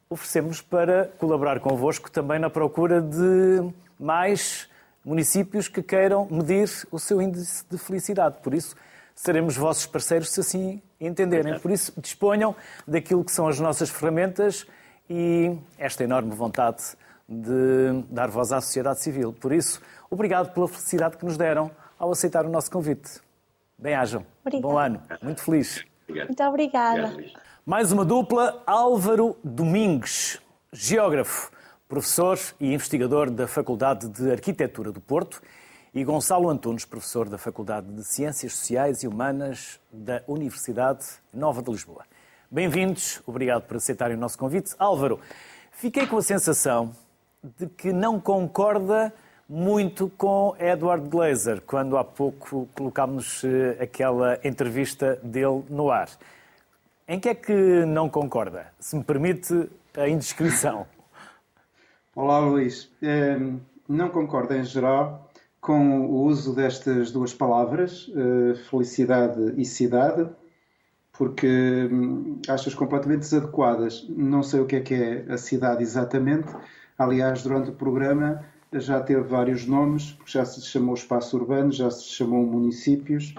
oferecemos 0.10 0.62
para 0.64 1.10
colaborar 1.20 1.60
convosco 1.60 2.10
também 2.10 2.40
na 2.40 2.50
procura 2.50 3.00
de 3.00 3.72
mais 4.00 4.68
municípios 5.06 5.68
que 5.68 5.84
queiram 5.84 6.28
medir 6.32 6.68
o 6.90 6.98
seu 6.98 7.22
índice 7.22 7.64
de 7.70 7.78
felicidade. 7.78 8.38
Por 8.42 8.56
isso, 8.56 8.76
seremos 9.14 9.56
vossos 9.56 9.86
parceiros 9.86 10.32
se 10.32 10.40
assim 10.40 10.82
entenderem. 11.00 11.60
Por 11.60 11.70
isso, 11.70 11.94
disponham 12.02 12.56
daquilo 12.88 13.24
que 13.24 13.32
são 13.32 13.48
as 13.48 13.60
nossas 13.60 13.92
ferramentas 13.92 14.66
e 15.08 15.56
esta 15.78 16.04
enorme 16.04 16.34
vontade 16.34 16.98
de 17.28 18.04
dar 18.10 18.30
voz 18.30 18.52
à 18.52 18.62
sociedade 18.62 19.02
civil. 19.02 19.34
Por 19.34 19.52
isso, 19.52 19.82
obrigado 20.10 20.54
pela 20.54 20.68
felicidade 20.68 21.18
que 21.18 21.26
nos 21.26 21.38
deram 21.38 21.70
ao 22.00 22.12
aceitar 22.12 22.46
o 22.46 22.50
nosso 22.50 22.72
convite. 22.72 23.20
Bem-ajam. 23.78 24.26
Bom 24.62 24.78
ano. 24.78 25.02
Muito 25.22 25.42
feliz. 25.42 25.84
Obrigado. 26.08 26.28
Muito 26.28 26.44
obrigada. 26.44 27.08
Obrigado, 27.10 27.42
Mais 27.66 27.92
uma 27.92 28.06
dupla, 28.06 28.64
Álvaro 28.66 29.36
Domingues, 29.44 30.42
geógrafo, 30.72 31.52
professor 31.88 32.40
e 32.60 32.74
investigador 32.74 33.30
da 33.30 33.48
Faculdade 33.48 34.08
de 34.08 34.32
Arquitetura 34.32 34.92
do 34.92 35.02
Porto, 35.02 35.42
e 35.94 36.04
Gonçalo 36.04 36.50
Antunes, 36.50 36.86
professor 36.86 37.28
da 37.28 37.38
Faculdade 37.38 37.88
de 37.88 38.04
Ciências 38.04 38.54
Sociais 38.54 39.04
e 39.04 39.08
Humanas 39.08 39.80
da 39.92 40.22
Universidade 40.28 41.06
Nova 41.34 41.62
de 41.62 41.72
Lisboa. 41.72 42.04
Bem-vindos, 42.52 43.22
obrigado 43.26 43.64
por 43.64 43.78
aceitarem 43.78 44.16
o 44.16 44.20
nosso 44.20 44.38
convite. 44.38 44.76
Álvaro, 44.78 45.20
fiquei 45.72 46.06
com 46.06 46.18
a 46.18 46.22
sensação 46.22 46.94
de 47.58 47.68
que 47.68 47.94
não 47.94 48.20
concorda 48.20 49.14
muito 49.48 50.10
com 50.18 50.56
Edward 50.60 51.08
Glazer, 51.08 51.62
quando 51.62 51.98
há 51.98 52.04
pouco 52.04 52.68
colocámos 52.76 53.44
eh, 53.44 53.78
aquela 53.82 54.40
entrevista 54.44 55.18
dele 55.24 55.64
no 55.70 55.90
ar. 55.90 56.10
Em 57.08 57.20
que 57.20 57.30
é 57.30 57.36
que 57.36 57.86
não 57.86 58.10
concorda? 58.10 58.68
Se 58.80 58.96
me 58.96 59.04
permite 59.04 59.70
a 59.96 60.10
indiscrição. 60.10 60.86
Olá, 62.14 62.40
Luís. 62.40 62.92
Não 63.88 64.10
concordo 64.10 64.54
em 64.54 64.66
geral 64.66 65.30
com 65.62 66.02
o 66.02 66.24
uso 66.24 66.54
destas 66.54 67.12
duas 67.12 67.34
palavras, 67.34 68.10
eh, 68.16 68.56
felicidade 68.70 69.54
e 69.58 69.66
cidade, 69.66 70.30
porque 71.12 71.90
hum, 71.92 72.40
acho-as 72.48 72.76
completamente 72.76 73.20
desadequadas. 73.20 74.06
Não 74.10 74.44
sei 74.44 74.60
o 74.60 74.66
que 74.66 74.76
é 74.78 74.80
que 74.82 74.94
é 74.94 75.26
a 75.30 75.38
cidade 75.38 75.84
exatamente, 75.84 76.48
Aliás, 76.98 77.44
durante 77.44 77.70
o 77.70 77.74
programa 77.74 78.44
já 78.74 79.00
teve 79.00 79.22
vários 79.22 79.66
nomes, 79.66 80.18
já 80.26 80.44
se 80.44 80.62
chamou 80.62 80.96
espaço 80.96 81.38
urbano, 81.38 81.72
já 81.72 81.90
se 81.90 82.04
chamou 82.06 82.46
municípios. 82.46 83.34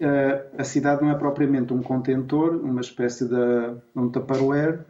Eh, 0.00 0.46
a 0.56 0.64
cidade 0.64 1.02
não 1.02 1.10
é 1.10 1.14
propriamente 1.14 1.72
um 1.72 1.82
contentor, 1.82 2.56
uma 2.56 2.80
espécie 2.80 3.26
de 3.26 3.76
um 3.94 4.08
tupperware, 4.08 4.80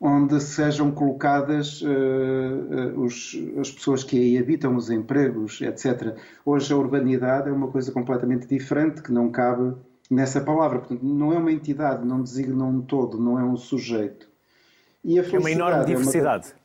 onde 0.00 0.40
sejam 0.40 0.90
colocadas 0.90 1.80
uh, 1.80 3.00
os, 3.00 3.38
as 3.60 3.70
pessoas 3.70 4.02
que 4.02 4.18
aí 4.18 4.36
habitam, 4.36 4.74
os 4.74 4.90
empregos, 4.90 5.60
etc. 5.60 6.16
Hoje 6.44 6.72
a 6.72 6.76
urbanidade 6.76 7.48
é 7.48 7.52
uma 7.52 7.68
coisa 7.68 7.92
completamente 7.92 8.48
diferente, 8.48 9.00
que 9.00 9.12
não 9.12 9.30
cabe 9.30 9.76
nessa 10.10 10.40
palavra. 10.40 10.80
Portanto, 10.80 11.04
não 11.04 11.32
é 11.32 11.38
uma 11.38 11.52
entidade, 11.52 12.04
não 12.04 12.20
designa 12.20 12.64
um 12.64 12.82
todo, 12.82 13.16
não 13.16 13.38
é 13.38 13.44
um 13.44 13.56
sujeito. 13.56 14.28
É 15.06 15.38
uma 15.38 15.50
enorme 15.52 15.84
diversidade. 15.84 16.48
É 16.48 16.50
uma 16.50 16.61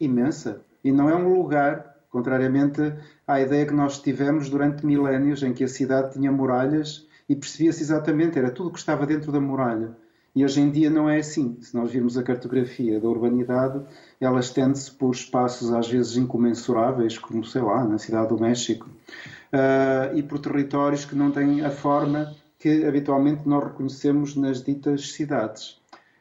imensa. 0.00 0.62
E 0.82 0.92
não 0.92 1.08
é 1.08 1.14
um 1.14 1.32
lugar, 1.34 1.96
contrariamente 2.10 2.80
à 3.26 3.40
ideia 3.40 3.66
que 3.66 3.74
nós 3.74 4.00
tivemos 4.00 4.48
durante 4.48 4.86
milénios, 4.86 5.42
em 5.42 5.52
que 5.52 5.64
a 5.64 5.68
cidade 5.68 6.12
tinha 6.12 6.32
muralhas 6.32 7.06
e 7.28 7.36
percebia-se 7.36 7.82
exatamente, 7.82 8.38
era 8.38 8.50
tudo 8.50 8.70
o 8.70 8.72
que 8.72 8.78
estava 8.78 9.06
dentro 9.06 9.30
da 9.30 9.40
muralha. 9.40 9.96
E 10.34 10.44
hoje 10.44 10.60
em 10.60 10.70
dia 10.70 10.88
não 10.88 11.10
é 11.10 11.18
assim. 11.18 11.58
Se 11.60 11.74
nós 11.74 11.90
virmos 11.90 12.16
a 12.16 12.22
cartografia 12.22 13.00
da 13.00 13.08
urbanidade, 13.08 13.82
ela 14.20 14.38
estende-se 14.40 14.90
por 14.90 15.10
espaços 15.12 15.72
às 15.72 15.88
vezes 15.88 16.16
incomensuráveis, 16.16 17.18
como, 17.18 17.44
sei 17.44 17.62
lá, 17.62 17.84
na 17.84 17.98
cidade 17.98 18.28
do 18.28 18.38
México, 18.38 18.88
uh, 18.88 20.16
e 20.16 20.22
por 20.22 20.38
territórios 20.38 21.04
que 21.04 21.16
não 21.16 21.30
têm 21.30 21.64
a 21.64 21.70
forma 21.70 22.34
que 22.58 22.84
habitualmente 22.84 23.48
nós 23.48 23.64
reconhecemos 23.64 24.36
nas 24.36 24.62
ditas 24.62 25.12
cidades. 25.12 25.80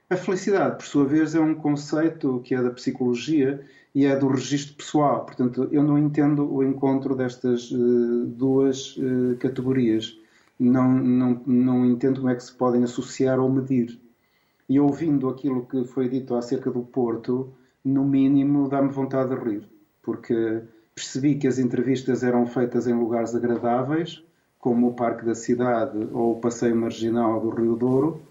A 0.09 0.15
felicidade, 0.15 0.77
por 0.77 0.85
sua 0.85 1.05
vez, 1.05 1.35
é 1.35 1.39
um 1.39 1.53
conceito 1.53 2.39
que 2.45 2.55
é 2.55 2.63
da 2.63 2.69
psicologia 2.69 3.65
e 3.93 4.05
é 4.05 4.15
do 4.15 4.29
registro 4.29 4.75
pessoal. 4.75 5.25
Portanto, 5.25 5.67
eu 5.69 5.83
não 5.83 5.97
entendo 5.97 6.49
o 6.49 6.63
encontro 6.63 7.13
destas 7.13 7.69
uh, 7.71 8.25
duas 8.25 8.95
uh, 8.95 9.35
categorias. 9.37 10.17
Não, 10.57 10.89
não, 10.93 11.41
não 11.45 11.85
entendo 11.85 12.21
como 12.21 12.31
é 12.31 12.35
que 12.35 12.43
se 12.43 12.53
podem 12.53 12.83
associar 12.83 13.37
ou 13.37 13.51
medir. 13.51 13.99
E 14.69 14.79
ouvindo 14.79 15.27
aquilo 15.27 15.65
que 15.65 15.83
foi 15.83 16.07
dito 16.07 16.35
acerca 16.35 16.71
do 16.71 16.83
Porto, 16.83 17.53
no 17.83 18.05
mínimo 18.05 18.69
dá-me 18.69 18.89
vontade 18.89 19.35
de 19.35 19.41
rir, 19.41 19.63
porque 20.01 20.61
percebi 20.95 21.35
que 21.35 21.47
as 21.47 21.59
entrevistas 21.59 22.23
eram 22.23 22.45
feitas 22.45 22.87
em 22.87 22.93
lugares 22.93 23.35
agradáveis, 23.35 24.23
como 24.59 24.87
o 24.87 24.93
Parque 24.93 25.25
da 25.25 25.35
Cidade 25.35 25.97
ou 26.11 26.33
o 26.33 26.39
Passeio 26.39 26.75
Marginal 26.75 27.39
do 27.39 27.49
Rio 27.49 27.75
Douro, 27.75 28.26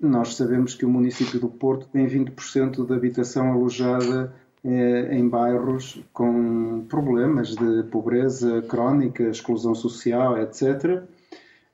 nós 0.00 0.34
sabemos 0.34 0.74
que 0.74 0.84
o 0.84 0.88
município 0.88 1.38
do 1.38 1.48
Porto 1.48 1.88
tem 1.88 2.06
20% 2.06 2.86
da 2.86 2.96
habitação 2.96 3.52
alojada 3.52 4.34
eh, 4.64 5.08
em 5.14 5.28
bairros 5.28 6.02
com 6.12 6.84
problemas 6.88 7.54
de 7.54 7.82
pobreza 7.84 8.62
crónica, 8.62 9.22
exclusão 9.24 9.74
social, 9.74 10.38
etc. 10.38 11.02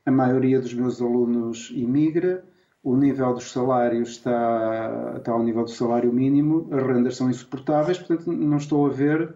A 0.04 0.10
maioria 0.10 0.60
dos 0.60 0.72
meus 0.72 1.00
alunos 1.00 1.72
imigra, 1.74 2.44
o 2.82 2.96
nível 2.96 3.34
dos 3.34 3.50
salários 3.50 4.10
está, 4.10 5.14
está 5.16 5.32
ao 5.32 5.42
nível 5.42 5.64
do 5.64 5.70
salário 5.70 6.12
mínimo, 6.12 6.68
as 6.70 6.82
rendas 6.82 7.16
são 7.16 7.28
insuportáveis, 7.28 7.98
portanto, 7.98 8.32
não 8.32 8.58
estou 8.58 8.86
a 8.86 8.90
ver 8.90 9.34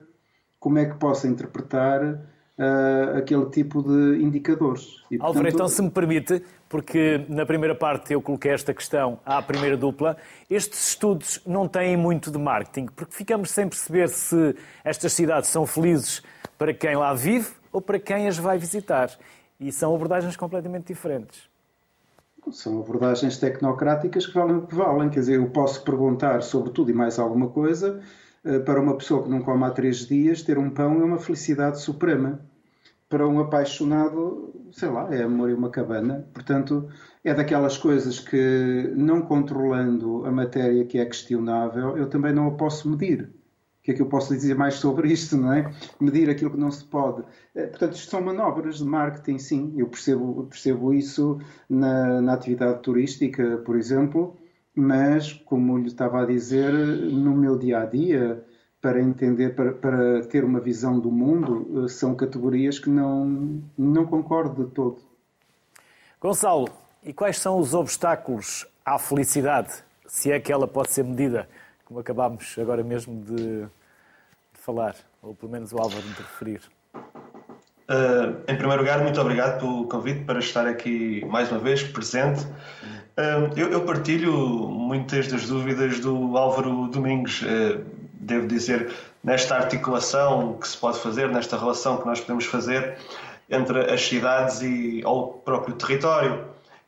como 0.60 0.78
é 0.78 0.84
que 0.84 0.96
posso 0.96 1.26
interpretar 1.26 2.20
uh, 2.60 3.16
aquele 3.16 3.46
tipo 3.46 3.82
de 3.82 4.22
indicadores. 4.22 5.02
E, 5.10 5.16
portanto... 5.16 5.22
Álvaro, 5.22 5.48
então 5.48 5.68
se 5.68 5.80
me 5.80 5.90
permite, 5.90 6.42
porque 6.68 7.24
na 7.28 7.46
primeira 7.46 7.74
parte 7.74 8.12
eu 8.12 8.20
coloquei 8.20 8.52
esta 8.52 8.74
questão 8.74 9.18
à 9.24 9.40
primeira 9.40 9.76
dupla, 9.76 10.16
estes 10.48 10.90
estudos 10.90 11.40
não 11.46 11.66
têm 11.66 11.96
muito 11.96 12.30
de 12.30 12.38
marketing, 12.38 12.86
porque 12.94 13.14
ficamos 13.14 13.50
sem 13.50 13.66
perceber 13.66 14.08
se 14.08 14.54
estas 14.84 15.12
cidades 15.14 15.48
são 15.48 15.66
felizes 15.66 16.22
para 16.58 16.74
quem 16.74 16.94
lá 16.94 17.14
vive 17.14 17.48
ou 17.72 17.80
para 17.80 17.98
quem 17.98 18.28
as 18.28 18.36
vai 18.36 18.58
visitar. 18.58 19.10
E 19.58 19.72
são 19.72 19.94
abordagens 19.94 20.36
completamente 20.36 20.86
diferentes. 20.86 21.48
São 22.52 22.80
abordagens 22.80 23.36
tecnocráticas 23.36 24.26
que 24.26 24.34
valem 24.34 24.56
o 24.56 24.66
que 24.66 24.74
valem. 24.74 25.10
Quer 25.10 25.20
dizer, 25.20 25.36
eu 25.36 25.50
posso 25.50 25.84
perguntar 25.84 26.42
sobre 26.42 26.70
tudo 26.70 26.90
e 26.90 26.94
mais 26.94 27.18
alguma 27.18 27.48
coisa. 27.48 28.00
Eh, 28.42 28.58
para 28.60 28.80
uma 28.80 28.96
pessoa 28.96 29.22
que 29.22 29.28
não 29.28 29.42
come 29.42 29.64
há 29.64 29.70
três 29.70 30.06
dias, 30.06 30.40
ter 30.40 30.56
um 30.56 30.70
pão 30.70 31.02
é 31.02 31.04
uma 31.04 31.18
felicidade 31.18 31.78
suprema 31.78 32.40
para 33.10 33.26
um 33.28 33.40
apaixonado, 33.40 34.54
sei 34.70 34.88
lá, 34.88 35.12
é 35.12 35.24
amor 35.24 35.50
e 35.50 35.54
uma 35.54 35.68
cabana. 35.68 36.28
Portanto, 36.32 36.88
é 37.24 37.34
daquelas 37.34 37.76
coisas 37.76 38.20
que, 38.20 38.92
não 38.96 39.20
controlando 39.22 40.24
a 40.24 40.30
matéria 40.30 40.84
que 40.86 40.96
é 40.96 41.04
questionável, 41.04 41.98
eu 41.98 42.08
também 42.08 42.32
não 42.32 42.46
a 42.46 42.52
posso 42.52 42.88
medir. 42.88 43.24
O 43.24 43.82
que 43.82 43.90
é 43.90 43.94
que 43.94 44.02
eu 44.02 44.06
posso 44.06 44.32
dizer 44.32 44.54
mais 44.54 44.74
sobre 44.74 45.12
isto, 45.12 45.36
não 45.36 45.52
é? 45.52 45.68
Medir 46.00 46.30
aquilo 46.30 46.52
que 46.52 46.56
não 46.56 46.70
se 46.70 46.84
pode. 46.84 47.24
Eh, 47.54 47.66
portanto, 47.66 47.94
isto 47.94 48.10
são 48.10 48.22
manobras 48.22 48.78
de 48.78 48.84
marketing, 48.84 49.38
sim. 49.38 49.74
Eu 49.76 49.88
percebo, 49.88 50.44
percebo 50.44 50.94
isso 50.94 51.40
na, 51.68 52.20
na 52.22 52.34
atividade 52.34 52.80
turística, 52.80 53.56
por 53.64 53.76
exemplo, 53.76 54.36
mas, 54.74 55.32
como 55.32 55.78
lhe 55.78 55.88
estava 55.88 56.22
a 56.22 56.26
dizer, 56.26 56.72
no 56.72 57.34
meu 57.34 57.58
dia 57.58 57.80
a 57.80 57.86
dia, 57.86 58.44
para 58.80 59.00
entender, 59.00 59.54
para, 59.54 59.72
para 59.72 60.22
ter 60.22 60.42
uma 60.42 60.58
visão 60.58 60.98
do 60.98 61.10
mundo, 61.10 61.84
eh, 61.84 61.88
são 61.88 62.14
categorias 62.14 62.78
que 62.78 62.88
não, 62.88 63.62
não 63.76 64.06
concordo 64.06 64.64
de 64.64 64.70
todo. 64.70 64.98
Gonçalo, 66.20 66.68
e 67.02 67.12
quais 67.12 67.38
são 67.38 67.58
os 67.58 67.74
obstáculos 67.74 68.66
à 68.84 68.98
felicidade, 68.98 69.72
se 70.06 70.32
é 70.32 70.40
que 70.40 70.52
ela 70.52 70.66
pode 70.66 70.90
ser 70.92 71.04
medida, 71.04 71.48
como 71.84 72.00
acabámos 72.00 72.56
agora 72.58 72.82
mesmo 72.82 73.22
de, 73.22 73.62
de 73.62 73.68
falar, 74.54 74.96
ou 75.22 75.34
pelo 75.34 75.52
menos 75.52 75.72
o 75.72 75.78
Álvaro 75.78 76.02
de 76.02 76.22
referir? 76.22 76.60
Uh, 76.94 78.36
em 78.46 78.56
primeiro 78.56 78.82
lugar, 78.82 79.02
muito 79.02 79.20
obrigado 79.20 79.58
pelo 79.58 79.84
convite 79.88 80.24
para 80.24 80.38
estar 80.38 80.66
aqui 80.66 81.24
mais 81.26 81.50
uma 81.50 81.58
vez 81.58 81.82
presente. 81.82 82.46
Uh, 83.18 83.52
eu, 83.56 83.72
eu, 83.72 83.84
partilho 83.84 84.32
muitas 84.68 85.26
das 85.26 85.48
dúvidas 85.48 85.98
do 86.00 86.36
Álvaro 86.38 86.86
Domingos. 86.86 87.42
Uh, 87.42 87.99
devo 88.20 88.46
dizer, 88.46 88.92
nesta 89.24 89.56
articulação 89.56 90.58
que 90.60 90.68
se 90.68 90.76
pode 90.76 90.98
fazer, 90.98 91.28
nesta 91.28 91.58
relação 91.58 91.96
que 91.96 92.06
nós 92.06 92.20
podemos 92.20 92.44
fazer 92.44 92.96
entre 93.48 93.90
as 93.90 94.00
cidades 94.06 94.60
e 94.62 95.02
o 95.04 95.26
próprio 95.26 95.74
território 95.74 96.44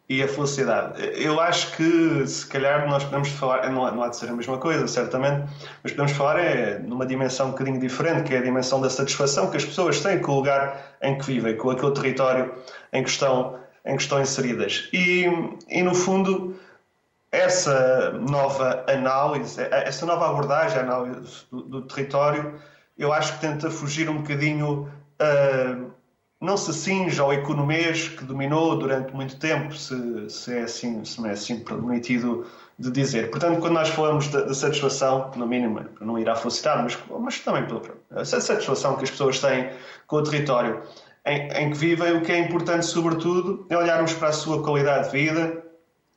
e 0.08 0.22
a 0.22 0.28
felicidade. 0.28 1.02
Eu 1.14 1.40
acho 1.40 1.74
que 1.76 2.26
se 2.26 2.46
calhar 2.46 2.88
nós 2.88 3.02
podemos 3.02 3.30
falar, 3.30 3.70
não, 3.70 3.90
não 3.94 4.02
há 4.02 4.08
de 4.08 4.16
ser 4.16 4.28
a 4.28 4.32
mesma 4.32 4.58
coisa, 4.58 4.86
certamente, 4.86 5.48
mas 5.82 5.92
podemos 5.92 6.12
falar 6.12 6.38
é 6.38 6.78
numa 6.78 7.06
dimensão 7.06 7.48
um 7.48 7.50
bocadinho 7.52 7.80
diferente, 7.80 8.24
que 8.24 8.34
é 8.34 8.38
a 8.38 8.42
dimensão 8.42 8.80
da 8.80 8.90
satisfação 8.90 9.50
que 9.50 9.56
as 9.56 9.64
pessoas 9.64 10.00
têm 10.00 10.20
com 10.20 10.32
o 10.32 10.34
lugar 10.36 10.96
em 11.00 11.16
que 11.16 11.24
vivem, 11.24 11.56
com 11.56 11.70
aquele 11.70 11.92
território 11.92 12.52
em 12.92 13.02
que 13.02 13.10
estão, 13.10 13.58
em 13.86 13.96
que 13.96 14.02
estão 14.02 14.20
inseridas. 14.20 14.88
E, 14.92 15.24
e 15.68 15.82
no 15.82 15.94
fundo, 15.94 16.56
essa 17.32 18.12
nova 18.12 18.84
análise, 18.86 19.58
essa 19.70 20.04
nova 20.04 20.28
abordagem, 20.28 20.78
a 20.78 20.82
análise 20.82 21.46
do, 21.50 21.62
do 21.62 21.82
território, 21.82 22.60
eu 22.98 23.10
acho 23.10 23.32
que 23.34 23.40
tenta 23.40 23.70
fugir 23.70 24.10
um 24.10 24.18
bocadinho, 24.18 24.82
uh, 25.18 25.90
não 26.38 26.56
se 26.58 26.74
cinge 26.74 27.18
ao 27.18 27.32
economês 27.32 28.08
que 28.08 28.22
dominou 28.24 28.78
durante 28.78 29.14
muito 29.14 29.38
tempo, 29.38 29.74
se, 29.74 30.28
se, 30.28 30.58
é 30.58 30.62
assim, 30.64 31.02
se 31.06 31.22
não 31.22 31.30
é 31.30 31.32
assim 31.32 31.60
permitido 31.60 32.46
de 32.78 32.90
dizer. 32.90 33.30
Portanto, 33.30 33.60
quando 33.60 33.74
nós 33.74 33.88
falamos 33.88 34.28
da, 34.28 34.52
satisfação, 34.52 35.30
no 35.34 35.46
mínimo, 35.46 35.80
não 36.02 36.18
ir 36.18 36.28
à 36.28 36.36
felicidade, 36.36 36.82
mas, 36.82 36.98
mas 37.18 37.38
também 37.38 37.64
pela 37.64 37.80
a 38.10 38.24
satisfação 38.24 38.96
que 38.96 39.04
as 39.04 39.10
pessoas 39.10 39.40
têm 39.40 39.70
com 40.06 40.16
o 40.16 40.22
território 40.22 40.82
em, 41.24 41.48
em 41.52 41.70
que 41.70 41.78
vivem, 41.78 42.16
o 42.16 42.22
que 42.22 42.32
é 42.32 42.38
importante, 42.38 42.84
sobretudo, 42.84 43.66
é 43.70 43.76
olharmos 43.76 44.12
para 44.12 44.28
a 44.28 44.32
sua 44.32 44.62
qualidade 44.62 45.06
de 45.06 45.12
vida, 45.12 45.61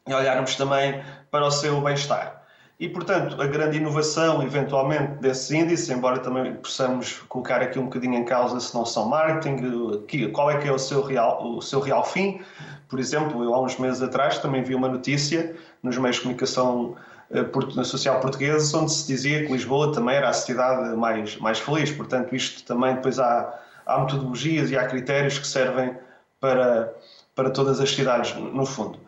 e 0.07 0.13
olharmos 0.13 0.55
também 0.55 1.01
para 1.31 1.45
o 1.45 1.51
seu 1.51 1.81
bem-estar. 1.81 2.45
E, 2.77 2.89
portanto, 2.89 3.41
a 3.41 3.47
grande 3.47 3.77
inovação, 3.77 4.43
eventualmente, 4.43 5.13
desses 5.21 5.49
índices, 5.49 5.89
embora 5.89 6.19
também 6.19 6.53
possamos 6.55 7.19
colocar 7.29 7.61
aqui 7.61 7.79
um 7.79 7.85
bocadinho 7.85 8.15
em 8.15 8.25
causa 8.25 8.59
se 8.59 8.75
não 8.75 8.85
são 8.85 9.07
marketing, 9.07 10.01
qual 10.33 10.51
é 10.51 10.57
que 10.57 10.67
é 10.67 10.71
o 10.71 10.77
seu 10.77 11.01
real, 11.01 11.55
o 11.55 11.61
seu 11.61 11.79
real 11.79 12.03
fim. 12.03 12.41
Por 12.89 12.99
exemplo, 12.99 13.41
eu 13.43 13.53
há 13.55 13.61
uns 13.61 13.77
meses 13.77 14.01
atrás 14.01 14.39
também 14.39 14.61
vi 14.61 14.75
uma 14.75 14.89
notícia 14.89 15.55
nos 15.81 15.97
meios 15.97 16.17
de 16.17 16.23
comunicação 16.23 16.97
eh, 17.31 17.83
social 17.85 18.19
portugueses 18.19 18.73
onde 18.73 18.91
se 18.91 19.07
dizia 19.07 19.45
que 19.45 19.51
Lisboa 19.51 19.93
também 19.93 20.15
era 20.15 20.29
a 20.29 20.33
cidade 20.33 20.95
mais, 20.97 21.37
mais 21.37 21.59
feliz. 21.59 21.91
Portanto, 21.91 22.35
isto 22.35 22.63
também 22.65 22.93
depois 22.95 23.19
há, 23.19 23.57
há 23.85 23.99
metodologias 23.99 24.69
e 24.69 24.77
há 24.77 24.85
critérios 24.85 25.39
que 25.39 25.47
servem 25.47 25.95
para, 26.41 26.93
para 27.33 27.49
todas 27.49 27.79
as 27.79 27.89
cidades, 27.89 28.35
no 28.35 28.65
fundo. 28.65 28.99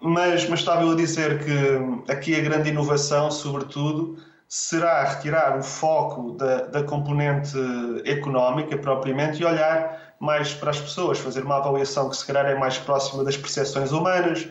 Mas, 0.00 0.48
mas 0.48 0.60
estava 0.60 0.82
eu 0.82 0.90
a 0.90 0.96
dizer 0.96 1.44
que 1.44 2.10
aqui 2.12 2.34
a 2.34 2.40
grande 2.40 2.70
inovação, 2.70 3.30
sobretudo, 3.30 4.16
será 4.48 5.04
retirar 5.04 5.56
o 5.58 5.62
foco 5.62 6.32
da, 6.32 6.62
da 6.66 6.82
componente 6.82 7.56
económica 8.04 8.76
propriamente 8.76 9.40
e 9.40 9.44
olhar 9.44 10.14
mais 10.20 10.52
para 10.54 10.70
as 10.70 10.80
pessoas, 10.80 11.18
fazer 11.18 11.42
uma 11.42 11.56
avaliação 11.56 12.10
que 12.10 12.16
se 12.16 12.26
calhar 12.26 12.46
é 12.46 12.54
mais 12.54 12.78
próxima 12.78 13.24
das 13.24 13.36
percepções 13.36 13.92
humanas, 13.92 14.46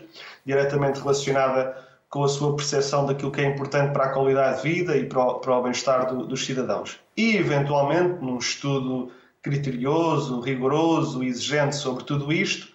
diretamente 0.45 0.99
relacionada 0.99 1.78
com 2.09 2.24
a 2.24 2.28
sua 2.28 2.55
percepção 2.55 3.05
daquilo 3.05 3.32
que 3.32 3.41
é 3.41 3.45
importante 3.45 3.93
para 3.93 4.05
a 4.05 4.09
qualidade 4.09 4.62
de 4.62 4.70
vida 4.70 4.97
e 4.97 5.05
para 5.05 5.24
o, 5.24 5.39
para 5.39 5.57
o 5.57 5.64
bem-estar 5.64 6.07
do, 6.07 6.26
dos 6.26 6.45
cidadãos. 6.45 6.99
E, 7.16 7.38
eventualmente, 7.38 8.22
num 8.22 8.38
estudo 8.38 9.12
criterioso, 9.41 10.41
rigoroso, 10.41 11.24
exigente 11.24 11.76
sobre 11.76 12.03
tudo 12.03 12.34
isto, 12.34 12.70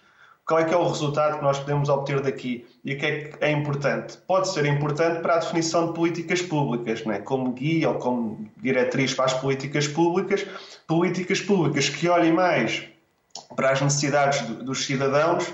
qual 0.47 0.61
é 0.61 0.63
que 0.63 0.73
é 0.73 0.77
o 0.77 0.87
resultado 0.87 1.39
que 1.39 1.43
nós 1.43 1.59
podemos 1.59 1.89
obter 1.89 2.21
daqui 2.21 2.65
e 2.83 2.93
o 2.93 2.97
que 2.97 3.05
é 3.05 3.19
que 3.25 3.43
é 3.43 3.51
importante? 3.51 4.17
Pode 4.25 4.47
ser 4.47 4.65
importante 4.65 5.19
para 5.21 5.35
a 5.35 5.39
definição 5.39 5.87
de 5.87 5.93
políticas 5.93 6.41
públicas, 6.41 7.03
não 7.03 7.11
é? 7.11 7.19
como 7.19 7.51
guia 7.51 7.89
ou 7.89 7.95
como 7.95 8.49
diretriz 8.55 9.13
para 9.13 9.25
as 9.25 9.33
políticas 9.33 9.89
públicas, 9.89 10.45
políticas 10.87 11.41
públicas 11.41 11.89
que 11.89 12.07
olhem 12.07 12.31
mais 12.31 12.85
para 13.57 13.71
as 13.71 13.81
necessidades 13.81 14.41
dos 14.41 14.85
cidadãos, 14.85 15.53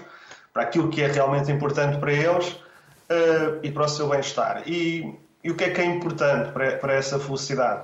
para 0.53 0.61
aquilo 0.61 0.89
que 0.89 1.01
é 1.01 1.07
realmente 1.07 1.51
importante 1.51 1.97
para 1.97 2.13
eles 2.13 2.49
uh, 2.49 3.59
e 3.63 3.71
para 3.71 3.85
o 3.85 3.87
seu 3.87 4.07
bem-estar. 4.07 4.61
E, 4.67 5.17
e, 5.43 5.49
o 5.49 5.55
que 5.55 5.63
é 5.63 5.69
que 5.71 5.81
é 5.81 5.85
importante 5.85 6.51
para, 6.51 6.77
para 6.77 6.93
essa 6.93 7.17
felicidade? 7.19 7.83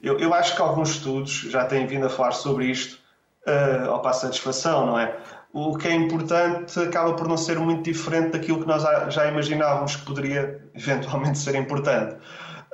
Eu, 0.00 0.20
eu, 0.20 0.32
acho 0.32 0.54
que 0.54 0.62
alguns 0.62 0.90
estudos 0.90 1.32
já 1.50 1.64
têm 1.64 1.84
vindo 1.84 2.06
a 2.06 2.10
falar 2.10 2.30
sobre 2.30 2.66
isto, 2.66 3.00
uh, 3.44 3.90
ao 3.90 4.00
passo 4.02 4.20
satisfação, 4.20 4.86
não 4.86 5.00
é? 5.00 5.16
O 5.54 5.78
que 5.78 5.86
é 5.86 5.94
importante 5.94 6.80
acaba 6.80 7.14
por 7.14 7.28
não 7.28 7.36
ser 7.36 7.60
muito 7.60 7.84
diferente 7.84 8.32
daquilo 8.32 8.60
que 8.60 8.66
nós 8.66 8.82
já 9.14 9.28
imaginávamos 9.28 9.94
que 9.94 10.04
poderia 10.04 10.60
eventualmente 10.74 11.38
ser 11.38 11.54
importante. 11.54 12.16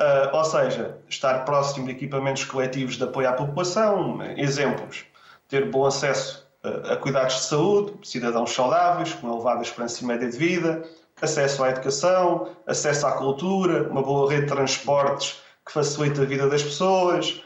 Uh, 0.00 0.34
ou 0.34 0.44
seja, 0.44 0.96
estar 1.06 1.44
próximo 1.44 1.84
de 1.84 1.92
equipamentos 1.92 2.46
coletivos 2.46 2.96
de 2.96 3.04
apoio 3.04 3.28
à 3.28 3.34
população, 3.34 4.18
exemplos, 4.34 5.04
ter 5.46 5.70
bom 5.70 5.84
acesso 5.84 6.48
a 6.90 6.96
cuidados 6.96 7.34
de 7.34 7.42
saúde, 7.42 7.92
cidadãos 8.02 8.50
saudáveis, 8.50 9.12
com 9.12 9.30
elevada 9.30 9.60
esperança 9.60 10.06
média 10.06 10.30
de 10.30 10.38
vida, 10.38 10.82
acesso 11.20 11.62
à 11.62 11.68
educação, 11.68 12.48
acesso 12.66 13.06
à 13.06 13.12
cultura, 13.12 13.90
uma 13.90 14.02
boa 14.02 14.30
rede 14.30 14.46
de 14.46 14.48
transportes 14.48 15.42
que 15.66 15.72
facilita 15.72 16.22
a 16.22 16.24
vida 16.24 16.48
das 16.48 16.62
pessoas, 16.62 17.42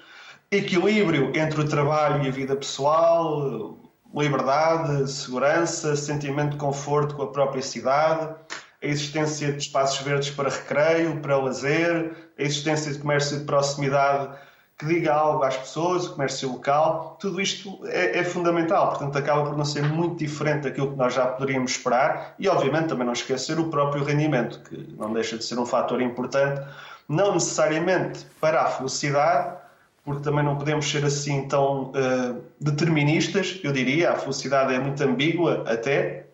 equilíbrio 0.49 1.33
entre 1.35 1.61
o 1.61 1.69
trabalho 1.69 2.25
e 2.25 2.29
a 2.29 2.31
vida 2.31 2.55
pessoal, 2.55 3.84
liberdade, 4.15 5.11
segurança, 5.11 5.97
sentimento 5.97 6.53
de 6.53 6.57
conforto 6.57 7.15
com 7.17 7.23
a 7.23 7.33
própria 7.33 7.63
cidade, 7.63 8.35
a 8.83 8.87
existência 8.87 9.53
de 9.53 9.59
espaços 9.59 10.01
verdes 10.05 10.31
para 10.31 10.51
recreio, 10.51 11.21
para 11.21 11.37
lazer, 11.37 12.13
a 12.39 12.43
existência 12.43 12.93
de 12.93 12.99
comércio 12.99 13.39
de 13.39 13.45
proximidade 13.45 14.29
que 14.77 14.87
diga 14.87 15.13
algo 15.15 15.43
às 15.45 15.57
pessoas, 15.57 16.07
o 16.07 16.13
comércio 16.13 16.51
local, 16.51 17.17
tudo 17.21 17.41
isto 17.41 17.81
é, 17.87 18.19
é, 18.19 18.25
fundamental. 18.25 18.91
Portanto, 18.91 19.17
acaba 19.17 19.45
por 19.45 19.57
não 19.57 19.65
ser 19.65 19.85
muito 19.85 20.17
diferente 20.17 20.65
daquilo 20.65 20.91
que 20.91 20.97
nós 20.97 21.15
já 21.15 21.27
poderíamos 21.27 21.73
esperar 21.73 22.35
e, 22.39 22.49
obviamente, 22.49 22.89
também 22.89 23.07
não 23.07 23.13
esquecer 23.13 23.59
o 23.59 23.71
próprio 23.71 24.05
rendimento, 24.05 24.61
que 24.69 24.95
não 24.99 25.13
deixa 25.13 25.39
de 25.39 25.45
ser 25.45 25.59
um 25.59 25.67
fator 25.67 26.03
importante, 26.03 26.61
não 27.09 27.35
necessariamente 27.35 28.27
para 28.41 28.63
a 28.63 28.67
felicidade, 28.67 29.57
porque 30.05 30.23
também 30.23 30.45
não 30.45 30.57
podemos 30.57 30.89
ser 30.89 31.05
assim 31.05 31.49
tão 31.49 31.85
uh, 31.91 32.45
deterministas, 32.61 33.59
eu 33.65 33.73
diria. 33.73 34.11
A 34.11 34.17
felicidade 34.17 34.75
é 34.75 34.79
muito 34.79 35.03
ambígua, 35.03 35.65
até, 35.67 36.27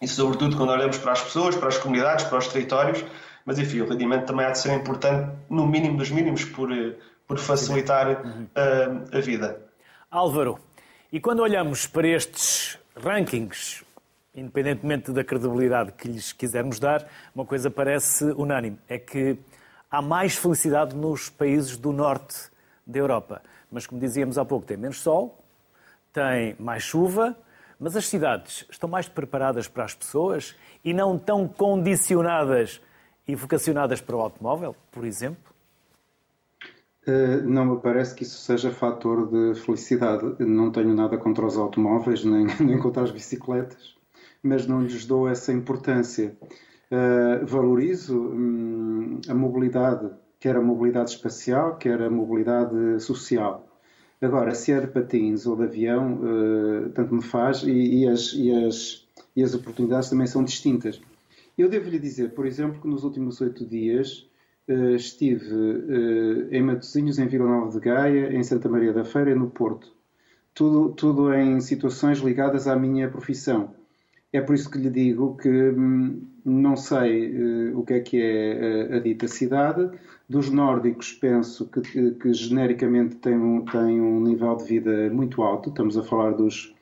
e 0.00 0.06
sobretudo 0.06 0.56
quando 0.56 0.70
olhamos 0.70 0.96
para 0.98 1.12
as 1.12 1.22
pessoas, 1.22 1.56
para 1.56 1.68
as 1.68 1.76
comunidades, 1.76 2.24
para 2.24 2.38
os 2.38 2.46
territórios. 2.46 3.04
Mas, 3.44 3.58
enfim, 3.58 3.80
o 3.80 3.88
rendimento 3.88 4.26
também 4.26 4.46
há 4.46 4.50
de 4.50 4.58
ser 4.58 4.72
importante, 4.74 5.32
no 5.50 5.66
mínimo 5.66 5.98
dos 5.98 6.10
mínimos, 6.10 6.44
por, 6.44 6.72
eh, 6.72 6.94
por 7.26 7.38
facilitar 7.38 8.10
uh, 8.10 9.16
a 9.16 9.20
vida. 9.20 9.60
Álvaro, 10.10 10.58
e 11.12 11.20
quando 11.20 11.40
olhamos 11.40 11.86
para 11.86 12.08
estes 12.08 12.78
rankings, 12.96 13.84
independentemente 14.34 15.12
da 15.12 15.24
credibilidade 15.24 15.92
que 15.92 16.08
lhes 16.08 16.32
quisermos 16.32 16.78
dar, 16.78 17.08
uma 17.34 17.44
coisa 17.44 17.70
parece 17.70 18.24
unânime: 18.32 18.78
é 18.88 18.98
que 18.98 19.38
há 19.90 20.02
mais 20.02 20.36
felicidade 20.36 20.94
nos 20.94 21.28
países 21.28 21.76
do 21.76 21.92
norte 21.92 22.50
da 22.86 22.98
Europa. 22.98 23.42
Mas, 23.70 23.86
como 23.86 24.00
dizíamos 24.00 24.38
há 24.38 24.44
pouco, 24.44 24.66
tem 24.66 24.76
menos 24.76 25.00
sol, 25.00 25.38
tem 26.12 26.54
mais 26.58 26.82
chuva, 26.82 27.36
mas 27.78 27.96
as 27.96 28.06
cidades 28.06 28.64
estão 28.70 28.88
mais 28.88 29.08
preparadas 29.08 29.68
para 29.68 29.84
as 29.84 29.94
pessoas 29.94 30.54
e 30.84 30.94
não 30.94 31.18
tão 31.18 31.46
condicionadas 31.46 32.80
e 33.28 33.34
vocacionadas 33.34 34.00
para 34.00 34.16
o 34.16 34.20
automóvel, 34.20 34.74
por 34.90 35.04
exemplo? 35.04 35.52
Uh, 37.06 37.48
não 37.48 37.64
me 37.64 37.80
parece 37.80 38.14
que 38.14 38.24
isso 38.24 38.38
seja 38.38 38.70
fator 38.70 39.28
de 39.30 39.60
felicidade. 39.60 40.24
Não 40.40 40.72
tenho 40.72 40.94
nada 40.94 41.16
contra 41.16 41.46
os 41.46 41.56
automóveis, 41.56 42.24
nem, 42.24 42.46
nem 42.60 42.78
contra 42.78 43.02
as 43.02 43.10
bicicletas, 43.10 43.94
mas 44.42 44.66
não 44.66 44.82
lhes 44.82 45.06
dou 45.06 45.28
essa 45.28 45.52
importância. 45.52 46.36
Uh, 46.90 47.44
valorizo 47.44 48.16
hum, 48.16 49.20
a 49.28 49.34
mobilidade 49.34 50.10
quer 50.38 50.56
a 50.56 50.60
mobilidade 50.60 51.10
espacial, 51.10 51.76
quer 51.76 52.00
a 52.00 52.10
mobilidade 52.10 53.00
social. 53.00 53.66
Agora, 54.20 54.54
se 54.54 54.72
é 54.72 54.80
de 54.80 54.86
patins 54.86 55.46
ou 55.46 55.56
de 55.56 55.64
avião, 55.64 56.14
uh, 56.14 56.90
tanto 56.90 57.14
me 57.14 57.22
faz, 57.22 57.62
e, 57.62 57.70
e, 57.70 58.08
as, 58.08 58.32
e, 58.32 58.50
as, 58.50 59.06
e 59.34 59.42
as 59.42 59.54
oportunidades 59.54 60.08
também 60.08 60.26
são 60.26 60.42
distintas. 60.42 61.00
Eu 61.56 61.68
devo-lhe 61.68 61.98
dizer, 61.98 62.30
por 62.34 62.46
exemplo, 62.46 62.80
que 62.80 62.88
nos 62.88 63.04
últimos 63.04 63.40
oito 63.40 63.64
dias 63.66 64.28
uh, 64.68 64.94
estive 64.94 65.54
uh, 65.54 66.48
em 66.50 66.62
Matosinhos, 66.62 67.18
em 67.18 67.26
Vila 67.26 67.46
Nova 67.46 67.70
de 67.70 67.80
Gaia, 67.80 68.34
em 68.34 68.42
Santa 68.42 68.68
Maria 68.68 68.92
da 68.92 69.04
Feira 69.04 69.30
e 69.30 69.34
no 69.34 69.50
Porto. 69.50 69.94
Tudo, 70.54 70.94
tudo 70.94 71.34
em 71.34 71.60
situações 71.60 72.18
ligadas 72.18 72.66
à 72.66 72.74
minha 72.74 73.10
profissão. 73.10 73.74
É 74.32 74.40
por 74.40 74.54
isso 74.54 74.70
que 74.70 74.78
lhe 74.78 74.90
digo 74.90 75.36
que 75.36 75.48
hum, 75.48 76.20
não 76.44 76.76
sei 76.76 77.70
uh, 77.70 77.78
o 77.78 77.84
que 77.84 77.94
é 77.94 78.00
que 78.00 78.20
é 78.20 78.92
a, 78.92 78.96
a 78.96 79.00
dita 79.00 79.26
cidade, 79.28 79.90
dos 80.28 80.50
nórdicos, 80.50 81.12
penso 81.12 81.66
que, 81.66 81.80
que, 81.80 82.10
que 82.12 82.32
genericamente 82.32 83.16
tem 83.16 83.36
um, 83.36 83.64
tem 83.64 84.00
um 84.00 84.20
nível 84.20 84.56
de 84.56 84.64
vida 84.64 85.10
muito 85.10 85.42
alto. 85.42 85.70
Estamos 85.70 85.96
a 85.96 86.02
falar 86.02 86.32
dos, 86.32 86.74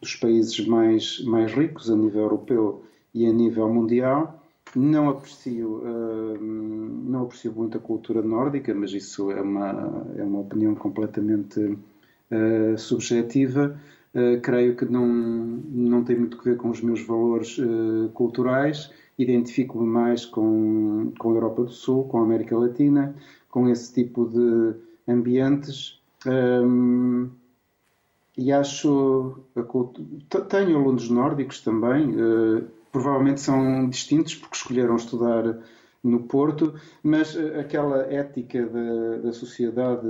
dos 0.00 0.14
países 0.14 0.64
mais, 0.66 1.22
mais 1.24 1.52
ricos 1.52 1.90
a 1.90 1.96
nível 1.96 2.22
europeu 2.22 2.84
e 3.12 3.26
a 3.26 3.32
nível 3.32 3.68
mundial. 3.68 4.40
Não 4.76 5.08
aprecio, 5.08 5.82
uh, 5.84 6.38
não 6.40 7.22
aprecio 7.22 7.52
muito 7.52 7.78
a 7.78 7.80
cultura 7.80 8.22
nórdica, 8.22 8.74
mas 8.74 8.92
isso 8.92 9.30
é 9.30 9.40
uma, 9.40 10.06
é 10.16 10.22
uma 10.22 10.40
opinião 10.40 10.74
completamente 10.74 11.60
uh, 11.60 12.78
subjetiva. 12.78 13.78
Uh, 14.14 14.40
creio 14.40 14.76
que 14.76 14.84
não, 14.84 15.06
não 15.06 16.04
tem 16.04 16.16
muito 16.16 16.38
a 16.38 16.42
ver 16.42 16.56
com 16.56 16.70
os 16.70 16.80
meus 16.80 17.02
valores 17.02 17.56
culturais 18.14 18.90
identifico-me 19.18 19.86
mais 19.86 20.24
com, 20.24 21.12
com 21.18 21.30
a 21.30 21.34
Europa 21.34 21.62
do 21.64 21.70
Sul, 21.70 22.04
com 22.04 22.18
a 22.18 22.22
América 22.22 22.56
Latina, 22.56 23.14
com 23.48 23.68
esse 23.68 23.92
tipo 23.92 24.28
de 24.28 24.74
ambientes. 25.06 26.00
Um, 26.26 27.30
e 28.36 28.50
acho. 28.50 29.38
Tenho 30.48 30.78
alunos 30.78 31.08
nórdicos 31.08 31.60
também, 31.60 32.10
uh, 32.10 32.64
provavelmente 32.90 33.40
são 33.40 33.88
distintos 33.88 34.34
porque 34.34 34.56
escolheram 34.56 34.96
estudar 34.96 35.58
no 36.04 36.20
Porto, 36.20 36.74
mas 37.02 37.34
eh, 37.34 37.58
aquela 37.58 38.02
ética 38.12 38.66
da, 38.66 39.16
da, 39.22 39.32
sociedade 39.32 40.06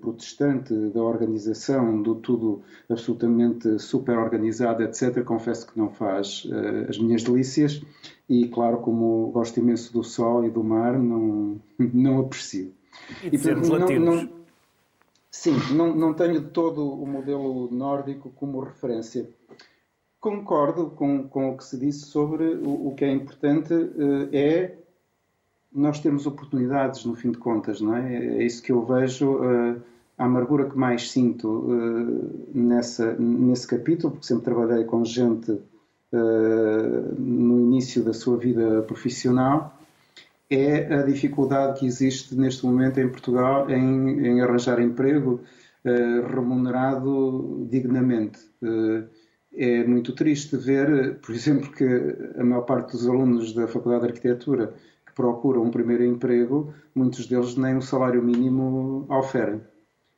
protestante, 0.00 0.72
da 0.72 1.02
organização, 1.02 2.00
do 2.00 2.14
tudo 2.14 2.62
absolutamente 2.88 3.76
super 3.80 4.16
organizado, 4.16 4.84
etc., 4.84 5.24
confesso 5.24 5.66
que 5.66 5.76
não 5.76 5.90
faz 5.90 6.44
uh, 6.44 6.88
as 6.88 6.96
minhas 6.96 7.24
delícias 7.24 7.82
e, 8.28 8.46
claro, 8.48 8.78
como 8.78 9.32
gosto 9.32 9.58
imenso 9.58 9.92
do 9.92 10.04
sol 10.04 10.44
e 10.44 10.50
do 10.50 10.62
mar, 10.62 10.96
não, 10.96 11.60
não 11.92 12.20
aprecio. 12.20 12.72
E, 13.24 13.34
e 13.34 13.38
portanto, 13.38 13.68
não, 13.68 14.14
não, 14.14 14.42
Sim, 15.28 15.56
não, 15.74 15.96
não 15.96 16.14
tenho 16.14 16.40
de 16.40 16.50
todo 16.50 16.86
o 16.86 17.06
modelo 17.06 17.68
nórdico 17.72 18.30
como 18.36 18.60
referência. 18.60 19.28
Concordo 20.20 20.90
com, 20.90 21.26
com 21.26 21.50
o 21.50 21.56
que 21.56 21.64
se 21.64 21.76
disse 21.76 22.04
sobre 22.06 22.44
o, 22.44 22.88
o 22.88 22.94
que 22.94 23.04
é 23.04 23.10
importante 23.10 23.72
uh, 23.72 24.28
é 24.30 24.76
nós 25.74 26.00
temos 26.00 26.26
oportunidades, 26.26 27.04
no 27.04 27.14
fim 27.14 27.30
de 27.30 27.38
contas, 27.38 27.80
não 27.80 27.96
é? 27.96 28.16
É 28.16 28.44
isso 28.44 28.62
que 28.62 28.72
eu 28.72 28.84
vejo, 28.84 29.36
uh, 29.36 29.80
a 30.18 30.24
amargura 30.24 30.68
que 30.68 30.76
mais 30.76 31.10
sinto 31.10 31.48
uh, 31.48 32.50
nessa, 32.54 33.14
nesse 33.14 33.66
capítulo, 33.66 34.12
porque 34.12 34.26
sempre 34.26 34.44
trabalhei 34.44 34.84
com 34.84 35.04
gente 35.04 35.50
uh, 35.50 37.14
no 37.18 37.60
início 37.60 38.04
da 38.04 38.12
sua 38.12 38.36
vida 38.36 38.82
profissional, 38.82 39.78
é 40.50 40.94
a 40.94 41.02
dificuldade 41.02 41.80
que 41.80 41.86
existe 41.86 42.34
neste 42.34 42.66
momento 42.66 43.00
em 43.00 43.08
Portugal 43.08 43.70
em, 43.70 44.26
em 44.26 44.42
arranjar 44.42 44.80
emprego 44.80 45.40
remunerado 46.30 47.66
dignamente. 47.70 48.38
é 49.52 49.82
muito 49.84 50.14
triste 50.14 50.56
ver, 50.56 51.18
por 51.20 51.34
exemplo, 51.34 51.72
que 51.72 51.84
a 52.38 52.44
maior 52.44 52.62
parte 52.62 52.92
dos 52.92 53.08
alunos 53.08 53.54
da 53.54 53.66
Faculdade 53.66 54.04
de 54.04 54.12
Arquitetura 54.12 54.74
procuram 55.14 55.62
um 55.62 55.70
primeiro 55.70 56.04
emprego, 56.04 56.72
muitos 56.94 57.26
deles 57.26 57.56
nem 57.56 57.76
o 57.76 57.82
salário 57.82 58.22
mínimo 58.22 59.06
oferem. 59.08 59.60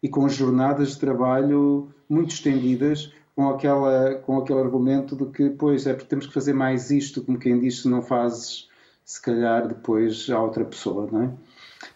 E 0.03 0.09
com 0.09 0.29
jornadas 0.29 0.91
de 0.91 1.01
trabalho 1.01 1.89
muito 2.09 2.35
estendidas, 2.35 3.13
com, 3.35 3.49
aquela, 3.49 4.15
com 4.17 4.39
aquele 4.39 4.61
argumento 4.61 5.17
de 5.17 5.27
que, 5.27 5.51
pois, 5.51 5.87
é 5.87 5.95
porque 5.95 6.09
temos 6.09 6.27
que 6.27 6.33
fazer 6.33 6.53
mais 6.53 6.91
isto, 6.91 7.23
como 7.23 7.39
quem 7.39 7.59
diz, 7.59 7.83
se 7.83 7.89
não 7.89 8.03
fazes, 8.03 8.69
se 9.05 9.21
calhar 9.21 9.67
depois 9.67 10.29
a 10.31 10.41
outra 10.41 10.65
pessoa, 10.65 11.09
não 11.11 11.23
é? 11.23 11.31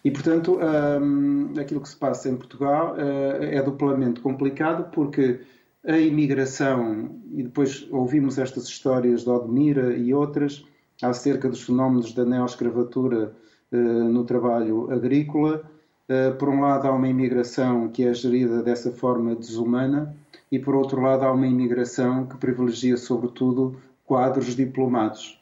E, 0.03 0.11
portanto, 0.11 0.59
hum, 1.01 1.53
aquilo 1.59 1.81
que 1.81 1.89
se 1.89 1.95
passa 1.95 2.29
em 2.29 2.35
Portugal 2.35 2.95
uh, 2.95 3.43
é 3.43 3.61
duplamente 3.61 4.21
complicado 4.21 4.91
porque 4.91 5.41
a 5.85 5.97
imigração, 5.97 7.19
e 7.31 7.43
depois 7.43 7.87
ouvimos 7.89 8.37
estas 8.37 8.65
histórias 8.65 9.23
de 9.23 9.29
Odmira 9.29 9.95
e 9.95 10.13
outras, 10.13 10.65
acerca 11.01 11.47
dos 11.47 11.61
fenómenos 11.61 12.13
da 12.13 12.25
neoescravatura 12.25 13.33
eh, 13.71 13.77
no 13.77 14.23
trabalho 14.23 14.91
agrícola. 14.91 15.63
Eh, 16.07 16.31
por 16.31 16.49
um 16.49 16.61
lado, 16.61 16.87
há 16.87 16.91
uma 16.91 17.07
imigração 17.07 17.87
que 17.89 18.03
é 18.03 18.13
gerida 18.13 18.61
dessa 18.61 18.91
forma 18.91 19.35
desumana, 19.35 20.15
e 20.51 20.57
por 20.57 20.75
outro 20.75 21.01
lado, 21.01 21.23
há 21.23 21.31
uma 21.31 21.47
imigração 21.47 22.25
que 22.25 22.37
privilegia, 22.37 22.97
sobretudo, 22.97 23.77
quadros 24.05 24.55
diplomados. 24.55 25.39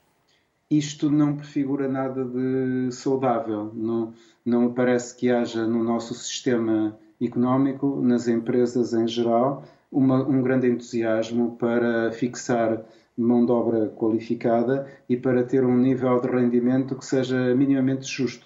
Isto 0.70 1.10
não 1.10 1.38
prefigura 1.38 1.88
nada 1.88 2.26
de 2.26 2.92
saudável. 2.92 3.72
Não, 3.74 4.14
não 4.46 4.74
parece 4.74 5.16
que 5.16 5.32
haja 5.32 5.66
no 5.66 5.82
nosso 5.82 6.14
sistema 6.14 6.98
económico, 7.22 8.02
nas 8.02 8.28
empresas 8.28 8.94
em 8.94 9.08
geral, 9.08 9.64
uma, 9.90 10.22
um 10.28 10.42
grande 10.42 10.68
entusiasmo 10.68 11.56
para 11.58 12.12
fixar 12.12 12.84
mão 13.18 13.46
de 13.46 13.52
obra 13.52 13.88
qualificada 13.90 14.88
e 15.10 15.18
para 15.18 15.44
ter 15.44 15.66
um 15.66 15.78
nível 15.78 16.22
de 16.22 16.28
rendimento 16.28 16.96
que 16.96 17.06
seja 17.06 17.56
minimamente 17.56 18.06
justo. 18.06 18.46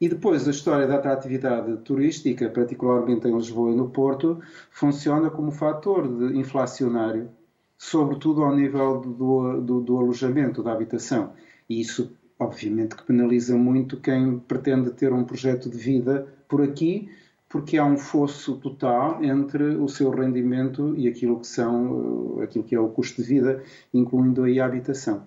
E 0.00 0.08
depois 0.08 0.48
a 0.48 0.50
história 0.50 0.86
da 0.86 0.96
atratividade 0.96 1.76
turística, 1.78 2.48
particularmente 2.48 3.28
em 3.28 3.34
Lisboa 3.34 3.72
e 3.72 3.76
no 3.76 3.90
Porto, 3.90 4.40
funciona 4.70 5.28
como 5.28 5.50
fator 5.50 6.06
inflacionário, 6.32 7.28
sobretudo 7.76 8.42
ao 8.42 8.56
nível 8.56 9.00
do, 9.00 9.60
do, 9.60 9.80
do 9.80 9.98
alojamento, 9.98 10.62
da 10.62 10.72
habitação. 10.72 11.34
E 11.68 11.80
isso, 11.80 12.16
obviamente, 12.38 12.96
que 12.96 13.02
penaliza 13.02 13.54
muito 13.56 13.98
quem 13.98 14.38
pretende 14.38 14.90
ter 14.90 15.12
um 15.12 15.24
projeto 15.24 15.68
de 15.68 15.76
vida 15.76 16.26
por 16.48 16.62
aqui, 16.62 17.10
porque 17.50 17.76
há 17.76 17.84
um 17.84 17.98
fosso 17.98 18.56
total 18.58 19.22
entre 19.24 19.74
o 19.74 19.88
seu 19.88 20.08
rendimento 20.10 20.94
e 20.96 21.08
aquilo 21.08 21.40
que 21.40 21.48
são 21.48 22.40
aquilo 22.40 22.62
que 22.62 22.76
é 22.76 22.80
o 22.80 22.88
custo 22.88 23.20
de 23.20 23.28
vida, 23.28 23.64
incluindo 23.92 24.44
aí 24.44 24.60
a 24.60 24.66
habitação. 24.66 25.26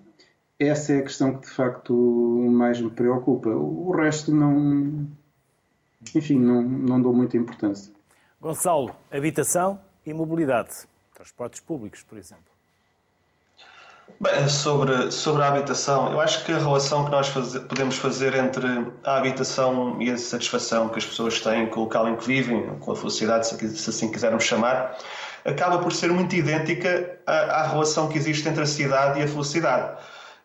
Essa 0.58 0.94
é 0.94 0.98
a 1.00 1.02
questão 1.02 1.34
que 1.36 1.42
de 1.46 1.52
facto 1.52 1.94
mais 2.50 2.80
me 2.80 2.90
preocupa. 2.90 3.50
O 3.50 3.92
resto 3.92 4.34
não, 4.34 5.06
enfim, 6.14 6.40
não, 6.40 6.62
não 6.62 7.02
dou 7.02 7.12
muita 7.12 7.36
importância. 7.36 7.92
Gonçalo, 8.40 8.96
habitação 9.12 9.78
e 10.06 10.14
mobilidade, 10.14 10.86
transportes 11.14 11.60
públicos, 11.60 12.02
por 12.02 12.16
exemplo. 12.16 12.53
Bem, 14.20 14.48
sobre, 14.48 15.10
sobre 15.10 15.42
a 15.42 15.48
habitação, 15.48 16.12
eu 16.12 16.20
acho 16.20 16.44
que 16.44 16.52
a 16.52 16.58
relação 16.58 17.04
que 17.04 17.10
nós 17.10 17.28
faz, 17.28 17.58
podemos 17.58 17.96
fazer 17.96 18.34
entre 18.34 18.66
a 19.02 19.16
habitação 19.16 20.00
e 20.00 20.10
a 20.10 20.16
satisfação 20.16 20.88
que 20.88 20.98
as 20.98 21.06
pessoas 21.06 21.40
têm 21.40 21.66
com 21.66 21.80
o 21.80 21.82
local 21.84 22.08
em 22.08 22.16
que 22.16 22.26
vivem, 22.26 22.78
com 22.80 22.92
a 22.92 22.96
felicidade, 22.96 23.46
se 23.46 23.90
assim 23.90 24.10
quisermos 24.10 24.44
chamar, 24.44 24.96
acaba 25.44 25.78
por 25.78 25.92
ser 25.92 26.10
muito 26.10 26.34
idêntica 26.34 27.18
à, 27.26 27.62
à 27.62 27.66
relação 27.66 28.08
que 28.08 28.16
existe 28.18 28.48
entre 28.48 28.62
a 28.62 28.66
cidade 28.66 29.20
e 29.20 29.22
a 29.24 29.28
felicidade. 29.28 29.98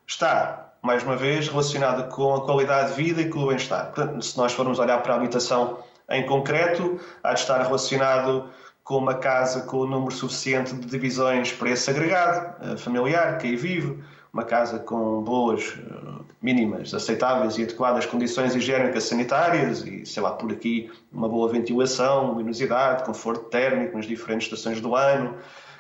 Está, 0.08 0.74
mais 0.82 1.04
uma 1.04 1.16
vez, 1.16 1.48
relacionada 1.48 2.04
com 2.04 2.36
a 2.36 2.46
qualidade 2.46 2.96
de 2.96 3.04
vida 3.04 3.22
e 3.22 3.30
com 3.30 3.40
o 3.40 3.48
bem-estar. 3.48 3.92
Portanto, 3.94 4.22
se 4.22 4.38
nós 4.38 4.54
formos 4.54 4.80
olhar 4.80 5.02
para 5.04 5.14
a 5.14 5.18
habitação 5.18 5.80
em 6.10 6.26
concreto, 6.26 7.00
há 7.24 7.34
de 7.34 7.42
estar 7.42 7.62
relacionado 7.62 8.50
com 8.90 8.98
uma 8.98 9.14
casa 9.14 9.62
com 9.62 9.78
o 9.78 9.86
número 9.86 10.12
suficiente 10.12 10.74
de 10.74 10.88
divisões 10.88 11.54
para 11.54 11.70
esse 11.70 11.88
agregado 11.92 12.56
eh, 12.60 12.76
familiar, 12.76 13.38
que 13.38 13.46
aí 13.46 13.56
vive, 13.56 14.00
uma 14.34 14.44
casa 14.44 14.80
com 14.80 15.22
boas, 15.22 15.78
eh, 15.78 16.24
mínimas, 16.42 16.92
aceitáveis 16.92 17.56
e 17.60 17.64
adequadas 17.66 18.08
condições 18.08 18.56
higiênicas 18.56 19.04
sanitárias 19.04 19.86
e, 19.86 20.08
sei 20.08 20.24
lá, 20.24 20.32
por 20.32 20.52
aqui, 20.52 20.90
uma 21.14 21.30
boa 21.30 21.48
ventilação, 21.52 22.32
luminosidade, 22.32 23.04
conforto 23.04 23.44
térmico 23.52 23.96
nas 23.96 24.08
diferentes 24.08 24.48
estações 24.48 24.82
do 24.82 24.96
ano, 24.96 25.36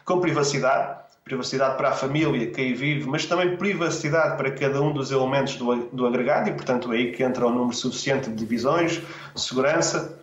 com 0.06 0.20
privacidade, 0.20 1.00
privacidade 1.24 1.78
para 1.78 1.90
a 1.90 1.94
família 1.94 2.52
que 2.52 2.62
aí 2.62 2.76
vive, 2.76 3.10
mas 3.10 3.26
também 3.26 3.58
privacidade 3.58 4.38
para 4.38 4.52
cada 4.52 4.84
um 4.84 4.94
dos 4.94 5.10
elementos 5.10 5.56
do, 5.56 5.76
do 5.88 6.06
agregado 6.06 6.48
e, 6.52 6.54
portanto, 6.54 6.94
é 6.94 6.98
aí 6.98 7.12
que 7.12 7.24
entra 7.24 7.48
o 7.48 7.50
número 7.50 7.76
suficiente 7.76 8.30
de 8.30 8.36
divisões, 8.36 9.02
segurança, 9.36 10.20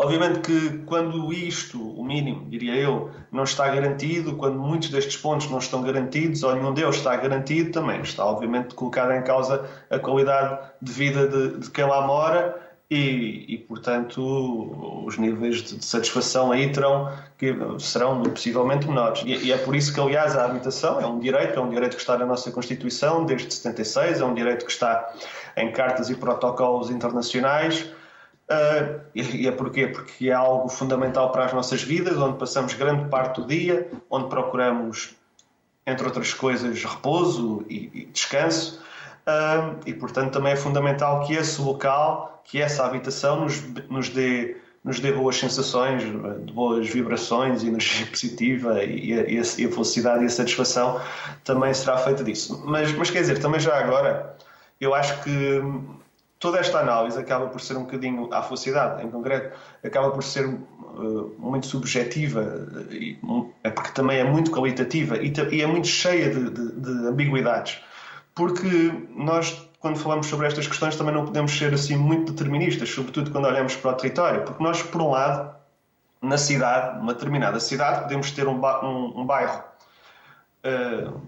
Obviamente 0.00 0.38
que 0.38 0.78
quando 0.86 1.32
isto, 1.32 1.76
o 1.76 2.04
mínimo, 2.04 2.48
diria 2.48 2.76
eu, 2.76 3.10
não 3.32 3.42
está 3.42 3.68
garantido, 3.68 4.36
quando 4.36 4.56
muitos 4.56 4.90
destes 4.90 5.16
pontos 5.16 5.50
não 5.50 5.58
estão 5.58 5.82
garantidos 5.82 6.44
ou 6.44 6.54
nenhum 6.54 6.72
deles 6.72 6.94
está 6.94 7.16
garantido, 7.16 7.72
também 7.72 8.00
está 8.02 8.24
obviamente 8.24 8.76
colocada 8.76 9.16
em 9.16 9.22
causa 9.22 9.68
a 9.90 9.98
qualidade 9.98 10.56
de 10.80 10.92
vida 10.92 11.26
de, 11.26 11.58
de 11.58 11.70
quem 11.72 11.84
lá 11.84 12.06
mora 12.06 12.56
e, 12.88 13.44
e, 13.48 13.58
portanto, 13.58 15.04
os 15.04 15.18
níveis 15.18 15.64
de, 15.64 15.84
satisfação 15.84 16.52
aí 16.52 16.70
terão, 16.70 17.12
que 17.36 17.52
serão 17.80 18.22
possivelmente 18.22 18.86
menores. 18.86 19.24
E, 19.26 19.46
e, 19.46 19.52
é 19.52 19.58
por 19.58 19.74
isso 19.74 19.92
que, 19.92 19.98
aliás, 19.98 20.36
a 20.36 20.44
habitação 20.44 21.00
é 21.00 21.06
um 21.08 21.18
direito, 21.18 21.58
é 21.58 21.60
um 21.60 21.70
direito 21.70 21.96
que 21.96 22.00
está 22.00 22.16
na 22.16 22.24
nossa 22.24 22.52
Constituição 22.52 23.26
desde 23.26 23.52
76, 23.52 24.20
é 24.20 24.24
um 24.24 24.32
direito 24.32 24.64
que 24.64 24.70
está 24.70 25.12
em 25.56 25.72
cartas 25.72 26.08
e 26.08 26.14
protocolos 26.14 26.88
internacionais 26.88 27.97
Uh, 28.48 29.00
e, 29.14 29.46
é 29.46 29.52
porquê? 29.52 29.88
Porque 29.88 30.30
é 30.30 30.32
algo 30.32 30.68
fundamental 30.70 31.30
para 31.30 31.44
as 31.44 31.52
nossas 31.52 31.82
vidas, 31.82 32.16
onde 32.16 32.38
passamos 32.38 32.72
grande 32.72 33.08
parte 33.10 33.42
do 33.42 33.46
dia, 33.46 33.90
onde 34.08 34.28
procuramos, 34.28 35.14
entre 35.86 36.06
outras 36.06 36.32
coisas, 36.32 36.82
repouso 36.82 37.64
e, 37.68 37.90
e 37.92 38.04
descanso. 38.06 38.80
Uh, 39.26 39.76
e, 39.84 39.92
portanto, 39.92 40.32
também 40.32 40.52
é 40.52 40.56
fundamental 40.56 41.26
que 41.26 41.34
esse 41.34 41.60
local, 41.60 42.42
que 42.42 42.62
essa 42.62 42.86
habitação 42.86 43.42
nos, 43.42 43.62
nos, 43.90 44.08
dê, 44.08 44.56
nos 44.82 44.98
dê 44.98 45.12
boas 45.12 45.36
sensações, 45.36 46.02
de 46.02 46.50
boas 46.50 46.88
vibrações, 46.88 47.62
energia 47.62 48.06
positiva 48.08 48.82
e, 48.82 49.12
a, 49.12 49.28
e 49.28 49.38
a 49.38 49.44
felicidade 49.44 50.22
e 50.22 50.26
a 50.26 50.30
satisfação 50.30 50.98
também 51.44 51.74
será 51.74 51.98
feita 51.98 52.24
disso. 52.24 52.62
Mas, 52.64 52.90
mas 52.94 53.10
quer 53.10 53.20
dizer, 53.20 53.38
também 53.40 53.60
já 53.60 53.78
agora, 53.78 54.34
eu 54.80 54.94
acho 54.94 55.22
que 55.22 55.60
toda 56.38 56.58
esta 56.58 56.78
análise 56.78 57.18
acaba 57.18 57.46
por 57.48 57.60
ser 57.60 57.76
um 57.76 57.82
bocadinho, 57.82 58.32
a 58.32 58.42
felicidade 58.42 59.04
em 59.04 59.10
concreto, 59.10 59.56
acaba 59.84 60.10
por 60.10 60.22
ser 60.22 60.46
uh, 60.46 61.34
muito 61.38 61.66
subjetiva, 61.66 62.42
uh, 62.42 63.52
é 63.64 63.70
porque 63.70 63.90
também 63.90 64.18
é 64.18 64.24
muito 64.24 64.50
qualitativa 64.50 65.16
e, 65.16 65.32
e 65.50 65.62
é 65.62 65.66
muito 65.66 65.88
cheia 65.88 66.30
de, 66.30 66.50
de, 66.50 66.80
de, 66.80 67.06
ambiguidades. 67.08 67.82
Porque 68.34 68.92
nós, 69.16 69.68
quando 69.80 69.98
falamos 69.98 70.28
sobre 70.28 70.46
estas 70.46 70.68
questões, 70.68 70.94
também 70.94 71.12
não 71.12 71.24
podemos 71.24 71.56
ser 71.56 71.74
assim 71.74 71.96
muito 71.96 72.32
deterministas, 72.32 72.88
sobretudo 72.88 73.32
quando 73.32 73.46
olhamos 73.46 73.74
para 73.74 73.90
o 73.90 73.94
território, 73.94 74.42
porque 74.44 74.62
nós, 74.62 74.80
por 74.80 75.02
um 75.02 75.10
lado, 75.10 75.56
na 76.22 76.38
cidade, 76.38 76.98
numa 76.98 77.14
determinada 77.14 77.58
cidade, 77.58 78.02
podemos 78.02 78.30
ter 78.30 78.46
um, 78.46 78.60
um, 78.60 79.20
um 79.20 79.26
bairro. 79.26 79.64
Uh, 80.64 81.20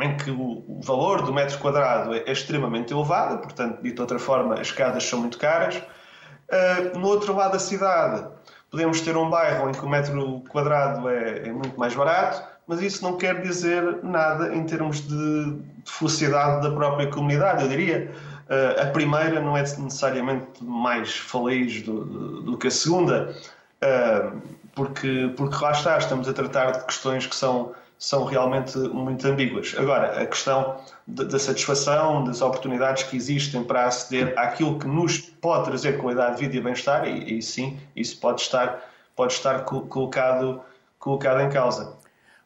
em 0.00 0.16
que 0.16 0.30
o 0.30 0.80
valor 0.82 1.22
do 1.22 1.32
metro 1.32 1.58
quadrado 1.58 2.14
é 2.14 2.30
extremamente 2.30 2.92
elevado, 2.92 3.38
portanto, 3.38 3.80
de 3.80 4.00
outra 4.00 4.18
forma, 4.18 4.60
as 4.60 4.72
casas 4.72 5.04
são 5.04 5.20
muito 5.20 5.38
caras. 5.38 5.76
Uh, 5.76 6.98
no 6.98 7.06
outro 7.08 7.34
lado 7.34 7.52
da 7.52 7.58
cidade, 7.58 8.26
podemos 8.70 9.00
ter 9.00 9.16
um 9.16 9.30
bairro 9.30 9.68
em 9.70 9.72
que 9.72 9.84
o 9.84 9.88
metro 9.88 10.42
quadrado 10.48 11.08
é, 11.08 11.48
é 11.48 11.52
muito 11.52 11.78
mais 11.78 11.94
barato, 11.94 12.42
mas 12.66 12.82
isso 12.82 13.04
não 13.04 13.16
quer 13.16 13.40
dizer 13.40 14.00
nada 14.02 14.54
em 14.54 14.64
termos 14.64 15.00
de, 15.00 15.52
de 15.52 15.90
felicidade 15.90 16.62
da 16.62 16.74
própria 16.74 17.08
comunidade, 17.08 17.62
eu 17.62 17.68
diria. 17.68 18.10
Uh, 18.44 18.82
a 18.82 18.86
primeira 18.86 19.40
não 19.40 19.56
é 19.56 19.62
necessariamente 19.62 20.62
mais 20.62 21.16
feliz 21.16 21.82
do, 21.82 22.04
do, 22.04 22.42
do 22.42 22.58
que 22.58 22.66
a 22.66 22.70
segunda, 22.70 23.34
uh, 23.82 24.38
porque, 24.74 25.32
porque 25.36 25.64
lá 25.64 25.70
está, 25.70 25.96
estamos 25.96 26.28
a 26.28 26.32
tratar 26.32 26.72
de 26.72 26.84
questões 26.84 27.26
que 27.26 27.34
são 27.34 27.72
são 27.98 28.24
realmente 28.24 28.76
muito 28.76 29.26
ambíguas. 29.26 29.74
Agora, 29.78 30.20
a 30.20 30.26
questão 30.26 30.76
da 31.06 31.38
satisfação, 31.38 32.24
das 32.24 32.42
oportunidades 32.42 33.04
que 33.04 33.16
existem 33.16 33.62
para 33.62 33.86
aceder 33.86 34.38
àquilo 34.38 34.78
que 34.78 34.86
nos 34.86 35.18
pode 35.18 35.66
trazer 35.66 35.98
qualidade 35.98 36.36
de 36.36 36.42
vida 36.42 36.56
e 36.56 36.60
bem-estar, 36.60 37.06
e, 37.06 37.38
e, 37.38 37.42
sim, 37.42 37.78
isso 37.94 38.18
pode 38.20 38.42
estar, 38.42 38.82
pode 39.14 39.32
estar 39.32 39.64
colocado, 39.64 40.60
colocado 40.98 41.40
em 41.40 41.50
causa. 41.50 41.96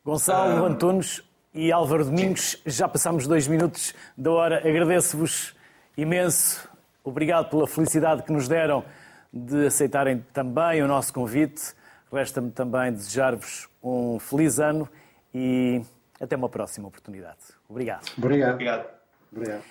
Gonçalo 0.05 0.65
ah, 0.65 0.69
Antunes 0.69 1.23
e 1.53 1.73
Álvaro 1.73 2.05
Domingos, 2.05 2.57
já 2.65 2.87
passamos 2.87 3.27
dois 3.27 3.49
minutos 3.49 3.95
da 4.17 4.31
hora. 4.31 4.59
Agradeço-vos 4.59 5.55
imenso. 5.97 6.69
Obrigado 7.03 7.49
pela 7.51 7.67
felicidade 7.67 8.23
que 8.23 8.33
nos 8.33 8.47
deram 8.47 8.85
de 9.33 9.67
aceitarem 9.67 10.25
também 10.33 10.83
o 10.83 10.87
nosso 10.87 11.13
convite. 11.13 11.75
Resta-me 12.13 12.51
também 12.51 12.93
desejar-vos 12.93 13.69
um 13.83 14.19
feliz 14.19 14.59
ano 14.59 14.89
e 15.35 15.83
até 16.21 16.37
uma 16.37 16.49
próxima 16.49 16.89
oportunidade. 16.89 17.39
Obrigado. 17.69 18.07
Obrigado. 18.17 18.55
Obrigado. 18.55 18.87
Obrigado. 19.33 19.63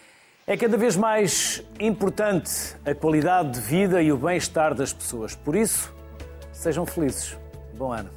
É 0.46 0.56
cada 0.56 0.78
vez 0.78 0.96
mais 0.96 1.62
importante 1.80 2.76
a 2.86 2.96
qualidade 2.96 3.52
de 3.52 3.60
vida 3.60 4.02
e 4.02 4.12
o 4.12 4.18
bem-estar 4.18 4.74
das 4.74 4.94
pessoas. 4.94 5.36
Por 5.36 5.56
isso, 5.56 5.94
sejam 6.54 6.86
felizes. 6.86 7.38
Bom 7.76 7.92
ano. 7.92 8.17